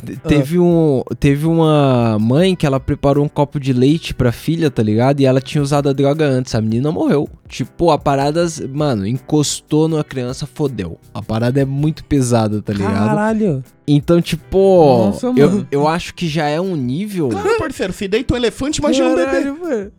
Te- 0.05 0.15
Teve, 0.17 0.57
um, 0.59 1.01
teve 1.19 1.45
uma 1.45 2.17
mãe 2.19 2.55
que 2.55 2.65
ela 2.65 2.79
preparou 2.79 3.25
um 3.25 3.27
copo 3.29 3.59
de 3.59 3.73
leite 3.73 4.13
pra 4.13 4.31
filha, 4.31 4.71
tá 4.71 4.81
ligado? 4.81 5.19
E 5.19 5.25
ela 5.25 5.41
tinha 5.41 5.61
usado 5.61 5.89
a 5.89 5.93
droga 5.93 6.25
antes. 6.25 6.55
A 6.55 6.61
menina 6.61 6.91
morreu. 6.91 7.27
Tipo, 7.47 7.91
a 7.91 7.97
parada, 7.97 8.45
mano, 8.73 9.05
encostou 9.07 9.87
numa 9.87 10.03
criança, 10.03 10.45
fodeu. 10.47 10.97
A 11.13 11.21
parada 11.21 11.59
é 11.59 11.65
muito 11.65 12.03
pesada, 12.05 12.61
tá 12.61 12.71
ligado? 12.73 12.93
Caralho. 13.07 13.63
Então, 13.87 14.21
tipo, 14.21 15.07
Nossa, 15.07 15.27
eu, 15.35 15.49
mano. 15.51 15.67
eu 15.71 15.87
acho 15.87 16.13
que 16.13 16.27
já 16.27 16.47
é 16.47 16.61
um 16.61 16.75
nível. 16.75 17.29
Claro, 17.29 17.57
parceiro, 17.57 17.91
se 17.91 18.07
deita 18.07 18.33
um 18.33 18.37
elefante, 18.37 18.79
imagina 18.79 19.09
um 19.09 19.15
bebê. 19.15 19.25
Caralho, 19.31 19.59
mano. 19.59 19.91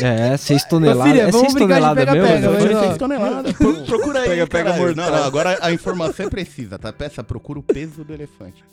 É, 0.00 0.36
6 0.36 0.64
toneladas. 0.64 1.12
filha, 1.12 1.22
é 1.22 1.30
vamos 1.30 1.52
6 1.52 1.54
brincar 1.54 1.74
de 1.74 1.80
toneladas 1.80 2.04
mesmo? 2.14 2.26
elefante? 2.26 2.64
mas, 2.64 2.76
ó. 2.76 2.84
Seis 2.86 2.96
toneladas. 2.98 3.52
Pro- 3.52 3.74
Procura 3.84 4.20
aí, 4.20 4.28
Pega, 4.28 4.46
pega, 4.46 4.72
mortal. 4.74 4.94
Não, 4.96 5.16
não, 5.16 5.24
agora 5.24 5.58
a 5.60 5.72
informação 5.72 6.26
é 6.26 6.28
precisa, 6.30 6.78
tá? 6.78 6.92
Peça, 6.92 7.22
procura 7.22 7.58
o 7.58 7.62
peso 7.62 8.02
do 8.04 8.12
elefante. 8.12 8.64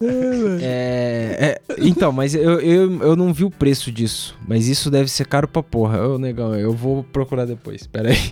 É, 0.62 1.58
é, 1.68 1.76
então, 1.78 2.12
mas 2.12 2.34
eu, 2.36 2.60
eu, 2.60 3.02
eu 3.02 3.16
não 3.16 3.34
vi 3.34 3.44
o 3.44 3.52
preço 3.52 3.92
disso. 3.92 4.38
Mas 4.48 4.68
isso 4.68 4.90
deve 4.90 5.10
ser 5.10 5.26
caro 5.26 5.48
pra 5.48 5.62
porra. 5.64 6.08
Ô, 6.08 6.18
negão, 6.18 6.56
eu 6.56 6.74
vou 6.74 7.04
procurar 7.04 7.46
depois. 7.46 7.86
Pera 7.88 8.10
aí. 8.10 8.32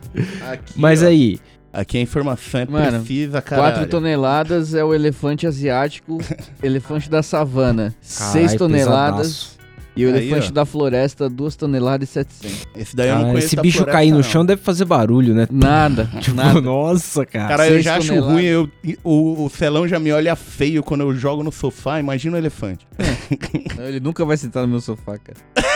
Aqui, 0.51 0.73
Mas 0.75 1.03
ó. 1.03 1.07
aí, 1.07 1.39
Aqui 1.71 1.99
a 1.99 2.01
informação 2.01 2.61
é 2.61 2.65
Mano, 2.65 2.97
precisa, 2.99 3.43
cara. 3.43 3.61
4 3.61 3.87
toneladas 3.87 4.73
é 4.73 4.83
o 4.83 4.91
elefante 4.91 5.45
asiático, 5.45 6.17
elefante 6.63 7.07
da 7.07 7.21
savana. 7.21 7.93
6 8.01 8.33
Caralho, 8.33 8.57
toneladas. 8.57 9.58
E 9.99 10.05
o 10.05 10.09
Aí, 10.15 10.27
elefante 10.27 10.49
ó. 10.49 10.51
da 10.53 10.65
floresta, 10.65 11.29
2 11.29 11.55
toneladas 11.55 12.09
e 12.09 12.11
700. 12.13 12.67
Esse 12.75 12.95
daí 12.95 13.09
eu 13.09 13.15
não 13.15 13.21
Cara, 13.21 13.31
conheço 13.33 13.47
esse 13.47 13.55
bicho 13.57 13.77
floresta, 13.79 13.97
cair 13.97 14.11
no 14.11 14.17
não. 14.17 14.23
chão 14.23 14.45
deve 14.45 14.61
fazer 14.61 14.85
barulho, 14.85 15.33
né? 15.33 15.47
Nada, 15.51 16.09
Tipo, 16.21 16.35
nada. 16.37 16.61
nossa, 16.61 17.25
cara. 17.25 17.47
Cara, 17.49 17.67
eu 17.69 17.81
já 17.81 17.97
acho 17.97 18.07
toneladas. 18.07 18.33
ruim, 18.33 18.45
eu, 18.45 18.69
o, 19.03 19.45
o 19.45 19.49
Celão 19.49 19.87
já 19.87 19.99
me 19.99 20.11
olha 20.11 20.35
feio 20.35 20.81
quando 20.83 21.01
eu 21.01 21.13
jogo 21.15 21.43
no 21.43 21.51
sofá, 21.51 21.99
imagina 21.99 22.35
o 22.35 22.39
elefante. 22.39 22.87
Ele 23.79 23.99
nunca 23.99 24.23
vai 24.25 24.37
sentar 24.37 24.63
no 24.63 24.69
meu 24.69 24.79
sofá, 24.81 25.17
cara. 25.17 25.37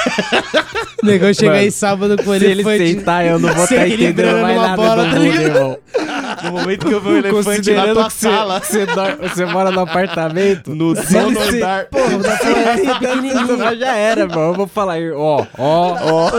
O 1.01 1.05
negão 1.05 1.33
chega 1.33 1.51
Mano, 1.51 1.61
aí 1.63 1.71
sábado 1.71 2.15
com 2.23 2.29
o 2.31 2.37
Se 2.39 2.45
ele 2.45 2.61
elefante. 2.61 2.93
sentar, 2.95 3.25
eu 3.25 3.39
não 3.39 3.53
vou 3.53 3.63
estar 3.63 3.75
entendendo 3.87 3.93
equilibrando 3.93 4.41
mais 4.41 4.57
nada 4.57 4.75
bola, 4.75 5.03
do 5.05 5.11
tá 5.11 5.19
mundo, 5.19 5.41
irmão. 5.41 5.77
No 6.43 6.51
momento 6.51 6.85
que 6.85 6.93
eu 6.93 7.01
ver 7.01 7.09
o 7.09 7.17
elefante 7.17 7.71
na 7.73 7.93
tua 7.93 8.09
sala, 8.09 8.59
você, 8.59 8.85
você 9.21 9.45
mora 9.45 9.71
no 9.71 9.79
apartamento, 9.81 10.71
no 10.75 10.93
nono 10.93 11.39
ele 11.41 11.57
andar. 11.57 11.85
Porra, 11.85 12.15
o 12.17 12.19
da 12.23 12.37
floresta 12.37 12.91
é 12.91 12.93
pequenininho. 12.99 13.77
já 13.79 13.95
era, 13.95 14.27
mano. 14.27 14.41
Eu 14.41 14.53
vou 14.53 14.67
falar 14.67 14.93
aí, 14.93 15.09
ó, 15.11 15.45
ó, 15.57 15.97
ó. 16.01 16.31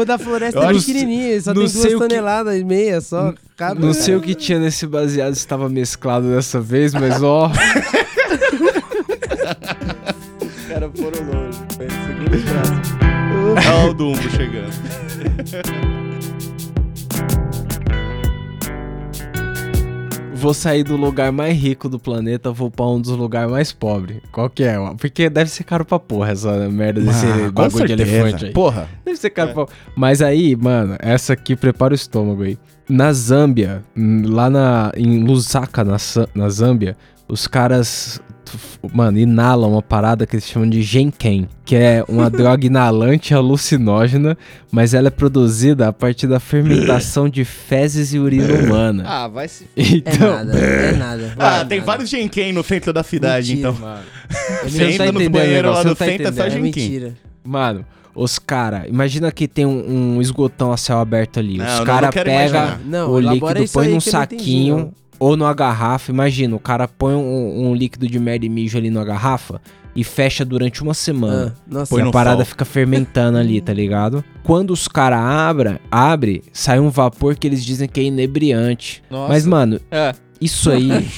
O 0.00 0.04
da 0.04 0.18
floresta 0.18 0.58
Eu 0.60 0.70
é 0.70 0.72
pequenininho, 0.74 1.28
ele 1.32 1.40
só 1.42 1.52
tem 1.52 1.62
duas 1.62 1.74
o 1.76 1.82
que- 1.88 1.96
toneladas 1.98 2.58
e 2.58 2.64
meia 2.64 3.00
só. 3.00 3.34
Cada... 3.56 3.78
Não 3.78 3.92
sei 3.92 4.16
o 4.16 4.20
que 4.20 4.34
tinha 4.34 4.58
nesse 4.58 4.86
baseado, 4.86 5.32
se 5.34 5.40
estava 5.40 5.68
mesclado 5.68 6.28
dessa 6.34 6.60
vez, 6.60 6.92
mas 6.94 7.22
ó. 7.22 7.50
Os 10.40 10.66
caras 10.68 10.90
foram 10.96 11.22
longe. 11.32 11.53
Olha 12.34 13.84
o 13.90 13.94
Dumbo 13.94 14.22
chegando. 14.30 14.74
Vou 20.34 20.52
sair 20.52 20.82
do 20.82 20.94
lugar 20.94 21.32
mais 21.32 21.56
rico 21.56 21.88
do 21.88 21.98
planeta, 21.98 22.52
vou 22.52 22.70
pra 22.70 22.84
um 22.86 23.00
dos 23.00 23.12
lugares 23.16 23.50
mais 23.50 23.72
pobres. 23.72 24.18
Qual 24.30 24.50
que 24.50 24.62
é? 24.62 24.76
Porque 24.98 25.30
deve 25.30 25.48
ser 25.48 25.64
caro 25.64 25.86
pra 25.86 25.98
porra 25.98 26.32
essa 26.32 26.68
merda 26.68 27.00
desse 27.00 27.24
Ah, 27.24 27.50
bagulho 27.50 27.86
de 27.86 27.92
elefante 27.94 28.44
aí. 28.46 28.52
Porra. 28.52 28.86
Deve 29.06 29.16
ser 29.16 29.30
caro 29.30 29.54
pra 29.54 29.66
Mas 29.96 30.20
aí, 30.20 30.54
mano, 30.54 30.96
essa 30.98 31.32
aqui 31.32 31.56
prepara 31.56 31.92
o 31.92 31.94
estômago 31.94 32.42
aí. 32.42 32.58
Na 32.86 33.10
Zâmbia, 33.14 33.82
hum, 33.96 34.22
lá 34.26 34.50
na, 34.50 34.92
em 34.94 35.24
Lusaka, 35.24 35.82
na, 35.82 35.96
na 36.34 36.48
Zâmbia, 36.50 36.94
os 37.26 37.46
caras, 37.46 38.20
mano, 38.92 39.18
inalam 39.18 39.72
uma 39.72 39.82
parada 39.82 40.26
que 40.26 40.36
eles 40.36 40.46
chamam 40.46 40.68
de 40.68 40.82
Genken, 40.82 41.48
que 41.64 41.74
é 41.76 42.04
uma 42.08 42.28
droga 42.30 42.66
inalante 42.66 43.32
alucinógena, 43.34 44.36
mas 44.70 44.94
ela 44.94 45.08
é 45.08 45.10
produzida 45.10 45.88
a 45.88 45.92
partir 45.92 46.26
da 46.26 46.38
fermentação 46.40 47.28
de 47.28 47.44
fezes 47.44 48.12
e 48.14 48.18
urina 48.18 48.52
humana. 48.62 49.04
Ah, 49.06 49.28
vai 49.28 49.48
se... 49.48 49.66
É 49.76 49.82
Então, 49.82 50.44
nada, 50.44 50.58
é 50.58 50.92
nada. 50.92 51.34
Ah, 51.38 51.56
É 51.60 51.64
tem 51.64 51.78
nada. 51.78 51.86
vários 51.86 52.10
Genken 52.10 52.52
no 52.52 52.62
centro 52.64 52.92
da 52.92 53.02
cidade, 53.02 53.54
Mentira. 53.54 53.68
então. 53.70 53.80
mano, 53.80 54.02
É 54.30 54.68
Você 54.68 54.78
não 54.84 54.90
entra 54.90 55.06
tá 55.06 55.12
nos 55.12 55.22
entendendo, 55.22 55.32
banheiros 55.32 55.62
negócio, 55.62 55.82
lá 55.84 55.88
não 55.88 55.94
tá 55.96 56.04
centro, 56.04 56.22
é 56.28 56.32
só 56.32 56.46
entendendo. 56.46 56.46
É 56.46 56.50
Genken. 56.66 56.82
mentira. 56.82 57.14
mano, 57.42 57.84
os 58.14 58.38
cara, 58.38 58.86
imagina 58.88 59.32
que 59.32 59.48
tem 59.48 59.66
um, 59.66 60.14
um 60.16 60.22
esgotão 60.22 60.72
a 60.72 60.76
céu 60.76 60.98
aberto 61.00 61.40
ali. 61.40 61.58
Não, 61.58 61.64
os 61.66 61.70
não, 61.72 61.78
não 61.78 61.84
cara 61.84 62.08
quero 62.10 62.24
pega 62.30 62.58
imaginar. 62.58 62.80
Não, 62.84 63.10
o 63.10 63.18
líquido, 63.18 63.68
põe 63.72 63.86
num 63.88 63.94
não 63.94 64.00
saquinho 64.00 64.76
não. 64.78 64.92
Ou 65.24 65.36
numa 65.38 65.54
garrafa. 65.54 66.12
Imagina, 66.12 66.54
o 66.54 66.58
cara 66.58 66.86
põe 66.86 67.14
um, 67.14 67.68
um 67.70 67.74
líquido 67.74 68.06
de 68.06 68.18
merda 68.18 68.44
e 68.44 68.48
mijo 68.48 68.76
ali 68.76 68.90
numa 68.90 69.04
garrafa 69.04 69.60
e 69.96 70.04
fecha 70.04 70.44
durante 70.44 70.82
uma 70.82 70.92
semana. 70.92 71.54
Ah, 71.56 71.62
nossa, 71.66 71.94
Põe 71.94 72.04
e 72.04 72.08
a 72.08 72.10
parada 72.10 72.38
sol. 72.38 72.46
fica 72.46 72.64
fermentando 72.64 73.38
ali, 73.38 73.60
tá 73.60 73.72
ligado? 73.72 74.22
Quando 74.42 74.70
os 74.72 74.86
caras 74.88 75.20
abrem, 75.20 75.78
abre, 75.90 76.42
sai 76.52 76.78
um 76.80 76.90
vapor 76.90 77.36
que 77.36 77.46
eles 77.46 77.64
dizem 77.64 77.88
que 77.88 78.00
é 78.00 78.02
inebriante. 78.04 79.02
Nossa. 79.10 79.28
Mas, 79.32 79.46
mano, 79.46 79.80
É. 79.90 80.12
isso 80.40 80.70
aí. 80.70 80.88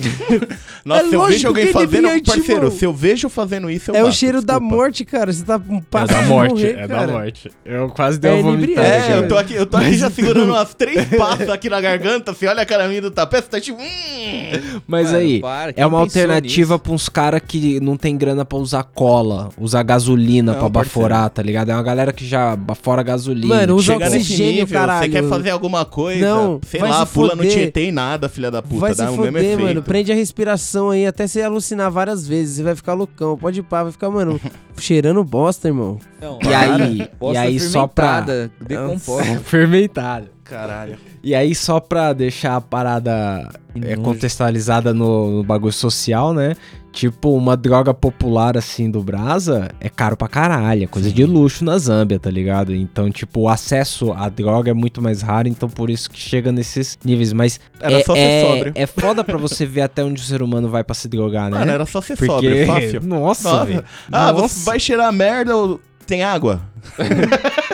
Nossa, 0.84 1.02
É 1.04 1.08
se 1.08 1.14
eu 1.14 1.18
lógico 1.20 1.32
vejo 1.34 1.48
alguém 1.48 1.64
é 1.68 1.72
fazendo. 1.72 1.90
deviante, 1.90 2.22
Parceiro, 2.30 2.62
mano. 2.64 2.70
se 2.76 2.84
eu 2.84 2.92
vejo 2.92 3.28
fazendo 3.28 3.70
isso, 3.70 3.90
eu 3.90 3.94
é 3.96 4.00
o 4.02 4.04
bato, 4.04 4.16
cheiro 4.16 4.40
da 4.42 4.54
desculpa. 4.54 4.76
morte, 4.76 5.04
cara. 5.04 5.32
Você 5.32 5.44
tá 5.44 5.56
um 5.68 5.76
É 5.78 6.06
da 6.06 6.22
morte, 6.22 6.50
morrer, 6.52 6.70
é 6.78 6.86
da 6.88 6.94
cara. 6.96 7.12
morte. 7.12 7.50
Eu 7.64 7.88
quase 7.90 8.18
dei 8.18 8.30
É 8.30 8.34
uma 8.34 8.42
vomitada. 8.42 8.86
inebriante, 8.86 9.12
É, 9.12 9.16
eu 9.18 9.28
tô 9.28 9.36
aqui, 9.38 9.54
eu 9.54 9.66
tô 9.66 9.76
aqui 9.76 9.94
já 9.94 10.10
segurando 10.10 10.50
umas 10.50 10.72
três 10.74 11.04
passos 11.16 11.48
aqui 11.48 11.68
na 11.68 11.80
garganta. 11.80 12.32
Você 12.32 12.46
olha 12.46 12.62
a 12.62 12.66
cara 12.66 12.88
minha 12.88 13.02
do 13.02 13.10
tapete, 13.10 13.44
você 13.44 13.50
tá 13.50 13.60
tipo. 13.60 13.80
Hum. 13.80 14.80
Mas 14.86 15.06
Mano, 15.06 15.18
aí, 15.18 15.40
para, 15.40 15.72
é 15.76 15.86
uma 15.86 15.98
alternativa 15.98 16.74
nisso? 16.74 16.78
pra 16.82 16.92
uns 16.92 17.08
caras 17.08 17.40
que 17.46 17.80
não 17.80 17.96
tem 17.96 18.16
grana 18.16 18.44
pra 18.44 18.58
usar 18.58 18.84
cola, 18.84 19.50
usar 19.58 19.82
gasolina 19.82 20.52
Não, 20.52 20.58
pra 20.58 20.68
baforar, 20.68 21.28
tá 21.30 21.42
ligado? 21.42 21.70
É 21.70 21.74
uma 21.74 21.82
galera 21.82 22.12
que 22.12 22.26
já 22.26 22.56
bafora 22.56 23.02
gasolina. 23.02 23.54
Mano, 23.54 23.76
usa 23.76 23.96
oxigênio, 23.96 24.60
nível, 24.62 24.78
caralho. 24.78 25.04
Você 25.12 25.20
quer 25.20 25.28
fazer 25.28 25.50
alguma 25.50 25.84
coisa? 25.84 26.26
Não, 26.26 26.60
sei 26.66 26.80
lá, 26.80 27.04
pula 27.06 27.34
no. 27.34 27.42
Tietê 27.44 27.86
e 27.88 27.92
nada, 27.92 28.28
filha 28.28 28.50
da 28.50 28.62
puta. 28.62 28.80
vai 28.80 28.92
se 28.92 28.98
dá 28.98 29.10
o 29.10 29.16
foder, 29.16 29.58
mano. 29.58 29.82
Prende 29.82 30.12
a 30.12 30.14
respiração 30.14 30.69
aí 30.90 31.06
até 31.06 31.26
você 31.26 31.42
alucinar 31.42 31.90
várias 31.90 32.26
vezes. 32.26 32.56
Você 32.56 32.62
vai 32.62 32.76
ficar 32.76 32.94
loucão. 32.94 33.36
Pode 33.36 33.60
ir 33.60 33.62
pá, 33.62 33.82
vai 33.82 33.92
ficar, 33.92 34.10
mano, 34.10 34.40
cheirando 34.78 35.22
bosta, 35.24 35.68
irmão. 35.68 35.98
Não, 36.20 36.38
E 36.42 36.54
aí, 36.54 37.10
e 37.32 37.36
aí 37.36 37.60
só 37.60 37.86
pra... 37.86 38.20
Decomposta. 38.60 39.40
Fermentado. 39.44 40.28
Caralho. 40.50 40.98
E 41.22 41.32
aí, 41.34 41.54
só 41.54 41.78
pra 41.78 42.12
deixar 42.12 42.56
a 42.56 42.60
parada 42.60 43.48
é, 43.80 43.94
contextualizada 43.94 44.92
no, 44.92 45.36
no 45.36 45.44
bagulho 45.44 45.72
social, 45.72 46.34
né? 46.34 46.56
Tipo, 46.92 47.36
uma 47.36 47.56
droga 47.56 47.94
popular 47.94 48.58
assim 48.58 48.90
do 48.90 49.00
Brasa 49.00 49.68
é 49.78 49.88
caro 49.88 50.16
pra 50.16 50.26
caralho, 50.26 50.82
é 50.82 50.86
coisa 50.88 51.08
de 51.12 51.24
luxo 51.24 51.64
na 51.64 51.78
Zâmbia, 51.78 52.18
tá 52.18 52.28
ligado? 52.28 52.74
Então, 52.74 53.08
tipo, 53.12 53.42
o 53.42 53.48
acesso 53.48 54.12
à 54.12 54.28
droga 54.28 54.72
é 54.72 54.74
muito 54.74 55.00
mais 55.00 55.22
raro, 55.22 55.46
então 55.46 55.68
por 55.68 55.88
isso 55.88 56.10
que 56.10 56.18
chega 56.18 56.50
nesses 56.50 56.98
níveis. 57.04 57.32
Mas 57.32 57.60
Era 57.80 58.00
é, 58.00 58.02
só 58.02 58.14
ser 58.14 58.20
é, 58.20 58.44
sóbrio. 58.44 58.72
é 58.74 58.86
foda 58.86 59.22
pra 59.22 59.38
você 59.38 59.64
ver 59.64 59.82
até 59.82 60.02
onde 60.02 60.20
o 60.20 60.24
ser 60.24 60.42
humano 60.42 60.68
vai 60.68 60.82
pra 60.82 60.94
se 60.94 61.06
drogar, 61.06 61.48
né? 61.48 61.60
Mano, 61.60 61.70
era 61.70 61.86
só 61.86 62.00
ser 62.00 62.16
Porque, 62.16 62.26
sóbrio, 62.32 62.66
fácil. 62.66 63.00
nossa, 63.06 63.50
Nossa. 63.52 63.64
velho. 63.66 63.84
Ah, 64.10 64.32
Nossa. 64.32 64.48
você 64.48 64.64
vai 64.64 64.80
cheirar 64.80 65.12
merda 65.12 65.56
ou 65.56 65.80
tem 66.04 66.24
água? 66.24 66.60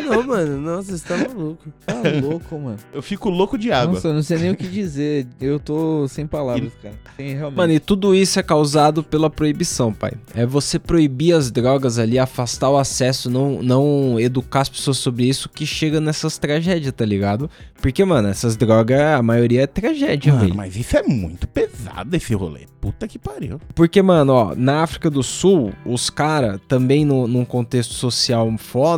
Não, 0.05 0.23
mano, 0.23 0.61
nossa, 0.61 0.97
você 0.97 1.07
tá 1.07 1.17
maluco. 1.17 1.69
Tá 1.85 1.95
louco, 2.23 2.59
mano. 2.59 2.79
Eu 2.93 3.03
fico 3.03 3.29
louco 3.29 3.59
de 3.59 3.73
água. 3.73 3.95
Nossa, 3.95 4.09
eu 4.09 4.15
não 4.15 4.23
sei 4.23 4.39
nem 4.39 4.51
o 4.51 4.57
que 4.57 4.67
dizer. 4.69 5.27
Eu 5.41 5.59
tô 5.59 6.07
sem 6.09 6.27
palavras, 6.27 6.73
cara. 6.83 6.95
Sem 7.17 7.35
realmente. 7.35 7.57
Mano, 7.57 7.73
e 7.73 7.81
tudo 7.81 8.15
isso 8.15 8.39
é 8.39 8.43
causado 8.43 9.03
pela 9.03 9.29
proibição, 9.29 9.93
pai. 9.93 10.13
É 10.35 10.47
você 10.47 10.79
proibir 10.79 11.33
as 11.35 11.51
drogas 11.51 11.99
ali, 11.99 12.19
afastar 12.19 12.71
o 12.71 12.77
acesso, 12.79 13.29
não, 13.29 13.63
não 13.63 14.21
educar 14.21 14.61
as 14.61 14.69
pessoas 14.69 14.99
sobre 14.99 15.25
isso, 15.29 15.49
que 15.49 15.67
chega 15.67 16.01
nessas 16.01 16.39
tragédias, 16.39 16.93
tá 16.93 17.05
ligado? 17.05 17.51
Porque, 17.81 18.05
mano, 18.05 18.29
essas 18.29 18.57
drogas, 18.57 19.01
a 19.01 19.23
maioria 19.23 19.63
é 19.63 19.67
tragédia, 19.67 20.33
Mano, 20.33 20.45
velho. 20.45 20.57
mas 20.57 20.77
isso 20.77 20.97
é 20.97 21.03
muito 21.03 21.47
pesado 21.47 22.15
esse 22.17 22.35
rolê. 22.35 22.61
Puta 22.81 23.07
que 23.09 23.19
pariu. 23.19 23.61
Porque, 23.75 24.01
mano, 24.01 24.33
ó, 24.33 24.55
na 24.57 24.83
África 24.83 25.11
do 25.11 25.23
Sul, 25.23 25.73
os 25.85 26.09
caras, 26.09 26.61
também 26.69 27.05
no, 27.05 27.27
num 27.27 27.45
contexto 27.45 27.93
social 27.95 28.47
foda, 28.57 28.96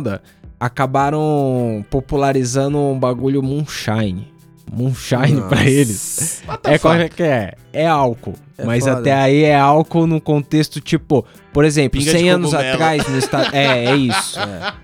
acabaram 0.59 1.85
popularizando 1.89 2.77
um 2.77 2.99
bagulho 2.99 3.41
moonshine. 3.41 4.27
Moonshine 4.71 5.41
pra 5.49 5.65
eles. 5.65 6.43
What 6.47 6.61
the 6.61 6.73
É 6.73 6.77
fuck? 6.77 6.95
é 6.95 7.09
que 7.09 7.23
é? 7.23 7.53
É 7.73 7.87
álcool. 7.87 8.35
É 8.57 8.65
mas 8.65 8.83
foda. 8.83 8.99
até 8.99 9.13
aí 9.13 9.43
é 9.43 9.55
álcool 9.57 10.05
num 10.05 10.19
contexto 10.19 10.79
tipo, 10.79 11.25
por 11.51 11.65
exemplo, 11.65 11.99
Pinga 11.99 12.11
100 12.11 12.21
de 12.23 12.29
anos 12.29 12.53
atrás 12.53 13.07
no 13.07 13.17
estado. 13.17 13.49
É, 13.55 13.85
é 13.85 13.95
isso. 13.95 14.37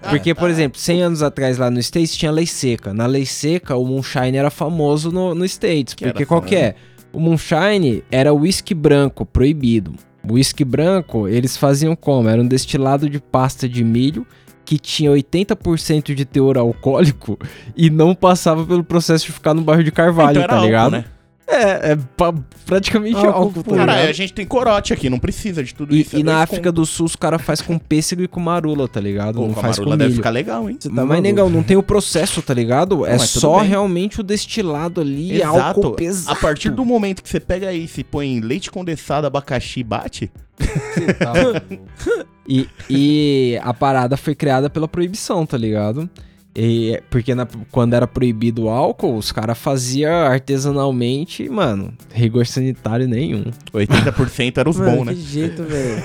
Porque, 0.10 0.34
por 0.34 0.50
exemplo, 0.50 0.80
100 0.80 1.02
anos 1.04 1.22
atrás 1.22 1.58
lá 1.58 1.70
no 1.70 1.80
States 1.80 2.16
tinha 2.16 2.32
lei 2.32 2.48
seca. 2.48 2.94
Na 2.94 3.06
lei 3.06 3.26
seca, 3.26 3.76
o 3.76 3.86
Moonshine 3.86 4.38
era 4.38 4.50
famoso 4.50 5.12
no, 5.12 5.36
no 5.36 5.46
States. 5.46 5.94
Que 5.94 6.06
porque 6.06 6.26
qual 6.26 6.42
que 6.42 6.56
é? 6.56 6.76
O 7.14 7.20
Moonshine 7.20 8.04
era 8.10 8.34
whisky 8.34 8.74
branco, 8.74 9.26
proibido. 9.26 9.94
O 10.28 10.34
whisky 10.34 10.64
branco, 10.64 11.28
eles 11.28 11.56
faziam 11.58 11.96
como? 11.96 12.28
Era 12.28 12.42
um 12.42 12.48
destilado 12.48 13.08
de 13.08 13.20
pasta 13.20 13.70
de 13.70 13.84
milho 13.84 14.26
que 14.66 14.78
tinha 14.80 15.12
80% 15.12 16.14
de 16.14 16.26
teor 16.26 16.58
alcoólico 16.58 17.38
e 17.78 17.90
não 17.90 18.16
passava 18.16 18.66
pelo 18.66 18.84
processo 18.84 19.26
de 19.28 19.32
ficar 19.32 19.54
no 19.54 19.62
barril 19.62 19.84
de 19.84 19.92
carvalho, 19.92 20.32
Então 20.32 20.44
era 20.44 20.50
tá 20.50 20.56
álcool, 20.56 20.66
ligado? 20.66 20.92
né? 20.92 21.06
É, 21.48 21.92
é 21.92 21.96
pa- 22.18 22.34
praticamente 22.66 23.18
Álcool 23.18 23.30
álcool, 23.32 23.64
tá 23.64 23.72
ligado? 23.74 23.88
Caralho, 23.88 24.10
a 24.10 24.14
gente 24.14 24.34
tem 24.34 24.48
corote 24.48 24.92
aqui, 24.94 25.12
não 25.12 25.20
precisa 25.20 25.64
de 25.64 25.76
tudo 25.76 25.94
E, 25.96 26.02
isso. 26.02 26.16
é 26.16 26.20
e 26.20 26.24
na 26.24 26.32
dois 26.32 26.44
África 26.44 26.72
do 26.72 26.84
Sul 26.88 27.06
os 27.06 27.16
caras 27.16 27.40
fazem 27.40 27.68
com 27.68 27.78
pêssego 27.78 28.24
e 28.24 28.28
com 28.28 28.40
marula, 28.40 28.88
tá 28.88 29.00
ligado? 29.00 29.36
Pô, 29.36 29.42
não 29.46 29.54
com 29.54 29.60
a 29.60 29.62
faz 29.62 29.76
com 29.76 29.84
marula 29.84 29.96
deve 29.98 30.08
milho. 30.10 30.18
ficar 30.18 30.32
legal, 30.32 30.68
hein? 30.68 30.76
Você 30.80 30.90
tá 30.90 30.96
Mas, 30.96 31.06
maluco. 31.06 31.22
negão, 31.22 31.48
não 31.48 31.62
tem 31.62 31.78
o 31.78 31.84
processo, 31.84 32.42
tá 32.42 32.52
ligado? 32.52 33.06
é 33.06 33.12
mas 33.16 33.32
tudo 33.32 33.42
só 33.42 33.60
bem. 33.60 33.70
realmente 33.70 34.20
o 34.22 34.24
destilado 34.24 35.00
ali, 35.00 35.44
álcool 35.44 35.92
pesado. 35.92 36.36
A 36.36 36.42
partir 36.42 36.72
do 36.72 36.84
momento 36.84 37.22
que 37.22 37.30
você 37.30 37.40
pega 37.40 37.72
isso 37.72 38.00
e 38.00 38.04
põe 38.04 38.40
leite 38.40 38.72
condensado, 38.72 39.28
abacaxi 39.28 39.82
e 39.82 39.84
bate, 39.84 40.32
E, 42.48 42.70
e 42.88 43.60
a 43.64 43.74
parada 43.74 44.16
foi 44.16 44.36
criada 44.36 44.70
pela 44.70 44.88
proibição, 44.88 45.46
tá 45.48 45.58
ligado? 45.58 46.08
E, 46.56 47.02
porque 47.10 47.34
na- 47.34 47.48
quando 47.72 47.96
era 47.96 48.06
proibido 48.08 48.66
o 48.66 48.70
álcool, 48.70 49.18
os 49.18 49.32
caras 49.32 49.58
faziam 49.58 50.14
artesanalmente, 50.14 51.50
mano, 51.50 51.92
rigor 52.14 52.46
sanitário 52.46 53.08
nenhum. 53.08 53.46
80% 53.74 54.58
eram 54.60 54.70
os 54.70 54.78
Mano, 54.78 54.92
bons, 54.98 55.06
né? 55.08 55.14
que 55.16 55.20
jeito, 55.22 55.64
velho. 55.64 56.04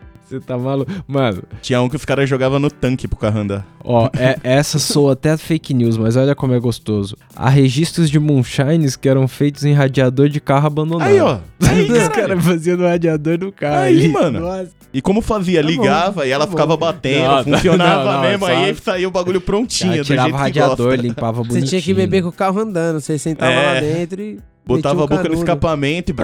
Você 0.28 0.40
tá 0.40 0.58
maluco? 0.58 0.90
Mano, 1.06 1.42
Tinha 1.62 1.80
um 1.80 1.88
que 1.88 1.94
os 1.96 2.04
caras 2.04 2.28
jogavam 2.28 2.58
no 2.58 2.68
tanque 2.70 3.06
pro 3.06 3.16
carro 3.16 3.38
andar. 3.40 3.64
ó, 3.84 4.08
é- 4.18 4.36
essa 4.42 4.78
soa 4.78 5.12
até 5.12 5.36
fake 5.36 5.72
news, 5.72 5.96
mas 5.96 6.16
olha 6.16 6.34
como 6.34 6.52
é 6.52 6.58
gostoso. 6.58 7.16
Há 7.34 7.48
registros 7.48 8.10
de 8.10 8.18
moonshines 8.18 8.96
que 8.96 9.08
eram 9.08 9.28
feitos 9.28 9.64
em 9.64 9.72
radiador 9.72 10.28
de 10.28 10.40
carro 10.40 10.66
abandonado. 10.66 11.08
Aí, 11.08 11.20
ó. 11.20 11.38
Aí, 11.68 11.90
Os 11.90 12.08
caras 12.08 12.44
faziam 12.44 12.76
no 12.76 12.84
radiador 12.86 13.38
do 13.38 13.52
carro. 13.52 13.76
Aí, 13.84 13.98
ali. 13.98 14.08
mano. 14.08 14.40
Nossa. 14.40 14.70
E 14.92 15.00
como 15.02 15.20
fazia? 15.20 15.60
Tá 15.62 15.66
bom, 15.68 15.72
Ligava 15.74 16.26
e 16.26 16.30
ela 16.30 16.44
tá 16.46 16.50
ficava 16.50 16.76
bom. 16.76 16.86
batendo, 16.86 17.28
Não, 17.28 17.44
funcionava 17.44 18.04
não, 18.04 18.12
não, 18.14 18.20
mesmo, 18.22 18.46
aí 18.46 18.74
saía 18.74 19.06
o 19.06 19.10
bagulho 19.10 19.40
prontinho, 19.40 20.02
do 20.02 20.04
jeito 20.04 20.22
o 20.22 20.26
que 20.26 20.32
radiador, 20.32 20.76
gosta. 20.88 21.02
limpava 21.02 21.42
Você 21.42 21.48
bonitinho. 21.48 21.68
tinha 21.68 21.82
que 21.82 21.94
beber 21.94 22.22
com 22.22 22.28
o 22.30 22.32
carro 22.32 22.60
andando. 22.60 22.98
Você 23.00 23.18
sentava 23.18 23.52
É. 23.52 23.74
lá 23.74 23.80
dentro 23.80 24.20
e. 24.22 24.38
Botava 24.66 25.02
a 25.02 25.04
um 25.04 25.06
boca 25.06 25.28
no 25.28 25.34
escapamento 25.34 26.10
e... 26.10 26.14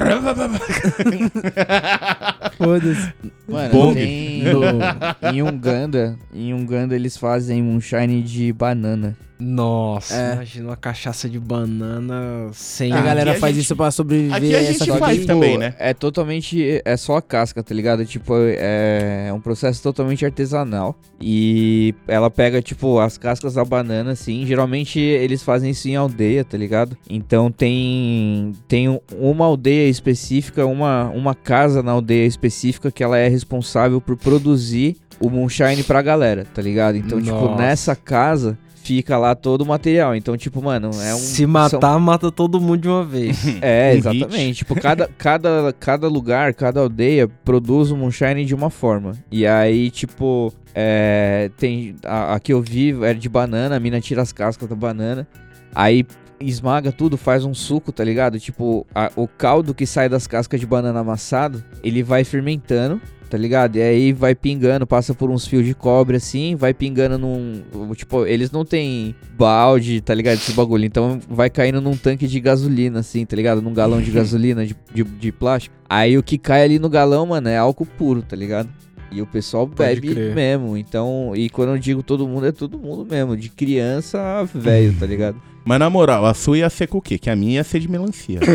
Foda-se. 2.58 3.12
Mano, 3.48 3.94
tem 3.94 4.42
em 5.32 5.42
Uganda, 5.42 6.18
em 6.34 6.52
Uganda 6.52 6.96
eles 6.96 7.16
fazem 7.16 7.62
um 7.62 7.80
shine 7.80 8.20
de 8.20 8.52
banana. 8.52 9.16
Nossa, 9.44 10.14
É. 10.14 10.32
imagina 10.34 10.68
uma 10.68 10.76
cachaça 10.76 11.28
de 11.28 11.38
banana 11.38 12.48
sem. 12.52 12.92
a 12.92 12.96
aqui 12.96 13.04
galera 13.06 13.32
a 13.32 13.34
faz 13.34 13.54
gente- 13.56 13.64
isso 13.64 13.74
pra 13.76 13.90
sobreviver 13.90 14.36
aqui 14.36 14.54
a 14.54 14.58
a 14.58 14.62
gente 14.62 14.82
essa 14.88 14.98
faz 14.98 15.18
aí. 15.20 15.26
também, 15.26 15.58
né? 15.58 15.74
É 15.78 15.92
totalmente. 15.92 16.80
É 16.84 16.96
só 16.96 17.16
a 17.16 17.22
casca, 17.22 17.62
tá 17.62 17.74
ligado? 17.74 18.04
Tipo, 18.06 18.34
é 18.38 19.32
um 19.34 19.40
processo 19.40 19.82
totalmente 19.82 20.24
artesanal. 20.24 20.96
E 21.20 21.94
ela 22.06 22.30
pega, 22.30 22.62
tipo, 22.62 22.98
as 23.00 23.18
cascas 23.18 23.54
da 23.54 23.64
banana, 23.64 24.12
assim. 24.12 24.46
Geralmente 24.46 25.00
eles 25.00 25.42
fazem 25.42 25.70
isso 25.70 25.88
em 25.88 25.96
aldeia, 25.96 26.44
tá 26.44 26.56
ligado? 26.56 26.96
Então 27.10 27.50
tem. 27.50 28.52
Tem 28.68 28.88
um- 28.88 29.00
uma 29.18 29.44
aldeia 29.44 29.88
específica, 29.88 30.64
uma, 30.66 31.08
uma 31.10 31.34
casa 31.34 31.82
na 31.82 31.92
aldeia 31.92 32.26
específica 32.26 32.90
que 32.90 33.02
ela 33.02 33.18
é 33.18 33.28
responsável 33.28 34.00
por 34.00 34.16
produzir 34.16 34.96
o 35.20 35.30
moonshine 35.30 35.82
pra 35.84 36.02
galera, 36.02 36.44
tá 36.52 36.60
ligado? 36.60 36.96
Então, 36.96 37.20
tipo, 37.20 37.34
Nossa. 37.36 37.62
nessa 37.62 37.94
casa. 37.96 38.58
Fica 38.82 39.16
lá 39.16 39.34
todo 39.34 39.60
o 39.60 39.66
material. 39.66 40.14
Então, 40.16 40.36
tipo, 40.36 40.60
mano, 40.62 40.90
é 41.00 41.14
um. 41.14 41.18
Se 41.18 41.46
matar, 41.46 41.80
são- 41.92 42.00
mata 42.00 42.32
todo 42.32 42.60
mundo 42.60 42.80
de 42.82 42.88
uma 42.88 43.04
vez. 43.04 43.38
é, 43.62 43.92
Um 43.94 43.98
exatamente. 43.98 44.54
Tipo, 44.58 44.74
cada, 44.74 45.08
cada, 45.16 45.72
cada 45.78 46.08
lugar, 46.08 46.52
cada 46.52 46.80
aldeia 46.80 47.28
produz 47.44 47.92
um 47.92 47.96
moonshine 47.96 48.44
de 48.44 48.54
uma 48.54 48.70
forma. 48.70 49.12
E 49.30 49.46
aí, 49.46 49.88
tipo, 49.90 50.52
é, 50.74 51.50
tem. 51.56 51.94
A, 52.04 52.34
a 52.34 52.40
que 52.40 52.52
eu 52.52 52.60
vi 52.60 52.92
é 53.04 53.14
de 53.14 53.28
banana, 53.28 53.76
a 53.76 53.80
mina 53.80 54.00
tira 54.00 54.20
as 54.20 54.32
cascas 54.32 54.68
da 54.68 54.74
banana. 54.74 55.28
Aí 55.74 56.04
esmaga 56.40 56.90
tudo, 56.90 57.16
faz 57.16 57.44
um 57.44 57.54
suco, 57.54 57.92
tá 57.92 58.02
ligado? 58.02 58.40
Tipo, 58.40 58.84
a- 58.92 59.12
o 59.14 59.28
caldo 59.28 59.72
que 59.72 59.86
sai 59.86 60.08
das 60.08 60.26
cascas 60.26 60.58
de 60.58 60.66
banana 60.66 60.98
amassado, 60.98 61.62
ele 61.84 62.02
vai 62.02 62.24
fermentando. 62.24 63.00
Tá 63.32 63.38
ligado? 63.38 63.76
E 63.76 63.80
aí 63.80 64.12
vai 64.12 64.34
pingando, 64.34 64.86
passa 64.86 65.14
por 65.14 65.30
uns 65.30 65.46
fios 65.46 65.64
de 65.64 65.74
cobre 65.74 66.18
assim, 66.18 66.54
vai 66.54 66.74
pingando 66.74 67.16
num. 67.16 67.62
Tipo, 67.94 68.26
eles 68.26 68.50
não 68.50 68.62
tem 68.62 69.14
balde, 69.38 70.02
tá 70.02 70.12
ligado? 70.14 70.34
Esse 70.34 70.52
bagulho. 70.52 70.84
Então 70.84 71.18
vai 71.30 71.48
caindo 71.48 71.80
num 71.80 71.96
tanque 71.96 72.26
de 72.26 72.38
gasolina, 72.38 73.00
assim, 73.00 73.24
tá 73.24 73.34
ligado? 73.34 73.62
Num 73.62 73.72
galão 73.72 74.02
de 74.02 74.10
gasolina 74.12 74.66
de, 74.66 74.76
de, 74.92 75.02
de 75.02 75.32
plástico. 75.32 75.74
Aí 75.88 76.18
o 76.18 76.22
que 76.22 76.36
cai 76.36 76.62
ali 76.62 76.78
no 76.78 76.90
galão, 76.90 77.24
mano, 77.24 77.48
é 77.48 77.56
álcool 77.56 77.86
puro, 77.86 78.20
tá 78.20 78.36
ligado? 78.36 78.68
E 79.10 79.22
o 79.22 79.26
pessoal 79.26 79.66
bebe 79.66 80.12
crer. 80.12 80.34
mesmo. 80.34 80.76
Então, 80.76 81.32
e 81.34 81.48
quando 81.48 81.70
eu 81.70 81.78
digo 81.78 82.02
todo 82.02 82.28
mundo, 82.28 82.48
é 82.48 82.52
todo 82.52 82.78
mundo 82.78 83.06
mesmo. 83.10 83.34
De 83.34 83.48
criança 83.48 84.20
a 84.20 84.44
velho, 84.44 84.94
tá 85.00 85.06
ligado? 85.06 85.40
Mas 85.64 85.78
na 85.78 85.88
moral, 85.88 86.26
a 86.26 86.34
sua 86.34 86.58
ia 86.58 86.68
ser 86.70 86.88
com 86.88 86.98
o 86.98 87.02
quê? 87.02 87.18
Que 87.18 87.30
a 87.30 87.36
minha 87.36 87.54
ia 87.54 87.64
ser 87.64 87.80
de 87.80 87.88
melancia. 87.88 88.40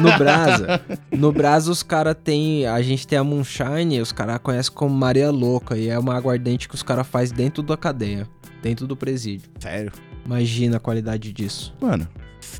No 0.00 0.18
Brasa, 0.18 0.80
no 1.10 1.32
Brasa 1.32 1.70
os 1.70 1.82
caras 1.82 2.14
tem, 2.22 2.66
a 2.66 2.80
gente 2.82 3.06
tem 3.06 3.18
a 3.18 3.24
Moonshine, 3.24 4.00
os 4.00 4.12
caras 4.12 4.38
conhecem 4.42 4.72
como 4.72 4.94
Maria 4.94 5.30
Louca 5.30 5.76
e 5.76 5.88
é 5.88 5.98
uma 5.98 6.14
aguardente 6.14 6.68
que 6.68 6.74
os 6.74 6.82
caras 6.82 7.06
faz 7.06 7.32
dentro 7.32 7.62
da 7.62 7.76
cadeia, 7.76 8.28
dentro 8.62 8.86
do 8.86 8.94
presídio. 8.96 9.50
Sério. 9.58 9.90
Imagina 10.24 10.76
a 10.76 10.80
qualidade 10.80 11.32
disso. 11.32 11.74
Mano, 11.80 12.06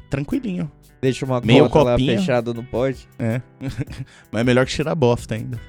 tranquilinho. 0.09 0.71
Deixa 1.01 1.27
uma 1.27 1.41
Meio 1.41 1.65
lá 1.65 1.71
copinho. 1.71 2.19
fechada 2.19 2.55
no 2.55 2.63
pote. 2.65 3.07
É. 3.19 3.43
Mas 4.33 4.41
é 4.41 4.45
melhor 4.45 4.65
que 4.67 4.73
tirar 4.73 4.95
bosta 4.95 5.35
ainda. 5.35 5.61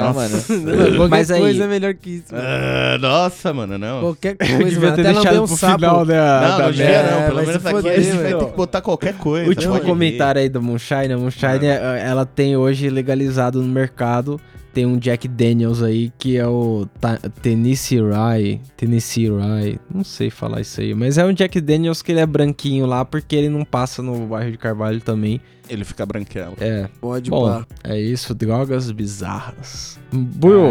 Ah, 0.00 0.12
mano. 0.12 0.42
Qualquer 0.96 1.08
Mas 1.08 1.30
aí- 1.30 1.40
coisa 1.40 1.64
é 1.64 1.66
melhor 1.66 1.94
que 1.94 2.10
isso. 2.10 2.34
mano. 2.34 2.44
Ah, 2.46 2.98
nossa, 2.98 3.52
mano, 3.54 3.78
não. 3.78 4.00
Qualquer 4.00 4.36
coisa, 4.38 4.54
devia 4.64 4.80
mano. 4.80 4.94
ter 4.96 5.00
Até 5.02 5.12
deixado 5.14 5.42
um 5.42 5.46
pro 5.46 5.56
sapo. 5.56 5.74
final, 5.78 6.04
né? 6.04 6.18
a- 6.18 6.40
Não, 6.42 6.58
da 6.58 6.64
não 6.64 6.70
devia 6.72 7.02
não. 7.02 7.18
É, 7.20 7.26
Pelo 7.26 7.40
menos 7.46 7.56
aqui 7.66 7.70
foder, 7.76 7.92
a 7.92 8.00
gente 8.02 8.16
vai 8.16 8.34
ter 8.34 8.44
que 8.50 8.56
botar 8.56 8.80
qualquer 8.80 9.14
coisa. 9.14 9.48
Último 9.48 9.80
comentário 9.80 10.40
aí 10.40 10.48
do 10.48 10.60
Moonshine. 10.62 11.12
A 11.12 11.18
Moonshine, 11.18 11.66
é- 11.66 12.02
ela 12.06 12.26
tem 12.26 12.56
hoje 12.56 12.90
legalizado 12.90 13.62
no 13.62 13.68
mercado. 13.68 14.40
Tem 14.72 14.86
um 14.86 14.96
Jack 14.96 15.28
Daniels 15.28 15.82
aí 15.82 16.10
que 16.18 16.36
é 16.38 16.46
o 16.46 16.86
Ta- 16.98 17.18
Tennessee 17.42 18.00
Rye. 18.00 18.60
Tennessee 18.76 19.28
Rye. 19.28 19.78
Não 19.92 20.02
sei 20.02 20.30
falar 20.30 20.62
isso 20.62 20.80
aí. 20.80 20.94
Mas 20.94 21.18
é 21.18 21.24
um 21.26 21.32
Jack 21.32 21.60
Daniels 21.60 22.00
que 22.00 22.10
ele 22.12 22.20
é 22.20 22.26
branquinho 22.26 22.86
lá 22.86 23.04
porque 23.04 23.36
ele 23.36 23.50
não 23.50 23.64
passa 23.66 24.02
no 24.02 24.26
bairro 24.26 24.50
de 24.50 24.56
Carvalho 24.56 25.00
também. 25.00 25.40
Ele 25.68 25.84
fica 25.84 26.06
branquelo. 26.06 26.54
É. 26.58 26.88
Pode 27.00 27.28
Bom, 27.30 27.62
é 27.84 28.00
isso. 28.00 28.34
Drogas 28.34 28.90
bizarras. 28.90 29.98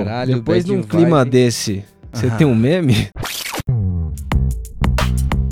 Caralho, 0.04 0.36
depois 0.36 0.66
de 0.66 0.72
um 0.72 0.82
clima 0.82 1.18
vibe. 1.20 1.30
desse, 1.32 1.86
você 2.12 2.28
Ah. 2.28 2.32
tem 2.36 2.47
um 2.47 2.56
meme? 2.56 3.08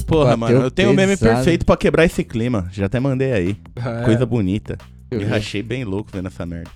Porra, 0.08 0.36
Bateu 0.36 0.56
mano, 0.56 0.66
eu 0.68 0.72
tenho 0.72 0.91
o 0.91 0.93
meme 0.95 1.16
perfeito 1.16 1.64
pra 1.66 1.78
quebrar 1.78 2.04
esse 2.06 2.24
clima. 2.24 2.68
Já 2.72 2.88
até 2.88 3.00
mandei 3.00 3.32
aí. 3.32 3.58
É. 3.76 4.04
Coisa 4.06 4.26
bonita. 4.26 4.76
Eu 5.12 5.28
rachei 5.28 5.64
bem 5.64 5.84
louco 5.84 6.10
vendo 6.14 6.28
essa 6.28 6.45
merda. 6.45 6.70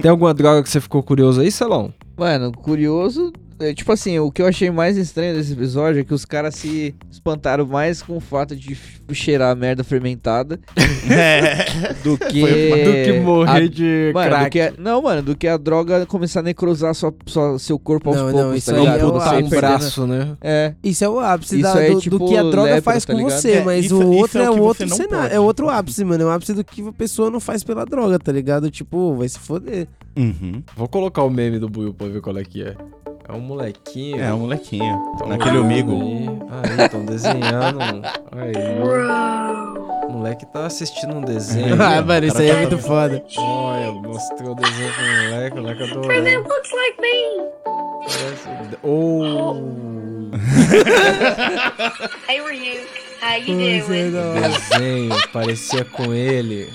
Tem 0.00 0.10
alguma 0.10 0.34
droga 0.34 0.62
que 0.62 0.68
você 0.68 0.80
ficou 0.80 1.02
curioso 1.02 1.40
aí, 1.40 1.50
Celão? 1.50 1.92
Mano, 2.16 2.52
curioso, 2.52 3.32
tipo 3.74 3.92
assim, 3.92 4.18
o 4.18 4.30
que 4.30 4.42
eu 4.42 4.46
achei 4.46 4.70
mais 4.70 4.96
estranho 4.96 5.34
desse 5.34 5.52
episódio 5.52 6.00
é 6.00 6.04
que 6.04 6.12
os 6.14 6.24
caras 6.24 6.54
se 6.54 6.94
espantaram 7.10 7.66
mais 7.66 8.02
com 8.02 8.16
o 8.16 8.20
fato 8.20 8.54
de 8.56 8.76
cheirar 9.12 9.50
a 9.52 9.54
merda 9.54 9.84
fermentada 9.84 10.58
É. 11.10 11.92
do 12.02 12.16
que. 12.18 12.40
Do 12.84 12.92
que 13.04 13.20
morrer 13.20 13.64
a- 13.64 13.68
de 13.68 14.10
Mano, 14.14 14.28
crack. 14.30 14.50
que 14.50 14.60
a- 14.60 14.72
não, 14.78 15.02
mano, 15.02 15.22
do 15.22 15.36
que 15.36 15.46
a 15.46 15.56
droga 15.56 16.04
começar 16.06 16.40
a 16.40 16.42
necrosar 16.42 16.94
sua, 16.94 17.14
sua- 17.26 17.58
seu 17.58 17.78
corpo 17.78 18.08
aos 18.10 18.16
Não, 18.18 18.26
não, 18.26 18.32
poucos, 18.32 18.56
isso 18.58 18.70
tá 18.70 18.76
aí 18.76 18.80
ligado? 18.82 18.98
é 18.98 19.02
ir 19.02 19.04
um 19.04 19.16
ápice, 19.16 19.50
perdendo- 19.50 19.60
braço, 19.60 20.06
né? 20.06 20.36
É. 20.40 20.74
Isso 20.82 21.04
é 21.04 21.08
o 21.08 21.20
ápice 21.20 21.60
Isso 21.60 21.74
da- 21.74 21.82
é 21.84 21.90
do, 21.90 22.00
tipo 22.00 22.18
do 22.18 22.26
que 22.26 22.36
a 22.36 22.42
droga 22.42 22.62
lepra, 22.74 22.82
faz 22.82 23.04
tá 23.04 23.12
com 23.12 23.18
ligado? 23.18 23.38
você, 23.40 23.50
É, 23.52 23.64
mas 23.64 23.84
isso- 23.84 23.96
o 23.98 24.02
isso 24.02 24.10
outro 24.12 24.40
é 24.40 24.44
é, 24.44 24.50
o 24.50 24.60
outro 24.62 24.86
não 24.86 24.96
cenário. 24.96 25.22
pode. 25.22 25.34
É 25.34 25.40
outro 25.40 25.68
ápice, 25.68 26.04
mano. 26.04 26.22
É 26.22 26.26
o 26.26 26.30
ápice 26.30 26.54
do 26.54 26.64
que 26.64 26.86
a 26.88 26.92
pessoa 26.92 27.30
não 27.30 27.40
faz 27.40 27.62
pela 27.62 27.84
droga, 27.84 28.18
tá 28.18 28.32
ligado? 28.32 28.70
Tipo, 28.70 29.14
vai 29.14 29.28
se 29.28 29.38
foder. 29.38 29.86
Uhum. 30.16 30.62
Vou 30.76 30.88
colocar 30.88 31.22
o 31.24 31.30
meme 31.30 31.58
do 31.58 31.68
Buiu 31.68 31.92
pra 31.92 32.06
ver 32.08 32.20
qual 32.20 32.36
é 32.38 32.44
que 32.44 32.62
é. 32.62 32.74
É 33.26 33.32
um 33.32 33.40
molequinho. 33.40 34.22
É, 34.22 34.34
um 34.34 34.40
molequinho. 34.40 35.14
Tão 35.18 35.28
Naquele 35.28 35.58
amigo. 35.58 35.92
Aí, 36.50 36.70
aí 36.78 36.84
estão 36.86 37.04
desenhando. 37.04 37.80
Aí. 38.32 38.52
O 40.08 40.12
moleque 40.12 40.44
tá 40.46 40.66
assistindo 40.66 41.16
um 41.16 41.20
desenho. 41.22 41.74
ah, 41.82 42.02
mano, 42.02 42.26
isso 42.26 42.38
aí 42.38 42.50
é 42.50 42.56
muito 42.60 42.78
foda. 42.78 43.24
Olha, 43.38 43.92
mostrou 43.92 44.52
o 44.52 44.54
desenho 44.54 44.92
pro 44.92 45.04
moleque, 45.04 45.58
o 45.58 45.62
moleque 45.62 45.82
adorou. 45.82 46.04
looks 46.42 46.70
like 46.72 47.00
me. 47.00 47.44
Parece- 48.04 48.78
Oh! 48.82 49.54
Hey, 52.28 52.40
Ryuk. 52.40 52.86
How 53.22 53.36
you 53.38 53.60
é, 53.60 53.80
doing? 53.80 54.16
hora. 54.16 54.48
desenho 54.48 55.28
parecia 55.32 55.84
com 55.84 56.12
ele, 56.12 56.68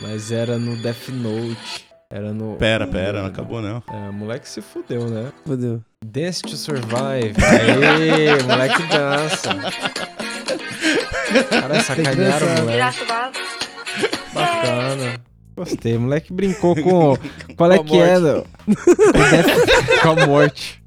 mas 0.00 0.30
era 0.30 0.58
no 0.58 0.76
Death 0.76 1.08
Note. 1.08 1.91
Era 2.12 2.30
no. 2.32 2.56
Pera, 2.56 2.86
pera, 2.86 3.20
não 3.22 3.28
acabou 3.28 3.62
não. 3.62 3.82
É, 3.90 4.10
o 4.10 4.12
moleque 4.12 4.46
se 4.46 4.60
fudeu, 4.60 5.08
né? 5.08 5.32
Fodeu. 5.46 5.80
Dance 6.04 6.42
to 6.42 6.56
Survive. 6.56 7.34
Aê, 7.42 8.42
moleque 8.44 8.82
dança. 8.82 9.56
Cara, 11.48 11.80
sacanearam 11.80 12.46
o 12.46 12.60
moleque. 12.60 12.98
Bacana. 14.34 15.14
Gostei, 15.56 15.96
o 15.96 16.00
moleque 16.02 16.32
brincou 16.32 16.74
com. 16.74 17.16
Qual 17.56 17.72
é 17.72 17.78
Com 17.78 17.82
a 17.82 17.86
que 17.86 17.98
é? 17.98 18.14
com 20.02 20.10
a 20.10 20.26
morte. 20.26 20.82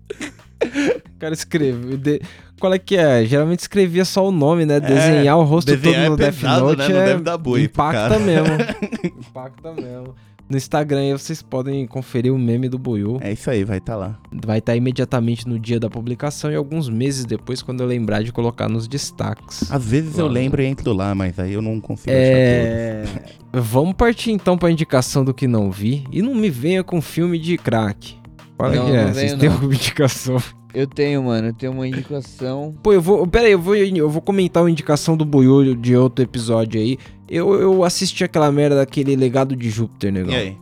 O 0.63 1.19
cara 1.19 1.34
escreveu. 1.34 1.97
de- 1.97 2.21
Qual 2.59 2.71
é 2.73 2.78
que 2.78 2.95
é? 2.97 3.26
Geralmente 3.26 3.59
escrevia 3.61 4.05
só 4.05 4.28
o 4.28 4.32
nome, 4.32 4.63
né? 4.65 4.80
Desenhar 4.80 5.38
o 5.38 5.43
rosto 5.43 5.71
todo 5.71 5.82
desenhar 5.82 6.05
é 6.05 6.09
no 6.09 6.17
Death 6.17 6.36
pesado, 6.36 6.61
Note 6.65 6.78
né? 6.78 6.88
Não 6.89 7.01
é 7.01 7.05
deve 7.05 7.23
dar 7.23 7.38
boi 7.38 7.63
impacta 7.63 8.09
cara. 8.09 8.19
mesmo. 8.19 8.47
impacta 9.19 9.71
mesmo. 9.73 10.15
No 10.47 10.57
Instagram 10.57 10.99
aí 10.99 11.11
vocês 11.11 11.41
podem 11.41 11.87
conferir 11.87 12.31
o 12.33 12.37
meme 12.37 12.69
do 12.69 12.77
Buiu. 12.77 13.17
É 13.21 13.31
isso 13.31 13.49
aí, 13.49 13.63
vai 13.63 13.79
estar 13.79 13.95
lá. 13.95 14.19
Vai 14.45 14.59
estar 14.59 14.75
imediatamente 14.75 15.47
no 15.47 15.57
dia 15.57 15.79
da 15.79 15.89
publicação 15.89 16.51
e 16.51 16.55
alguns 16.55 16.87
meses 16.87 17.25
depois, 17.25 17.63
quando 17.63 17.81
eu 17.81 17.87
lembrar 17.87 18.21
de 18.21 18.31
colocar 18.31 18.69
nos 18.69 18.87
destaques. 18.87 19.71
Às 19.71 19.83
vezes 19.83 20.19
eu 20.19 20.27
lembro 20.27 20.61
e 20.61 20.65
entro 20.65 20.93
lá, 20.93 21.15
mas 21.15 21.39
aí 21.39 21.53
eu 21.53 21.61
não 21.61 21.81
consigo 21.81 22.11
achar 22.11 22.19
É. 22.21 23.05
Vamos 23.51 23.93
partir 23.93 24.31
então 24.31 24.57
pra 24.57 24.69
indicação 24.69 25.23
do 25.23 25.33
que 25.33 25.47
não 25.47 25.71
vi. 25.71 26.03
E 26.11 26.21
não 26.21 26.35
me 26.35 26.49
venha 26.49 26.83
com 26.83 27.01
filme 27.01 27.39
de 27.39 27.57
crack. 27.57 28.15
Fala 28.57 28.75
Não, 28.75 28.85
que 28.85 28.91
é. 28.91 29.13
Vocês 29.13 29.33
têm 29.33 29.49
alguma 29.49 29.73
indicação? 29.73 30.37
Eu 30.75 30.85
tenho, 30.85 31.23
mano, 31.23 31.47
eu 31.47 31.53
tenho 31.53 31.71
uma 31.71 31.87
indicação. 31.87 32.75
Pô, 32.83 32.91
eu 32.91 33.01
vou. 33.01 33.25
Pera 33.25 33.45
aí, 33.45 33.53
eu 33.53 33.59
vou, 33.59 33.75
eu 33.75 34.09
vou 34.09 34.21
comentar 34.21 34.61
uma 34.61 34.69
indicação 34.69 35.15
do 35.15 35.23
Boiolho 35.23 35.73
de 35.73 35.95
outro 35.95 36.23
episódio 36.23 36.81
aí. 36.81 36.97
Eu, 37.30 37.53
eu 37.59 37.84
assisti 37.84 38.23
aquela 38.23 38.51
merda 38.51 38.76
daquele 38.78 39.15
legado 39.15 39.55
de 39.55 39.69
Júpiter, 39.69 40.11
negão. 40.11 40.32
E 40.34 40.36
aí? 40.36 40.57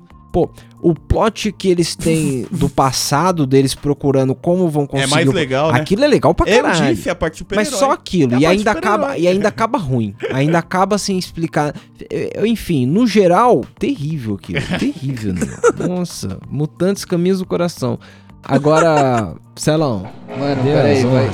O 0.81 0.95
plot 0.95 1.51
que 1.51 1.67
eles 1.69 1.95
têm 1.95 2.47
do 2.51 2.67
passado 2.67 3.45
deles 3.45 3.75
procurando 3.75 4.33
como 4.33 4.67
vão 4.67 4.83
É 4.85 4.87
conseguir. 4.87 5.11
mais 5.11 5.27
o- 5.29 5.31
legal, 5.31 5.71
né? 5.71 5.79
Aquilo 5.79 6.03
é 6.03 6.07
legal 6.07 6.33
pra 6.33 6.49
Eu 6.49 6.63
caralho. 6.63 6.95
disse 6.95 7.07
a 7.07 7.13
parte 7.13 7.37
super 7.37 7.55
Mas 7.55 7.67
só 7.67 7.91
aquilo, 7.91 8.33
É 8.35 8.39
e 8.39 8.45
ainda, 8.47 8.71
acaba, 8.71 9.15
e 9.15 9.27
ainda 9.27 9.47
acaba 9.49 9.77
ruim. 9.77 10.15
Ainda 10.33 10.57
acaba 10.57 10.97
sem 10.97 11.19
explicar. 11.19 11.75
É, 12.09 12.41
Enfim, 12.47 12.87
no 12.87 13.05
geral, 13.05 13.61
terrível 13.77 14.33
aquilo. 14.33 14.59
Terrível, 14.79 15.33
né? 15.35 15.41
Nossa, 15.87 16.39
mutantes 16.49 17.05
caminhos 17.05 17.37
do 17.37 17.45
coração. 17.45 17.99
Agora, 18.43 19.35
Celão, 19.55 20.09
Mano, 20.39 20.63
peraí, 20.63 21.03
vai. 21.05 21.29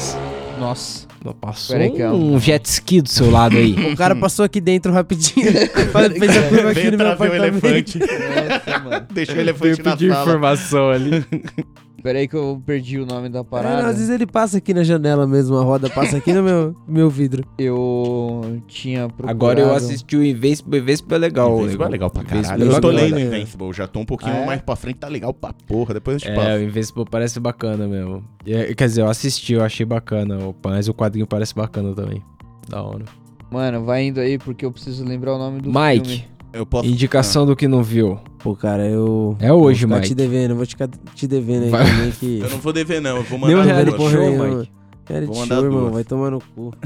Nossa. 0.60 1.08
Passou 1.34 1.76
Peraí 1.76 1.92
que 1.92 2.02
é 2.02 2.10
um- 2.10 2.36
um 2.36 2.40
jet 2.40 2.66
ski 2.66 3.02
do 3.02 3.10
seu 3.10 3.30
lado 3.30 3.58
aí. 3.58 3.74
O 3.92 3.96
cara 3.96 4.16
passou 4.16 4.46
aqui 4.46 4.60
dentro 4.62 4.92
rapidinho. 4.94 5.46
Fez 5.52 6.38
a 6.38 6.44
curva 6.50 6.72
aqui 6.72 6.80
Veio 6.82 6.92
no 6.92 6.98
meu 6.98 7.16
trazer 7.16 7.32
o 7.32 7.36
apartamento. 7.36 7.66
elefante. 7.66 8.00
Nossa, 8.00 8.80
mano. 8.80 9.08
Deixou 9.12 9.36
o 9.36 9.40
elefante 9.40 9.82
na 9.84 9.92
pedir 9.92 10.10
sala. 10.12 10.22
informação 10.24 10.90
ali. 10.90 11.26
Peraí 12.02 12.28
que 12.28 12.36
eu 12.36 12.62
perdi 12.66 13.00
o 13.00 13.06
nome 13.06 13.30
da 13.30 13.40
É, 13.40 13.44
parada. 13.44 13.82
não, 13.84 13.90
às 13.90 13.96
vezes 13.98 14.10
ele 14.10 14.26
passa 14.26 14.58
aqui 14.58 14.74
na 14.74 14.84
janela 14.84 15.28
mesmo, 15.28 15.58
a 15.58 15.64
roda 15.64 15.90
passa 15.90 16.18
aqui 16.18 16.34
no 16.34 16.42
meu, 16.44 16.76
meu 16.88 17.10
vidro. 17.10 17.44
Eu 17.58 18.62
tinha 18.68 19.08
procurado... 19.08 19.30
Agora 19.32 19.60
eu 19.60 19.74
assisti 19.74 20.16
o 20.16 20.24
Invincible, 20.24 20.80
Invincible 20.80 21.16
é 21.16 21.18
legal. 21.18 21.60
Invincible 21.62 21.86
é 21.86 21.90
legal 21.90 22.10
pra 22.10 22.24
caralho. 22.24 22.64
é 22.64 22.68
Eu 22.68 22.82
tô 22.82 22.88
bacana. 22.92 23.02
lendo 23.02 23.20
Invincible, 23.20 23.74
já 23.74 23.88
tô 23.88 24.00
um 24.00 24.06
pouquinho 24.06 24.34
Ah, 24.34 24.38
é? 24.40 24.46
mais 24.46 24.62
pra 24.62 24.76
frente, 24.76 24.98
tá 24.98 25.08
legal 25.08 25.34
pra 25.34 25.54
porra. 25.68 25.94
Depois 25.94 26.16
eu 26.16 26.20
te 26.22 26.30
É, 26.30 26.36
passo. 26.36 26.50
o 26.58 26.62
Invincible 26.64 27.06
parece 27.10 27.40
bacana 27.40 27.88
mesmo. 27.88 28.24
É, 28.46 28.74
Quer 28.74 28.88
dizer, 28.88 29.02
eu 29.02 29.10
assisti, 29.10 29.54
eu 29.54 29.64
achei 29.64 29.86
bacana, 29.86 30.38
mas 30.64 30.88
o 30.88 30.94
quadrinho 30.94 31.28
parece 31.28 31.54
bacana 31.54 31.94
também. 31.94 32.24
Da 32.68 32.82
hora. 32.82 33.06
Mano, 33.52 33.84
vai 33.84 34.04
indo 34.06 34.20
aí 34.20 34.38
porque 34.38 34.64
eu 34.66 34.72
preciso 34.72 35.04
lembrar 35.04 35.34
o 35.36 35.38
nome 35.40 35.60
do 35.62 35.70
Mike, 35.70 36.08
filme. 36.08 36.28
Eu 36.52 36.66
posso... 36.66 36.88
indicação 36.88 37.46
do 37.46 37.56
que 37.56 37.68
não 37.68 37.84
viu. 37.84 38.20
Pô, 38.40 38.56
cara, 38.56 38.88
eu. 38.88 39.36
É 39.40 39.52
hoje, 39.54 39.86
vou 39.86 39.96
ficar 39.98 40.02
Mike. 40.02 40.08
te 40.08 40.16
devendo, 40.16 40.56
vou 40.56 40.66
ficar 40.66 40.90
te 41.14 41.28
devendo 41.28 41.64
aí 41.66 41.72
também 41.72 42.12
que. 42.12 42.40
Eu 42.40 42.50
não 42.50 42.58
vou 42.60 42.74
dever, 42.74 43.02
não. 43.02 43.18
Eu 43.18 43.24
vou 43.24 43.40
Nem 43.40 43.56
um 43.56 43.60
mandar 43.60 43.74
reality 43.74 43.98
porra 43.98 44.12
show. 44.12 44.32
Mike. 44.32 44.72
Reality 45.08 45.28
Vou 45.28 45.36
show, 45.36 45.46
mandar 45.46 45.64
irmão, 45.64 45.92
vai 45.92 46.04
tomar 46.04 46.32
no 46.32 46.40
cu. 46.40 46.74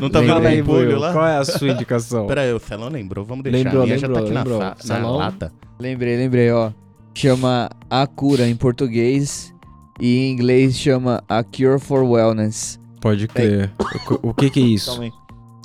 Não 0.00 0.08
tá 0.08 0.20
vendo 0.20 0.46
aí, 0.46 0.62
o 0.62 0.64
polho 0.64 0.86
Buiu, 0.86 0.98
lá? 0.98 1.12
qual 1.12 1.26
é 1.26 1.36
a 1.36 1.44
sua 1.44 1.68
indicação? 1.68 2.26
Pera 2.28 2.42
aí, 2.42 2.52
o 2.52 2.58
Celão 2.58 2.88
lembrou. 2.88 3.24
Vamos 3.24 3.42
deixar. 3.44 3.58
Lembrou, 3.58 3.82
a 3.82 3.86
minha 3.86 3.98
já 3.98 4.08
tá 4.08 4.20
lembrou, 4.20 4.62
aqui 4.62 4.88
lembrou. 4.88 4.98
na, 4.98 5.00
na 5.00 5.10
lata. 5.10 5.52
Lembrei, 5.78 6.16
lembrei, 6.16 6.50
ó. 6.52 6.70
Chama 7.14 7.68
A 7.90 8.06
Cura 8.06 8.48
em 8.48 8.54
português 8.54 9.52
e 10.00 10.18
em 10.18 10.30
inglês 10.30 10.78
chama 10.78 11.22
A 11.28 11.42
Cure 11.42 11.80
for 11.80 12.04
Wellness. 12.04 12.78
Pode 13.00 13.26
crer. 13.28 13.72
O, 14.22 14.30
o 14.30 14.34
que 14.34 14.48
que 14.48 14.60
é 14.60 14.62
isso? 14.66 15.00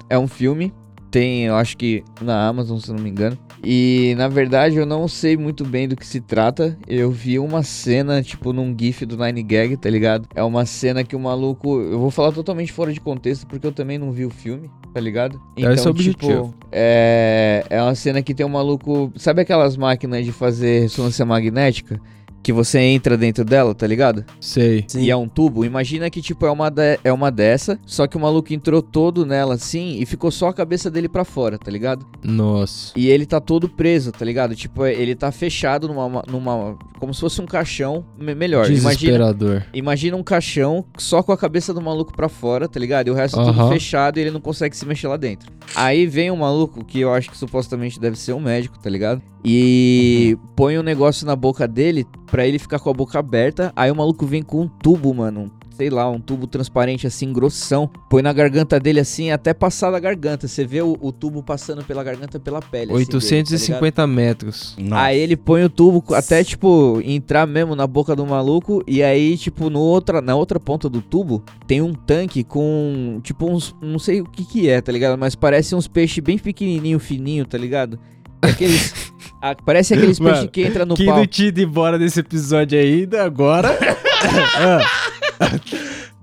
É 0.09 0.17
um 0.17 0.27
filme, 0.27 0.73
tem, 1.13 1.45
eu 1.45 1.55
acho 1.55 1.77
que 1.77 2.03
na 2.19 2.47
Amazon, 2.47 2.79
se 2.79 2.89
eu 2.89 2.95
não 2.95 3.03
me 3.03 3.07
engano. 3.11 3.37
E 3.63 4.15
na 4.17 4.27
verdade 4.27 4.77
eu 4.77 4.85
não 4.85 5.07
sei 5.07 5.37
muito 5.37 5.63
bem 5.63 5.87
do 5.87 5.95
que 5.95 6.05
se 6.05 6.19
trata. 6.19 6.75
Eu 6.87 7.11
vi 7.11 7.37
uma 7.37 7.61
cena, 7.61 8.23
tipo, 8.23 8.51
num 8.51 8.75
GIF 8.77 9.05
do 9.05 9.15
Nine 9.15 9.43
Gag, 9.43 9.77
tá 9.77 9.91
ligado? 9.91 10.27
É 10.33 10.41
uma 10.43 10.65
cena 10.65 11.03
que 11.03 11.15
o 11.15 11.19
maluco. 11.19 11.79
Eu 11.79 11.99
vou 11.99 12.09
falar 12.09 12.31
totalmente 12.31 12.71
fora 12.73 12.91
de 12.91 12.99
contexto, 12.99 13.45
porque 13.45 13.67
eu 13.67 13.71
também 13.71 13.99
não 13.99 14.11
vi 14.11 14.25
o 14.25 14.31
filme, 14.31 14.71
tá 14.91 14.99
ligado? 14.99 15.39
É 15.55 15.71
esse 15.71 15.87
o 15.87 15.91
objetivo. 15.91 16.51
é, 16.71 17.63
é 17.69 17.79
uma 17.79 17.93
cena 17.93 18.23
que 18.23 18.33
tem 18.33 18.43
um 18.43 18.49
maluco. 18.49 19.13
Sabe 19.15 19.43
aquelas 19.43 19.77
máquinas 19.77 20.25
de 20.25 20.31
fazer 20.31 20.81
ressonância 20.81 21.23
magnética? 21.23 22.01
Que 22.43 22.51
você 22.53 22.77
entra 22.79 23.17
dentro 23.17 23.45
dela, 23.45 23.73
tá 23.73 23.87
ligado? 23.87 24.25
Sei. 24.39 24.83
Sim. 24.87 25.01
E 25.03 25.09
é 25.09 25.15
um 25.15 25.27
tubo. 25.29 25.63
Imagina 25.63 26.09
que, 26.09 26.21
tipo, 26.21 26.45
é 26.45 26.51
uma, 26.51 26.69
de- 26.69 26.99
é 27.03 27.11
uma 27.13 27.31
dessa, 27.31 27.79
só 27.85 28.05
que 28.05 28.17
o 28.17 28.19
maluco 28.19 28.53
entrou 28.53 28.81
todo 28.81 29.25
nela 29.25 29.53
assim 29.55 29.97
e 29.99 30.05
ficou 30.05 30.29
só 30.29 30.49
a 30.49 30.53
cabeça 30.53 30.91
dele 30.91 31.07
pra 31.07 31.23
fora, 31.23 31.57
tá 31.57 31.71
ligado? 31.71 32.05
Nossa. 32.21 32.91
E 32.97 33.07
ele 33.07 33.25
tá 33.25 33.39
todo 33.39 33.69
preso, 33.69 34.11
tá 34.11 34.25
ligado? 34.25 34.55
Tipo, 34.55 34.83
é- 34.85 34.93
ele 34.93 35.15
tá 35.15 35.31
fechado 35.31 35.87
numa. 35.87 36.21
numa 36.29 36.77
como 36.99 37.13
se 37.13 37.19
fosse 37.21 37.41
um 37.41 37.45
caixão. 37.45 38.03
me- 38.19 38.35
melhor, 38.35 38.65
imagina. 38.69 38.91
Desesperador. 38.93 39.63
Imagina 39.73 40.17
um 40.17 40.23
caixão 40.23 40.85
só 40.97 41.21
com 41.23 41.31
a 41.31 41.37
cabeça 41.37 41.73
do 41.73 41.81
maluco 41.81 42.13
pra 42.15 42.27
fora, 42.29 42.67
tá 42.67 42.79
ligado? 42.79 43.07
E 43.07 43.11
o 43.11 43.13
resto 43.13 43.37
tudo 43.45 43.59
fechado 43.69 44.17
e 44.17 44.21
ele 44.21 44.31
não 44.31 44.41
consegue 44.41 44.75
se 44.75 44.85
mexer 44.85 45.07
lá 45.07 45.17
dentro. 45.17 45.51
Aí 45.75 46.05
vem 46.07 46.29
um 46.31 46.35
maluco 46.37 46.83
que 46.83 46.99
eu 46.99 47.13
acho 47.13 47.29
que 47.29 47.37
supostamente 47.37 47.99
deve 47.99 48.17
ser 48.17 48.33
um 48.33 48.39
médico, 48.39 48.77
tá 48.81 48.89
ligado? 48.89 49.21
E 49.43 50.37
põe 50.55 50.77
um 50.77 50.83
negócio 50.83 51.25
na 51.25 51.35
boca 51.35 51.67
dele 51.67 52.05
pra 52.27 52.47
ele 52.47 52.57
ficar 52.57 52.79
com 52.79 52.89
a 52.89 52.93
boca 52.93 53.19
aberta. 53.19 53.73
Aí 53.75 53.91
o 53.91 53.95
maluco 53.95 54.25
vem 54.25 54.41
com 54.41 54.61
um 54.61 54.67
tubo, 54.67 55.13
mano. 55.13 55.51
Sei 55.75 55.89
lá, 55.89 56.07
um 56.07 56.19
tubo 56.19 56.45
transparente 56.45 57.07
assim, 57.07 57.33
grossão. 57.33 57.89
Põe 58.07 58.21
na 58.21 58.31
garganta 58.31 58.79
dele 58.79 58.99
assim, 58.99 59.31
até 59.31 59.55
passar 59.55 59.89
da 59.89 59.99
garganta. 59.99 60.47
Você 60.47 60.63
vê 60.63 60.83
o, 60.83 60.95
o 61.01 61.11
tubo 61.11 61.41
passando 61.41 61.83
pela 61.83 62.03
garganta 62.03 62.39
pela 62.39 62.61
pele. 62.61 62.91
assim, 62.93 63.29
dele, 63.57 63.69
tá? 63.73 63.73
850 63.73 64.07
metros. 64.07 64.75
Nossa. 64.77 65.01
Aí 65.01 65.17
ele 65.17 65.35
põe 65.35 65.63
o 65.63 65.69
tubo 65.69 66.13
até, 66.13 66.43
tipo, 66.43 67.01
entrar 67.03 67.47
mesmo 67.47 67.75
na 67.75 67.87
boca 67.87 68.15
do 68.15 68.25
maluco. 68.25 68.83
E 68.87 69.01
aí, 69.01 69.35
tipo, 69.35 69.67
no 69.71 69.79
outra, 69.79 70.21
na 70.21 70.35
outra 70.35 70.59
ponta 70.59 70.87
do 70.87 71.01
tubo, 71.01 71.43
tem 71.65 71.81
um 71.81 71.93
tanque 71.93 72.43
com, 72.43 73.19
tipo, 73.23 73.47
uns. 73.47 73.75
Não 73.81 73.97
sei 73.97 74.21
o 74.21 74.25
que 74.25 74.45
que 74.45 74.69
é, 74.69 74.79
tá 74.79 74.91
ligado? 74.91 75.17
Mas 75.17 75.33
parece 75.33 75.73
uns 75.73 75.87
peixes 75.87 76.23
bem 76.23 76.37
pequenininho, 76.37 76.99
fininho, 76.99 77.47
tá 77.47 77.57
ligado? 77.57 77.99
Aqueles. 78.43 78.93
a- 79.41 79.55
parece 79.55 79.93
aqueles 79.93 80.19
Mano, 80.19 80.35
peixes 80.35 80.49
que 80.51 80.61
entra 80.61 80.85
no 80.85 80.95
que 80.95 81.05
pau. 81.05 81.17
não 81.17 81.25
tinha 81.25 81.47
ido 81.49 81.61
embora 81.61 81.97
desse 81.97 82.19
episódio 82.19 82.79
ainda, 82.79 83.23
agora. 83.23 83.69
Ah. 85.39 85.49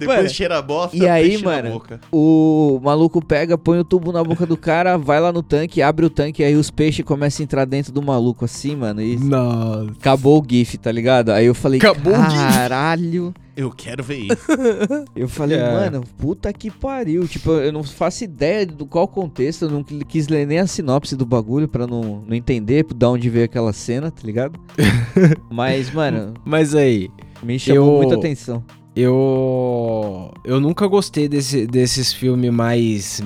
Depois 0.01 0.17
Mano, 0.19 0.31
cheira 0.31 0.57
a 0.59 0.63
bosta, 0.63 0.97
e 0.97 1.07
aí, 1.07 1.37
mano? 1.43 1.73
boca. 1.73 2.01
O 2.11 2.81
maluco 2.83 3.23
pega, 3.23 3.59
põe 3.59 3.79
o 3.79 3.85
tubo 3.85 4.11
na 4.13 4.25
boca 4.25 4.47
do 4.47 4.57
cara, 4.57 4.97
vai 4.97 5.21
lá 5.21 5.31
no 5.31 5.43
tanque, 5.43 5.83
abre 5.83 6.07
o 6.07 6.11
tanque, 6.11 6.43
aí 6.43 6.57
os 6.57 6.71
peixes 6.71 7.05
começam 7.05 7.43
a 7.43 7.45
entrar 7.45 7.65
dentro 7.67 7.93
do 7.93 8.01
maluco, 8.03 8.47
assim, 8.47 8.75
mano. 8.75 9.03
E 9.03 9.17
Nossa. 9.19 9.91
acabou 10.01 10.41
o 10.41 10.47
GIF, 10.49 10.79
tá 10.79 10.91
ligado? 10.91 11.31
Aí 11.31 11.45
eu 11.45 11.55
falei, 11.55 11.79
Acabou 11.79 12.15
caralho. 12.15 13.35
Eu 13.57 13.71
quero 13.71 14.03
ver 14.03 14.21
isso. 14.21 14.37
Eu 15.15 15.29
falei, 15.29 15.59
É. 15.59 15.71
mano, 15.71 16.03
puta 16.17 16.51
que 16.51 16.71
pariu. 16.71 17.29
Tipo, 17.29 17.51
eu 17.53 17.71
não 17.71 17.83
faço 17.85 18.25
ideia 18.25 18.65
do 18.65 18.87
qual 18.87 19.07
contexto, 19.07 19.67
eu 19.67 19.71
não 19.71 19.83
qu- 19.83 20.03
quis 20.07 20.29
ler 20.29 20.47
nem 20.47 20.59
a 20.61 20.67
sinopse 20.67 21.15
do 21.15 21.27
bagulho 21.27 21.69
pra 21.69 21.87
não, 21.87 22.23
não 22.27 22.35
entender 22.35 22.87
de 22.95 23.05
onde 23.07 23.29
veio 23.29 23.45
aquela 23.45 23.73
cena, 23.75 24.11
tá 24.11 24.23
ligado? 24.25 24.59
Mas, 25.51 25.93
mano, 25.93 26.33
Mas 26.43 26.75
aí, 26.75 27.11
me 27.43 27.59
chamou 27.59 27.97
Eu- 27.97 27.97
muita 27.99 28.15
atenção. 28.15 28.65
Eu. 29.01 30.33
Eu 30.45 30.61
nunca 30.61 30.87
gostei 30.87 31.29
desse, 31.29 31.67
desses 31.67 32.13
filmes 32.13 32.53
mais. 32.53 33.23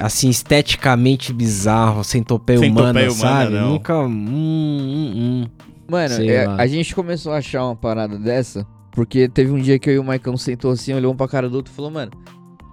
assim, 0.00 0.28
esteticamente 0.28 1.32
bizarros, 1.32 2.06
sem 2.06 2.22
topeia 2.22 2.58
Sem 2.58 2.70
humana, 2.70 3.10
sabe? 3.10 3.52
não. 3.54 3.70
Nunca. 3.70 3.98
Hum, 3.98 4.08
hum, 4.08 5.12
hum. 5.16 5.46
Mano, 5.88 6.14
é, 6.22 6.46
a 6.46 6.66
gente 6.66 6.94
começou 6.94 7.32
a 7.32 7.36
achar 7.38 7.64
uma 7.64 7.76
parada 7.76 8.18
dessa, 8.18 8.66
porque 8.92 9.28
teve 9.28 9.52
um 9.52 9.58
dia 9.58 9.78
que 9.78 9.90
eu 9.90 9.94
e 9.94 9.98
o 9.98 10.04
Maicon 10.04 10.36
sentou 10.36 10.70
assim, 10.70 10.94
olhou 10.94 11.12
um 11.12 11.16
pra 11.16 11.28
cara 11.28 11.48
do 11.48 11.56
outro 11.56 11.72
e 11.72 11.76
falou, 11.76 11.90
mano, 11.90 12.10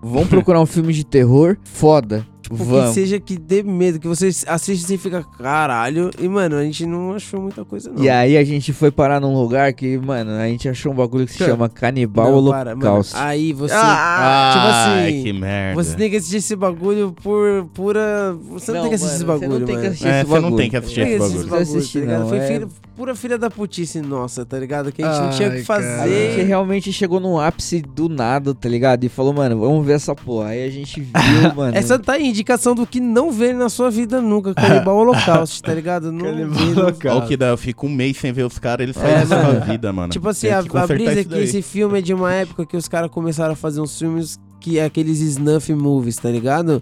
vamos 0.02 0.30
procurar 0.30 0.62
um 0.62 0.66
filme 0.66 0.93
de 0.93 1.04
terror 1.06 1.58
foda. 1.64 2.26
Tipo, 2.52 2.66
que 2.66 2.72
vamos. 2.72 2.93
seja 2.93 3.20
que 3.20 3.38
dê 3.38 3.64
medo, 3.64 3.99
que 3.99 4.08
você 4.08 4.30
assiste 4.47 4.93
e 4.93 4.97
fica, 4.97 5.24
caralho. 5.38 6.10
E, 6.20 6.28
mano, 6.28 6.58
a 6.58 6.64
gente 6.64 6.86
não 6.86 7.14
achou 7.14 7.41
muita 7.41 7.64
coisa, 7.66 7.91
não. 7.91 8.04
E 8.04 8.10
aí 8.10 8.38
a 8.38 8.43
gente 8.43 8.74
foi 8.74 8.91
parar 8.91 9.20
num 9.20 9.34
lugar 9.34 9.72
que, 9.74 9.97
mano, 9.97 10.32
a 10.32 10.47
gente 10.47 10.68
achou 10.70 10.91
um 10.91 10.95
bagulho 10.95 11.26
que 11.26 11.34
se 11.34 11.39
chama 11.39 11.70
Canibal 11.70 12.41
Não, 12.41 12.52
para, 12.52 12.76
mano. 12.76 12.86
Holocausto. 12.88 13.16
Aí 13.18 13.54
você. 13.54 13.74
Ah, 13.76 14.52
tipo 14.54 14.68
assim, 15.08 15.24
que 15.24 15.34
merda. 15.34 15.84
Você 15.84 15.95
tem 15.95 16.10
que 16.10 16.16
assistir 16.18 16.38
esse 16.38 16.56
bagulho 16.56 17.14
por 17.24 17.66
pura. 17.74 18.36
Você 18.49 18.72
não, 18.72 18.82
tem 18.82 18.89
que 18.89 18.95
assistir 18.95 19.16
esse 19.16 19.26
mano, 19.26 19.39
bagulho, 19.39 19.52
você 19.52 19.60
não 19.60 19.66
tem 19.68 19.76
que 19.76 19.82
mano. 19.82 19.88
assistir 19.91 20.08
É, 20.08 20.20
esse 20.22 20.26
você 20.30 20.36
não 20.36 20.41
bagulho. 20.41 20.58
tem 20.62 20.70
que 20.70 20.78
assistir 20.78 20.99
Não 20.99 21.06
tem 21.08 21.16
esse 21.16 21.20
que 21.20 21.26
assistir 21.26 21.49
bagulho. 21.49 21.62
esse 21.62 21.66
bagulho, 21.72 21.80
Assistir, 21.80 21.99
tá 21.99 22.06
ligado? 22.06 22.20
não, 22.22 22.30
Foi 22.30 22.38
é- 22.38 22.47
filha- 22.47 22.68
pura 22.95 23.16
filha 23.16 23.38
da 23.38 23.49
putice 23.49 24.02
nossa, 24.02 24.45
tá 24.45 24.60
ligado? 24.60 24.91
Que 24.91 25.02
a 25.04 25.12
gente 25.12 25.22
não 25.24 25.30
tinha 25.32 25.47
o 25.47 25.52
que 25.52 25.58
Ai, 25.58 25.64
fazer. 25.64 26.02
A 26.02 26.08
gente 26.08 26.45
realmente 26.45 26.93
chegou 26.93 27.20
no 27.20 27.39
ápice 27.39 27.82
do 27.82 28.08
nada, 28.08 28.54
tá 28.54 28.70
ligado? 28.70 29.04
E 29.04 29.10
falou, 29.10 29.34
mano, 29.34 29.60
vamos 29.60 29.86
ver 29.86 29.93
essa 29.93 30.14
porra. 30.14 30.49
Aí 30.49 30.64
a 30.64 30.70
gente 30.70 31.02
viu, 31.02 31.12
mano. 31.56 31.76
Essa 31.76 31.97
tá 31.97 32.14
aí, 32.14 32.32
indicação 32.42 32.74
do 32.76 32.86
que 32.86 33.00
não 33.00 33.32
ver 33.32 33.54
na 33.54 33.70
sua 33.70 33.89
vida 33.89 34.20
nunca. 34.22 34.54
Canibal 34.56 34.98
Holocausto, 34.98 35.62
tá 35.62 35.74
ligado? 35.74 36.12
Não 36.12 36.26
Canibal 36.26 36.64
Holocausto. 36.64 37.08
Olha 37.08 37.18
o 37.24 37.28
que 37.28 37.38
dá, 37.38 37.48
eu 37.48 37.58
fico 37.58 37.86
um 37.88 37.89
mês 37.89 38.18
sem 38.18 38.32
ver 38.34 38.46
os 38.46 38.58
caras, 38.60 38.84
eles 38.84 38.98
É, 38.98 39.00
saem 39.00 39.28
da 39.28 39.44
sua 39.44 39.60
vida, 39.60 39.94
mano. 39.94 40.10
Tipo 40.12 40.30
assim, 40.30 40.48
a, 40.50 40.64
que 40.64 40.78
a 40.78 40.88
brisa 40.88 41.20
é 41.22 41.24
que 41.24 41.38
esse 41.38 41.62
filme 41.62 42.00
é 42.00 42.02
de 42.02 42.14
uma 42.14 42.34
época 42.34 42.66
que 42.66 42.76
os 42.76 42.88
caras 42.88 43.10
começaram 43.10 43.54
a 43.54 43.56
fazer 43.56 43.80
uns 43.82 43.98
filmes 43.98 44.39
que 44.60 44.78
é 44.78 44.86
aqueles 44.86 45.20
snuff 45.22 45.74
movies, 45.74 46.18
tá 46.18 46.30
ligado? 46.30 46.82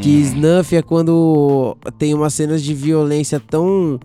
Que 0.00 0.08
Hum. 0.16 0.20
snuff 0.22 0.74
é 0.76 0.82
quando 0.82 1.76
tem 1.98 2.12
umas 2.14 2.34
cenas 2.34 2.62
de 2.62 2.74
violência 2.74 3.40
tão 3.40 3.98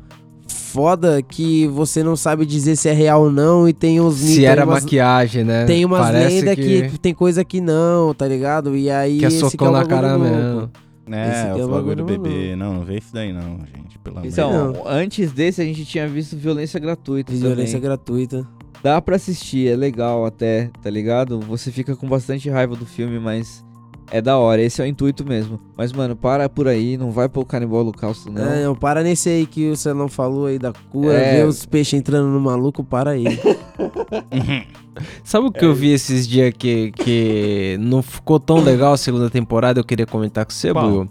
foda 0.48 1.22
que 1.22 1.68
você 1.68 2.04
não 2.04 2.16
sabe 2.16 2.46
dizer 2.46 2.76
se 2.76 2.88
é 2.88 2.94
real 2.94 3.24
ou 3.24 3.32
não 3.32 3.68
e 3.68 3.74
tem 3.74 4.00
uns 4.00 4.16
Se 4.16 4.36
tem 4.38 4.46
era 4.46 4.64
umas, 4.66 4.84
maquiagem, 4.84 5.44
né? 5.44 5.66
tem 5.66 5.84
umas 5.84 6.12
lendas 6.14 6.56
que... 6.56 6.98
tem 7.00 7.14
coisa 7.14 7.44
que 7.44 7.60
não, 7.60 8.14
tá 8.14 8.28
ligado? 8.28 8.76
E 8.76 8.90
aí 8.90 9.20
que 9.20 9.26
é 9.26 9.30
socão 9.30 9.70
o 9.70 9.72
na 9.72 9.86
cara 9.86 10.16
louco. 10.16 10.24
mesmo. 10.32 10.70
Esse 11.16 11.60
É, 11.60 11.66
o 11.66 11.70
bagulho 11.70 11.96
do 11.98 12.06
bebê. 12.06 12.56
Não, 12.56 12.74
não 12.76 12.82
vê 12.86 12.98
isso 12.98 13.14
daí 13.14 13.32
não, 13.34 13.60
gente. 13.60 13.98
Pelo 14.00 14.18
amor 14.18 14.30
de 14.30 14.36
Deus. 14.36 14.50
Então, 14.50 14.74
Não. 14.74 14.88
antes 14.88 15.32
desse 15.32 15.62
a 15.62 15.66
gente 15.66 15.86
tinha 15.86 16.08
visto 16.08 16.36
violência 16.38 16.80
gratuita 16.80 17.32
Violência 17.34 17.74
também. 17.74 17.82
gratuita. 17.82 18.48
Dá 18.84 19.00
pra 19.02 19.16
assistir, 19.16 19.68
é 19.68 19.76
legal 19.76 20.26
até, 20.26 20.72
tá 20.82 20.90
ligado? 20.90 21.40
Você 21.42 21.72
fica 21.72 21.96
com 21.96 22.08
bastante 22.08 22.50
raiva 22.50 22.76
do 22.76 22.86
filme, 22.86 23.20
mas 23.20 23.64
é 24.12 24.22
da 24.22 24.38
hora, 24.38 24.62
esse 24.62 24.82
é 24.82 24.86
o 24.86 24.88
intuito 24.88 25.26
mesmo. 25.26 25.60
Mas, 25.78 25.92
mano, 25.94 26.16
para 26.16 26.48
por 26.50 26.68
aí, 26.68 26.98
não 26.98 27.12
vai 27.12 27.30
pro 27.30 27.46
Canibal 27.46 27.80
Holocausto, 27.80 28.32
não. 28.32 28.44
É, 28.46 28.64
não, 28.66 28.76
para 28.76 29.02
nesse 29.02 29.30
aí 29.30 29.46
que 29.46 29.70
o 29.70 29.76
Celão 29.78 30.08
falou 30.08 30.46
aí 30.48 30.60
da 30.60 30.74
cura, 30.92 31.14
É. 31.14 31.38
ver 31.38 31.48
os 31.48 31.66
peixes 31.66 31.98
entrando 32.00 32.28
no 32.28 32.40
maluco, 32.40 32.84
para 32.84 33.12
aí. 33.12 33.26
Sabe 35.24 35.48
o 35.48 35.52
que 35.52 35.64
eu 35.64 35.74
vi 35.74 35.92
esses 35.94 36.28
dias 36.28 36.54
que, 36.58 36.92
que 36.92 37.78
não 37.80 38.02
ficou 38.02 38.40
tão 38.40 38.62
legal 38.62 38.94
a 38.94 38.98
segunda 38.98 39.30
temporada? 39.30 39.80
Eu 39.80 39.84
queria 39.84 40.06
comentar 40.06 40.46
com 40.46 40.52
você? 40.52 40.74
Buiu. 40.74 41.08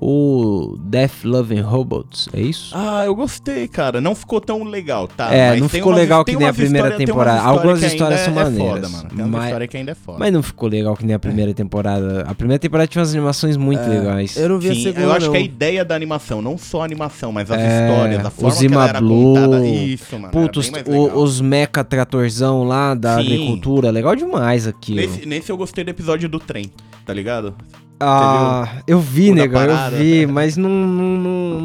O 0.00 0.76
Death 0.78 1.24
Loving 1.24 1.60
Robots, 1.60 2.28
é 2.34 2.40
isso? 2.40 2.70
Ah, 2.76 3.04
eu 3.06 3.14
gostei, 3.14 3.66
cara. 3.66 4.00
Não 4.00 4.14
ficou 4.14 4.40
tão 4.40 4.62
legal, 4.62 5.08
tá? 5.08 5.32
É, 5.34 5.50
Mas 5.50 5.60
não 5.60 5.68
ficou 5.70 5.90
umas- 5.92 6.00
legal 6.00 6.24
que 6.24 6.36
nem 6.36 6.46
a 6.46 6.52
primeira 6.52 6.88
história- 6.88 7.06
temporada. 7.06 7.38
história 7.38 7.58
Algumas 7.58 7.82
histórias 7.82 8.20
são 8.20 8.32
é 8.32 8.36
foda, 8.44 8.50
maneiras, 8.50 8.90
mano. 8.92 9.08
Tem 9.08 9.18
uma 9.24 9.28
mas- 9.38 9.44
história 9.46 9.66
que 9.68 9.76
ainda 9.78 9.92
é 9.92 9.94
foda. 9.94 10.18
Mas 10.18 10.32
não 10.32 10.42
ficou 10.42 10.68
legal 10.68 10.94
que 10.96 11.06
nem 11.06 11.14
a 11.14 11.18
primeira 11.18 11.54
temporada. 11.54 12.22
A 12.28 12.34
primeira 12.34 12.58
temporada 12.58 12.86
tinha 12.86 13.00
umas 13.00 13.14
animações 13.14 13.56
muito 13.56 13.80
É, 13.80 13.88
legais. 13.88 14.36
Eu 14.36 14.48
não 14.50 14.58
vi 14.58 14.70
a 14.70 14.74
Sim, 14.74 14.82
segunda, 14.82 15.00
eu 15.06 15.12
acho 15.12 15.26
não. 15.26 15.32
que 15.32 15.38
a 15.38 15.40
ideia 15.40 15.84
da 15.84 15.94
animação, 15.94 16.42
não 16.42 16.58
só 16.58 16.82
a 16.82 16.84
animação, 16.84 17.32
mas 17.32 17.50
as 17.50 17.58
É, 17.58 17.88
histórias, 17.88 18.26
a 18.26 18.30
forma 18.30 18.54
o 18.54 18.58
que 18.58 18.66
ela 18.66 18.88
era 18.88 19.00
contada. 19.00 19.56
Blue. 19.58 19.66
Isso, 19.74 20.18
mano. 20.18 20.32
Puta, 20.32 20.60
os, 20.60 20.70
os 21.14 21.40
mecha 21.40 21.82
tratorzão 21.84 22.64
lá 22.64 22.94
da 22.94 23.14
Sim. 23.16 23.20
agricultura, 23.22 23.90
legal 23.90 24.14
demais 24.14 24.66
aquilo. 24.66 24.98
Nesse, 24.98 25.26
nesse 25.26 25.50
eu 25.50 25.56
gostei 25.56 25.82
do 25.84 25.90
episódio 25.90 26.28
do 26.28 26.38
trem, 26.38 26.70
tá 27.06 27.14
ligado? 27.14 27.54
Ah, 27.98 28.82
eu 28.86 29.00
vi, 29.00 29.30
O 29.30 29.34
da 29.36 29.42
negão, 29.42 29.62
eu 29.62 29.90
vi, 29.98 30.26
mas 30.26 30.56
não. 30.56 30.68
Não, 30.68 31.18
não, 31.18 31.60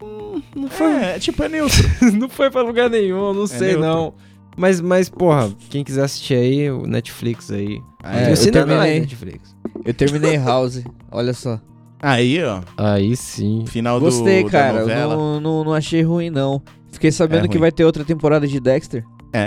não, 0.00 0.42
não 0.54 0.68
foi, 0.68 0.92
É, 1.02 1.18
tipo, 1.18 1.42
é 1.42 1.48
neutro. 1.48 1.82
não 2.18 2.28
foi 2.28 2.50
pra 2.50 2.62
lugar 2.62 2.90
nenhum, 2.90 3.32
não 3.32 3.46
sei 3.46 3.68
neutro. 3.68 3.80
não. 3.86 4.14
Mas, 4.58 4.80
mas, 4.80 5.08
porra, 5.10 5.50
quem 5.68 5.84
quiser 5.84 6.04
assistir 6.04 6.34
aí, 6.34 6.70
o 6.70 6.86
Netflix 6.86 7.50
aí. 7.50 7.78
É, 8.02 8.28
No 8.28 8.34
eu 8.34 8.52
terminei. 8.52 9.00
Netflix. 9.00 9.54
Eu 9.84 9.92
terminei 9.94 10.36
House, 10.38 10.82
olha 11.10 11.34
só. 11.34 11.60
Aí, 12.00 12.42
ó, 12.42 12.60
Aí 12.76 13.14
sim. 13.16 13.64
final 13.66 13.98
Gostei, 14.00 14.44
do, 14.44 14.50
cara, 14.50 14.80
novela. 14.80 15.14
não, 15.16 15.40
não, 15.40 15.64
não 15.64 15.74
achei 15.74 16.02
ruim, 16.02 16.30
não. 16.30 16.62
Fiquei 16.90 17.10
sabendo 17.10 17.44
É 17.46 17.48
que 17.48 17.58
vai 17.58 17.70
ter 17.70 17.84
outra 17.84 18.04
temporada 18.04 18.46
de 18.46 18.58
Dexter. 18.60 19.04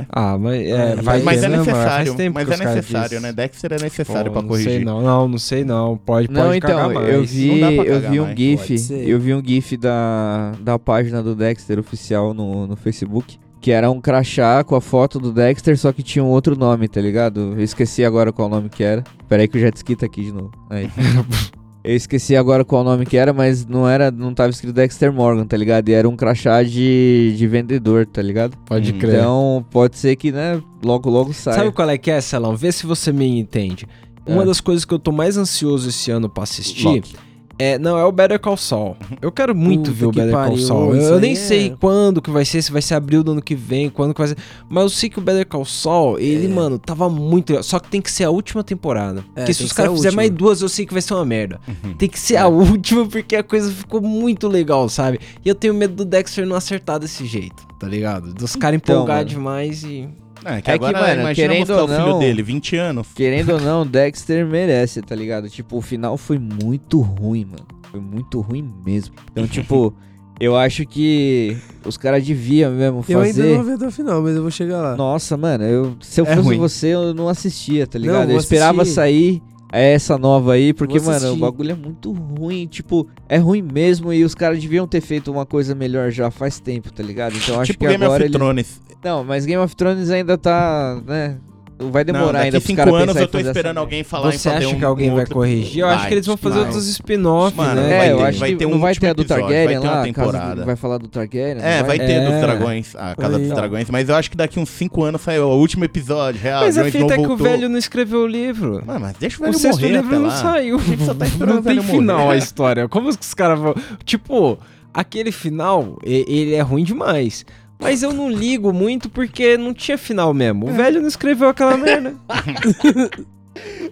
Ah, 0.10 0.38
mas 0.38 0.56
é, 0.56 0.70
É, 0.70 0.96
vai 0.96 1.22
mas 1.22 1.40
ter, 1.40 1.46
é 1.46 1.50
né, 1.50 1.58
necessário, 1.58 2.16
mas 2.34 2.48
que 2.48 2.54
é 2.54 2.58
necessário, 2.58 3.22
né? 3.22 3.34
Dexter 3.34 3.74
é 3.74 3.80
necessário 3.82 4.32
Pô, 4.32 4.34
pra 4.34 4.42
Não 4.42 4.50
corrigir. 4.50 4.72
sei 4.72 4.86
não, 4.86 5.02
não, 5.02 5.28
não 5.28 5.38
sei 5.38 5.64
não. 5.64 5.98
Pode, 5.98 6.30
Não, 6.32 6.44
pode 6.46 6.58
então, 6.58 6.70
cagar 6.70 6.90
mais. 6.94 7.10
eu 7.10 7.20
Não 7.20 7.26
vi, 7.26 7.60
dá 7.60 7.68
pra 7.72 7.84
eu 7.86 8.00
vi 8.02 8.20
um 8.20 8.26
mais, 8.26 8.38
GIF, 8.38 8.94
eu 9.08 9.20
vi 9.20 9.34
um 9.34 9.44
GIF 9.46 9.78
da, 9.78 10.52
da 10.62 10.78
página 10.80 11.22
do 11.24 11.36
Dexter 11.36 11.80
oficial 11.80 12.34
no, 12.34 12.68
no 12.68 12.76
Facebook, 12.76 13.38
que 13.62 13.72
era 13.72 13.90
um 13.92 14.00
crachá 14.00 14.64
com 14.64 14.76
a 14.76 14.82
foto 14.82 15.20
do 15.20 15.32
Dexter, 15.34 15.78
só 15.78 15.92
que 15.92 16.02
tinha 16.02 16.24
um 16.24 16.30
outro 16.30 16.58
nome, 16.58 16.88
tá 16.88 17.02
ligado? 17.02 17.56
Eu 17.58 17.62
esqueci 17.62 18.06
agora 18.06 18.32
qual 18.32 18.48
nome 18.50 18.70
que 18.70 18.84
era. 18.84 19.04
Pera 19.28 19.42
aí 19.42 19.48
que 19.48 19.58
o 19.58 19.60
jet 19.60 19.76
ski 19.76 19.96
tá 19.96 20.06
aqui 20.06 20.24
de 20.24 20.32
novo. 20.32 20.52
Aí. 20.70 20.90
Eu 21.84 21.96
esqueci 21.96 22.36
agora 22.36 22.66
qual 22.66 22.84
nome 22.84 23.06
que 23.06 23.16
era, 23.16 23.32
mas 23.32 23.66
não 23.66 23.88
era, 23.88 24.12
não 24.12 24.34
tava 24.34 24.50
escrito 24.50 24.74
Dexter 24.74 25.14
Morgan, 25.14 25.46
tá 25.46 25.56
ligado? 25.56 25.88
E 25.88 25.94
era 25.94 26.08
um 26.10 26.16
crachá 26.16 26.62
de, 26.62 27.34
de 27.38 27.48
vendedor, 27.48 28.06
tá 28.06 28.22
ligado? 28.22 28.58
Pode 28.66 28.92
Hum. 28.94 28.98
crer. 29.00 29.16
Então, 29.20 29.66
pode 29.72 29.98
ser 29.98 30.16
que, 30.18 30.32
né, 30.32 30.62
logo 30.84 31.10
logo 31.10 31.32
saia. 31.34 31.56
Sabe 31.56 31.72
qual 31.72 31.90
é 31.90 31.98
que 31.98 32.12
é, 32.12 32.20
Celão? 32.20 32.56
Vê 32.56 32.72
se 32.72 32.86
você 32.86 33.14
me 33.14 33.40
entende. 33.40 33.88
Uma 34.28 34.44
É. 34.44 34.46
das 34.46 34.60
coisas 34.60 34.84
que 34.84 34.94
eu 34.94 35.00
tô 35.00 35.12
mais 35.14 35.38
ansioso 35.38 35.88
esse 35.90 36.12
ano 36.12 36.30
pra 36.30 36.44
assistir 36.44 36.84
Loki. 36.86 37.16
É, 37.60 37.78
não, 37.78 37.98
é 37.98 38.06
o 38.06 38.12
Better 38.12 38.40
Call 38.40 38.56
Saul. 38.58 38.96
Eu 39.22 39.32
quero 39.32 39.54
muito 39.54 39.92
Puta 39.92 39.92
ver 39.92 40.06
o 40.06 40.12
Better 40.12 40.32
Call 40.32 40.44
pariu, 40.44 40.58
Saul. 40.66 40.96
Eu, 40.96 41.20
nem 41.20 41.34
é- 41.34 41.36
sei 41.36 41.76
quando 41.80 42.22
que 42.22 42.32
vai 42.32 42.46
ser, 42.46 42.62
se 42.62 42.72
vai 42.72 42.82
ser 42.82 42.96
abril 42.96 43.22
do 43.24 43.34
ano 43.34 43.42
que 43.42 43.54
vem, 43.54 43.90
quando 43.90 44.14
que 44.14 44.20
vai 44.22 44.30
ser. 44.30 44.38
Mas 44.70 44.84
eu 44.84 44.90
sei 44.90 45.10
que 45.10 45.20
o 45.20 45.22
Better 45.22 45.46
Call 45.46 45.66
Saul, 45.66 46.18
ele, 46.18 46.46
É. 46.46 46.50
mano, 46.50 46.80
tava 46.80 47.10
muito 47.10 47.50
legal. 47.50 47.64
Só 47.64 47.78
que 47.80 47.90
tem 47.90 48.02
que 48.02 48.10
ser 48.12 48.24
a 48.24 48.30
última 48.30 48.64
temporada. 48.64 49.22
porque 49.34 49.44
tem 49.46 49.54
se 49.54 49.64
os 49.64 49.74
caras 49.74 49.92
fizerem 49.94 50.16
mais 50.16 50.30
duas, 50.30 50.62
eu 50.62 50.70
sei 50.70 50.86
que 50.86 50.94
vai 50.94 51.02
ser 51.02 51.14
uma 51.14 51.26
merda. 51.26 51.60
Uhum. 51.68 51.94
Tem 51.96 52.08
que 52.08 52.20
ser 52.20 52.38
a 52.38 52.48
última, 52.48 53.06
porque 53.06 53.36
a 53.36 53.44
coisa 53.44 53.70
ficou 53.72 54.02
muito 54.02 54.48
legal, 54.48 54.88
sabe? 54.88 55.20
E 55.44 55.50
eu 55.50 55.54
tenho 55.56 55.74
medo 55.74 55.94
do 55.96 56.06
Dexter 56.06 56.46
não 56.48 56.56
acertar 56.56 56.98
desse 57.00 57.26
jeito, 57.26 57.68
tá 57.80 57.88
ligado? 57.88 58.34
Dos 58.34 58.56
caras 58.56 58.78
Então, 58.78 58.96
empolgar 58.96 59.18
mano. 59.18 59.30
demais 59.30 59.84
e. 59.84 60.08
É, 60.46 60.62
que 60.62 60.72
É 60.72 60.78
que, 60.78 60.86
agora, 60.86 61.00
mano, 61.02 61.22
imagina 61.22 61.34
querendo 61.36 61.70
ou 61.72 61.86
o 61.86 61.88
filho 61.88 62.00
não- 62.08 62.20
dele, 62.20 62.42
20 62.44 62.76
anos. 62.78 63.08
Querendo 63.14 63.54
ou 63.54 63.60
não, 63.62 63.86
Dexter 63.88 64.46
merece, 64.46 65.02
tá 65.02 65.16
ligado? 65.16 65.50
Tipo, 65.50 65.78
o 65.78 65.82
final 65.82 66.18
foi 66.18 66.38
muito 66.40 67.02
ruim, 67.02 67.46
mano. 67.46 67.66
Foi 67.92 68.00
muito 68.00 68.40
ruim 68.42 68.68
mesmo. 68.86 69.16
Então, 69.32 69.46
tipo, 69.48 69.94
eu 70.40 70.56
acho 70.56 70.86
que 70.86 71.58
os 71.86 71.98
caras 71.98 72.24
deviam 72.26 72.72
mesmo 72.72 73.04
Eu 73.10 73.20
ainda 73.20 73.34
fazer. 73.42 73.58
não 73.58 73.64
vi 73.64 73.72
até 73.74 73.88
o 73.88 73.92
final, 73.92 74.22
mas 74.22 74.36
eu 74.36 74.42
vou 74.42 74.52
chegar 74.52 74.82
lá. 74.82 74.96
Nossa, 74.96 75.36
mano, 75.36 75.64
eu, 75.66 75.96
se 76.02 76.22
eu 76.22 76.26
É 76.26 76.36
fosse 76.36 76.48
ruim. 76.48 76.58
você, 76.58 76.88
eu 76.88 77.14
não 77.14 77.28
assistia, 77.28 77.86
tá 77.88 77.98
Não, 78.00 78.06
ligado? 78.06 78.26
vou 78.28 78.36
eu 78.36 78.40
esperava 78.40 78.82
assistir. 78.84 79.42
Sair 79.72 79.94
essa 79.94 80.18
nova 80.18 80.54
aí, 80.54 80.74
porque, 80.74 81.00
mano, 81.00 81.34
o 81.34 81.38
bagulho 81.38 81.72
é 81.72 81.76
muito 81.76 82.12
ruim. 82.12 82.68
Tipo, 82.68 83.08
é 83.28 83.38
ruim 83.38 83.62
mesmo 83.62 84.12
e 84.14 84.24
os 84.24 84.34
caras 84.34 84.60
deviam 84.60 84.88
ter 84.88 85.02
feito 85.02 85.32
uma 85.32 85.46
coisa 85.46 85.76
melhor 85.76 86.12
já 86.12 86.32
faz 86.32 86.60
tempo, 86.60 86.92
tá 86.92 87.04
ligado? 87.04 87.36
Então, 87.38 87.60
acho 87.60 87.72
tipo 87.72 87.86
que 87.86 87.92
Game 87.92 88.04
agora 88.04 88.24
of 88.24 88.26
eles... 88.26 88.38
Thrones. 88.38 88.82
Não, 89.04 89.24
mas 89.24 89.46
Game 89.46 89.62
of 89.62 89.76
Thrones 89.76 90.10
ainda 90.10 90.38
tá, 90.38 91.02
né? 91.06 91.38
Vai 91.80 92.04
Não, 92.04 92.14
demorar 92.14 92.32
daqui 92.34 92.46
ainda 92.46 92.60
pros 92.60 92.68
cinco 92.68 92.94
anos 92.96 93.16
eu 93.16 93.28
tô 93.28 93.40
esperando 93.40 93.64
merda. 93.66 93.80
alguém 93.80 94.04
falar 94.04 94.30
em 94.30 94.32
Você 94.38 94.50
fazer 94.50 94.66
acha 94.66 94.76
um, 94.76 94.80
que 94.80 94.86
alguém 94.86 95.10
um 95.10 95.14
vai 95.14 95.20
outro- 95.22 95.36
corrigir? 95.36 95.80
Eu 95.82 95.88
acho 95.88 95.98
Vai, 96.00 96.08
que 96.10 96.14
eles 96.14 96.26
vão 96.26 96.38
fazer 96.38 96.56
vai. 96.56 96.66
outros 96.66 96.88
spin-off, 96.88 97.56
Mano, 97.58 97.82
né? 97.82 98.08
É, 98.08 98.12
eu 98.12 98.24
acho 98.26 98.40
vai 98.40 98.50
que 98.52 98.56
ter 98.58 98.66
um 98.66 98.72
não 98.72 98.80
vai 98.80 98.96
ter 98.96 99.08
a 99.08 99.14
do 99.14 99.24
Targaryen 99.24 99.66
vai 99.66 99.74
ter 99.76 99.80
uma 99.88 99.92
lá, 99.96 100.04
temporada. 100.04 100.66
vai 100.66 100.76
falar 100.76 100.98
do 100.98 101.08
Targaryen? 101.08 101.64
É, 101.64 101.80
não 101.80 101.88
vai 101.88 101.98
ter 101.98 102.12
É. 102.12 102.30
dos 102.30 102.42
dragões, 102.42 102.96
a 102.96 103.16
Casa 103.16 103.40
dos 103.40 103.50
Dragões, 103.50 103.90
mas 103.90 104.10
eu 104.10 104.16
acho 104.16 104.30
que 104.30 104.38
daqui 104.38 104.60
uns 104.60 104.70
5 104.70 105.04
anos 105.04 105.22
sai 105.22 105.40
o 105.40 105.48
último 105.48 105.86
episódio, 105.86 106.42
real. 106.42 106.64
Mas 106.66 106.78
a 106.78 106.84
fita 106.86 107.14
é 107.14 107.18
que 107.18 107.28
o 107.28 107.38
velho 107.38 107.70
não 107.70 107.78
escreveu 107.78 108.20
o 108.24 108.28
livro. 108.28 108.84
Mano, 108.86 109.00
mas 109.00 109.16
deixa 109.20 109.38
o 109.38 109.44
O 109.44 109.46
velho 109.46 109.58
sexto 109.60 109.80
morrer 109.80 109.92
livro 109.94 110.08
até 110.08 110.16
não 110.20 110.28
lá. 110.28 110.36
saiu. 110.36 110.76
A 110.78 110.82
gente 110.82 111.06
só 111.06 111.14
tá 111.14 111.26
esperando 111.26 111.54
não 111.54 111.62
o 111.62 111.64
tem 111.64 111.82
final 111.82 112.30
a 112.30 112.36
história. 112.38 112.88
Como 112.90 113.10
que 113.16 113.24
os 113.26 113.34
caras 113.34 113.60
vão. 113.60 113.74
Tipo, 114.04 114.60
aquele 114.94 115.32
final, 115.32 115.98
ele 116.04 116.54
é 116.54 116.62
ruim 116.62 116.84
demais. 116.84 117.46
Mas 117.80 118.04
eu 118.04 118.12
não 118.12 118.30
ligo 118.30 118.74
muito 118.74 119.10
porque 119.10 119.58
não 119.58 119.74
tinha 119.74 119.98
final 119.98 120.34
mesmo. 120.34 120.68
O 120.70 120.74
velho 120.74 121.00
não 121.02 121.08
escreveu 121.08 121.50
aquela 121.50 121.78
merda. 121.78 122.14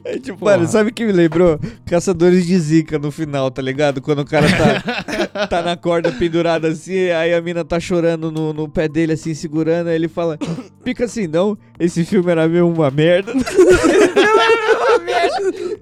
É 0.05 0.17
tipo, 0.17 0.37
Porra. 0.37 0.55
mano, 0.55 0.67
sabe 0.69 0.91
o 0.91 0.93
que 0.93 1.05
me 1.05 1.11
lembrou? 1.11 1.59
Caçadores 1.85 2.45
de 2.45 2.57
zica 2.57 2.97
no 2.97 3.11
final, 3.11 3.51
tá 3.51 3.61
ligado? 3.61 4.01
Quando 4.01 4.19
o 4.19 4.25
cara 4.25 4.47
tá, 4.47 5.47
tá 5.47 5.61
na 5.61 5.75
corda 5.75 6.09
pendurada 6.13 6.69
assim, 6.69 7.09
aí 7.09 7.33
a 7.33 7.41
mina 7.41 7.65
tá 7.65 7.77
chorando 7.77 8.31
no, 8.31 8.53
no 8.53 8.69
pé 8.69 8.87
dele 8.87 9.11
assim, 9.11 9.33
segurando, 9.33 9.87
aí 9.87 9.95
ele 9.95 10.07
fala, 10.07 10.37
fica 10.85 11.03
assim 11.03 11.27
não, 11.27 11.57
esse 11.77 12.05
filme 12.05 12.31
era 12.31 12.47
mesmo 12.47 12.69
uma 12.71 12.89
merda. 12.89 13.33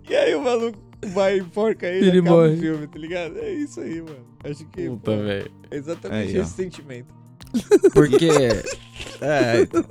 e 0.10 0.16
aí 0.16 0.34
o 0.34 0.41
maluco 0.43 0.80
vai 1.14 1.38
e 1.38 1.41
enforca 1.41 1.86
ele, 1.86 2.08
Ele 2.08 2.18
e 2.18 2.20
acaba 2.22 2.36
morre. 2.38 2.53
o 2.53 2.58
filme, 2.58 2.88
tá 2.88 2.97
ligado? 2.99 3.38
É 3.38 3.51
isso 3.53 3.80
aí, 3.82 4.01
mano. 4.01 4.26
Acho 4.43 4.66
que 4.66 4.89
Puta, 4.89 5.12
pô, 5.12 5.18
velho. 5.24 5.51
é 5.70 5.76
exatamente 5.78 6.30
Aí, 6.32 6.39
ó. 6.39 6.41
esse 6.41 6.53
sentimento. 6.53 7.14
Porque. 7.93 8.30
É, 9.22 9.62
então. 9.62 9.84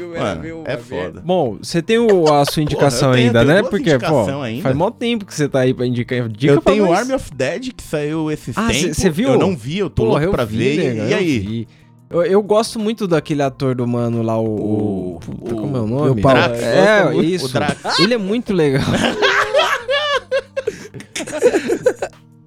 O 0.00 0.18
Mano, 0.18 0.64
é 0.64 0.76
foda. 0.78 1.20
Bom, 1.24 1.58
você 1.60 1.82
tem 1.82 1.98
o- 1.98 2.32
a 2.32 2.44
sua 2.46 2.62
indicação 2.62 3.12
tenho- 3.12 3.26
ainda, 3.26 3.40
tenho 3.44 3.52
né? 3.52 3.62
Porque, 3.68 3.98
pô, 3.98 4.40
ainda. 4.40 4.62
faz 4.62 4.74
mó 4.76 4.90
tempo 4.90 5.26
que 5.26 5.34
você 5.34 5.46
tá 5.48 5.60
aí 5.60 5.74
pra 5.74 5.84
indicar. 5.86 6.26
Dica 6.28 6.54
eu 6.54 6.62
pra 6.62 6.72
tenho 6.72 6.86
nós. 6.86 7.00
Army 7.00 7.12
of 7.14 7.30
Dead 7.34 7.72
que 7.74 7.82
saiu 7.82 8.30
esses 8.30 8.56
Ah, 8.56 8.68
tempos. 8.68 8.96
cê 8.96 9.10
viu? 9.10 9.30
Eu 9.30 9.38
não 9.38 9.54
vi, 9.56 9.78
eu 9.78 9.90
tô 9.90 10.04
Porra, 10.04 10.10
louco 10.20 10.24
eu 10.26 10.30
pra 10.32 10.44
vi, 10.46 10.56
ver. 10.56 10.94
nega, 10.94 11.04
e 11.10 11.14
aí? 11.14 11.38
vi. 11.40 11.68
Eu, 12.08 12.22
eu 12.22 12.42
gosto 12.42 12.78
muito 12.78 13.06
daquele 13.06 13.42
ator 13.42 13.74
do 13.74 13.86
mano 13.86 14.22
lá, 14.22 14.38
o. 14.38 15.16
O- 15.16 15.20
puta, 15.20 15.54
o- 15.54 15.56
como 15.58 15.76
é 15.76 15.80
o 15.80 15.86
Meu 15.86 15.98
nome? 16.06 16.22
pau. 16.22 16.32
Drax. 16.32 16.62
É, 16.62 17.04
muito. 17.04 17.24
isso. 17.24 17.46
O 17.46 17.48
Drax. 17.50 17.98
Ele 17.98 18.14
é 18.14 18.18
muito 18.18 18.52
legal. 18.54 18.82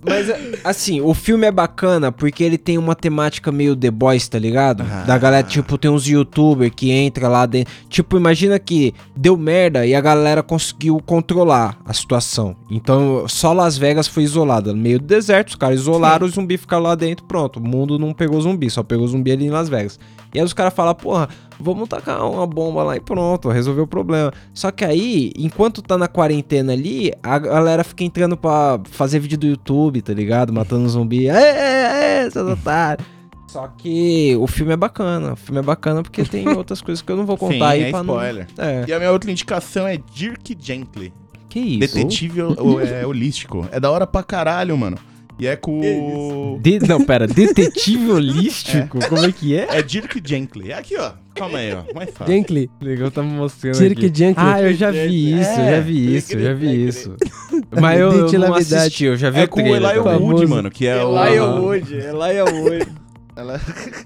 Mas, 0.08 0.28
assim, 0.64 1.02
o 1.02 1.14
filme 1.14 1.48
é 1.48 1.52
bacana 1.52 2.12
porque 2.12 2.44
ele 2.44 2.58
tem 2.58 2.78
uma 2.78 2.96
temática 2.96 3.52
meio 3.52 3.76
The 3.76 3.92
Boys, 3.92 4.28
tá 4.28 4.38
ligado? 4.38 4.84
Ah. 4.84 5.04
Da 5.04 5.18
galera, 5.18 5.46
tipo, 5.46 5.78
tem 5.78 5.90
uns 5.90 6.08
youtubers 6.08 6.72
que 6.76 6.92
entra 6.92 7.28
lá 7.28 7.46
dentro. 7.46 7.74
Tipo, 7.90 8.18
imagina 8.18 8.60
que 8.60 8.94
deu 9.16 9.38
merda 9.38 9.86
e 9.86 9.96
a 9.96 10.02
galera 10.02 10.44
conseguiu 10.44 11.02
controlar 11.06 11.78
a 11.86 11.94
situação. 11.94 12.56
Então, 12.70 13.26
só 13.28 13.54
Las 13.54 13.78
Vegas 13.78 14.08
foi 14.08 14.24
isolada. 14.24 14.74
No 14.74 14.80
meio 14.80 15.00
do 15.00 15.06
deserto, 15.06 15.50
os 15.50 15.56
caras 15.56 15.80
isolaram, 15.80 16.26
os 16.26 16.34
zumbis 16.34 16.62
ficaram 16.62 16.84
lá 16.84 16.96
dentro, 16.96 17.26
pronto. 17.26 17.60
O 17.60 17.64
mundo 17.68 17.98
não 17.98 18.14
pegou 18.14 18.42
zumbi, 18.42 18.70
só 18.70 18.84
pegou 18.84 19.08
zumbi 19.08 19.32
ali 19.32 19.46
em 19.46 19.50
Las 19.50 19.70
Vegas. 19.70 20.00
E 20.34 20.40
aí 20.40 20.46
os 20.46 20.54
caras 20.54 20.74
falam, 20.74 20.96
porra, 20.96 21.30
vamos 21.64 21.88
tacar 21.90 22.24
uma 22.30 22.46
bomba 22.46 22.84
lá 22.84 22.96
e 22.96 23.00
pronto, 23.00 23.50
resolveu 23.50 23.86
o 23.86 23.88
problema. 23.88 24.32
Só 24.54 24.70
que 24.72 24.84
aí, 24.84 25.32
enquanto 25.38 25.82
tá 25.82 25.98
na 25.98 26.08
quarentena 26.08 26.74
ali, 26.74 27.12
a 27.24 27.40
galera 27.40 27.84
fica 27.84 28.04
entrando 28.04 28.36
pra 28.36 28.80
fazer 28.92 29.20
vídeo 29.20 29.38
do 29.38 29.48
YouTube, 29.48 30.02
tá 30.02 30.14
ligado? 30.14 30.52
Matando 30.52 30.88
zumbi. 30.90 31.30
Aê, 31.30 31.52
aê, 31.52 31.86
aê, 31.86 32.32
seus 32.32 32.50
otários. 32.52 33.08
Só 33.48 33.68
que 33.68 34.36
o 34.40 34.48
filme 34.48 34.74
é 34.74 34.78
bacana. 34.78 35.34
O 35.34 35.36
filme 35.36 35.60
é 35.60 35.64
bacana 35.64 36.02
porque 36.02 36.24
tem 36.24 36.48
outras 36.50 36.82
coisas 36.82 37.02
que 37.02 37.12
eu 37.12 37.16
não 37.16 37.26
vou 37.26 37.38
contar 37.38 37.54
Sim, 37.54 37.62
aí 37.62 37.84
é 37.84 37.90
pra 37.92 38.02
spoiler. 38.02 38.48
não. 38.58 38.66
É. 38.66 38.86
E 38.88 38.94
a 38.94 38.98
minha 38.98 39.12
outra 39.12 39.32
indicação 39.32 39.88
é 39.88 39.98
Dirk 40.14 40.58
Gently. 40.60 41.14
Que 41.50 41.60
isso? 41.60 41.96
Detetive 41.96 42.42
é, 42.42 43.06
holístico. 43.06 43.68
É 43.72 43.80
da 43.80 43.92
hora 43.92 44.08
pra 44.08 44.24
caralho, 44.24 44.76
mano. 44.76 44.98
E 45.40 45.48
é 45.48 45.56
com 45.56 45.80
o... 45.80 46.60
De- 46.62 46.80
Não, 46.88 47.04
pera, 47.04 47.26
detetive 47.28 48.12
holístico? 48.12 49.00
Como 49.10 49.26
é 49.26 49.32
que 49.32 49.58
é? 49.58 49.68
É 49.72 49.82
Dirk 49.82 50.22
Gently. 50.24 50.72
É 50.72 50.76
aqui, 50.78 50.96
ó. 50.98 51.12
Calma 51.36 51.58
aí, 51.58 51.74
ó. 51.74 51.84
Mais 51.96 52.12
fácil. 52.12 52.32
Jenkly. 52.34 52.70
Legal, 52.80 53.10
tá 53.10 53.24
me 53.24 53.32
mostrando 53.32 53.78
Dirk 53.80 54.06
aqui. 54.06 54.16
Jenkly. 54.16 54.44
Ah, 54.46 54.62
eu 54.62 54.74
já 54.74 54.92
vi 54.92 55.40
isso, 55.42 55.60
eu 55.60 55.66
já 55.72 55.80
vi 55.80 56.14
É, 56.14 56.18
isso, 56.18 56.34
eu 56.34 56.42
já 56.44 56.54
vi 56.54 56.88
isso. 56.88 57.16
Mas 57.82 58.00
eu, 58.00 58.28
eu 58.28 58.40
não 58.40 58.54
assisti, 58.54 59.06
eu 59.06 59.18
já 59.18 59.30
vi 59.32 59.40
É 59.40 59.44
o 59.46 59.48
com 59.48 59.60
o 59.60 59.64
trailer. 59.64 59.82
Elijah 59.90 60.04
também. 60.04 60.20
Wood, 60.20 60.34
Famoso. 60.36 60.48
mano, 60.48 60.70
que 60.72 60.86
é 60.88 61.04
o... 61.04 61.18
Elijah. 61.18 61.46
Wood, 61.60 61.94
Elijah 61.96 62.46
Wood. 62.46 62.88
Ela... 63.36 63.60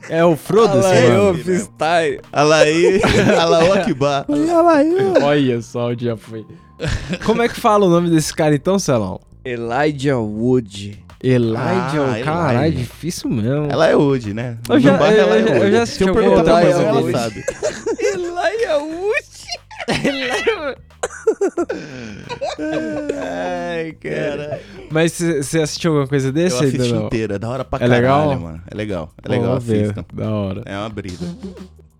É 0.10 0.24
o 0.24 0.38
Frodo, 0.38 0.78
Elijah 0.78 1.10
mano? 1.10 1.24
Wood, 1.28 1.44
freestyle. 1.44 2.22
Alaí... 2.32 3.02
Alaô 3.38 3.74
Akbar. 3.74 4.26
Olha 4.30 4.62
lá, 4.62 4.84
eu. 4.84 5.14
Olha 5.22 5.62
só 5.62 5.90
onde 5.90 6.06
já 6.06 6.16
foi. 6.16 6.46
Como 7.26 7.42
é 7.42 7.50
que 7.50 7.60
fala 7.60 7.86
o 7.86 7.90
nome 7.90 8.10
desse 8.10 8.34
cara 8.34 8.56
então, 8.56 8.80
Celão? 8.80 9.20
Elijah 9.44 10.18
Wood. 10.18 11.04
Elijah, 11.24 12.16
Ah, 12.22 12.24
caralho, 12.24 12.74
difícil 12.74 13.30
mesmo. 13.30 13.68
Ela 13.72 13.88
é 13.88 13.96
Wood, 13.96 14.34
né? 14.34 14.58
Eu 14.70 14.80
já- 14.80 14.96
bar 14.98 15.12
eu- 15.12 15.22
ela 15.24 15.36
é 15.36 15.42
eu 15.42 15.48
já- 15.48 15.54
Wood. 15.54 15.66
eu 15.66 15.72
já 15.72 15.82
assisti 15.84 16.04
Se 16.04 16.10
eu 16.10 16.14
perguntar 16.14 16.44
pra 16.44 16.62
coisa 16.62 16.82
ela, 16.84 17.00
ela 17.00 17.12
sabe. 17.12 17.44
Elijah 18.00 18.78
Wood. 18.78 19.28
Ai, 23.20 23.92
cara. 23.94 24.62
Mas 24.92 25.14
você 25.14 25.60
assistiu 25.60 25.92
alguma 25.92 26.08
coisa 26.08 26.30
Eu 26.30 26.32
desse 26.32 26.64
ainda 26.64 26.78
assisti 26.78 26.94
não? 26.94 27.06
inteira. 27.08 27.36
É 27.36 27.40
da 27.40 27.50
hora 27.50 27.66
pra 27.66 27.78
É 27.86 27.90
caralho, 27.90 28.02
legal? 28.30 28.40
mano. 28.40 28.62
É 28.70 28.76
legal. 28.76 29.10
É 29.24 29.30
legal, 29.30 29.60
ver, 29.60 29.84
assistam. 29.84 30.06
Da 30.14 30.30
hora. 30.32 30.62
É 30.66 30.78
uma 30.78 30.90
brisa. 30.90 31.26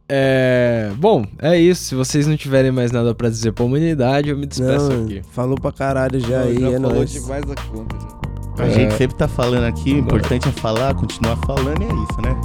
É. 0.10 0.92
Bom, 0.98 1.26
é 1.40 1.58
isso. 1.58 1.84
Se 1.86 1.96
vocês 1.96 2.28
não 2.28 2.38
tiverem 2.38 2.72
mais 2.72 2.92
nada 2.92 3.14
pra 3.14 3.30
dizer 3.30 3.52
pra 3.52 3.66
humanidade, 3.66 4.30
eu 4.30 4.38
me 4.38 4.46
despeço 4.46 4.90
Não, 4.92 5.04
aqui. 5.06 5.22
falou 5.32 5.56
pra 5.60 5.72
caralho 5.72 6.20
já 6.20 6.42
aí, 6.42 6.60
já 6.60 6.70
é 6.70 6.74
falou 6.80 6.94
nóis. 6.96 7.12
demais 7.12 7.46
da 7.46 7.56
conta. 7.56 7.96
né? 7.96 8.27
A 8.60 8.66
É. 8.66 8.70
gente 8.72 8.94
sempre 8.96 9.16
tá 9.16 9.28
falando 9.28 9.64
aqui, 9.66 9.94
o 9.94 9.98
importante 9.98 10.48
é 10.50 10.52
falar, 10.52 10.94
continuar 10.96 11.36
falando 11.46 11.82
e 11.82 11.86
é 11.86 11.88
isso, 11.88 12.22
né? 12.24 12.36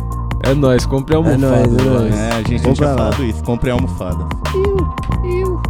É 0.44 0.54
nóis, 0.54 0.84
comprei 0.84 1.16
almofada. 1.16 1.46
nóis, 1.46 1.66
é 1.66 1.82
nóis. 1.82 1.84
nóis. 1.86 2.14
É, 2.14 2.28
a 2.30 2.36
gente 2.42 2.62
Compra 2.62 2.74
tinha 2.74 2.94
falado 2.96 3.24
isso, 3.24 3.42
compre 3.44 3.70
a 3.70 3.74
almofada. 3.74 4.26
Iu, 4.54 5.30
iu. 5.30 5.62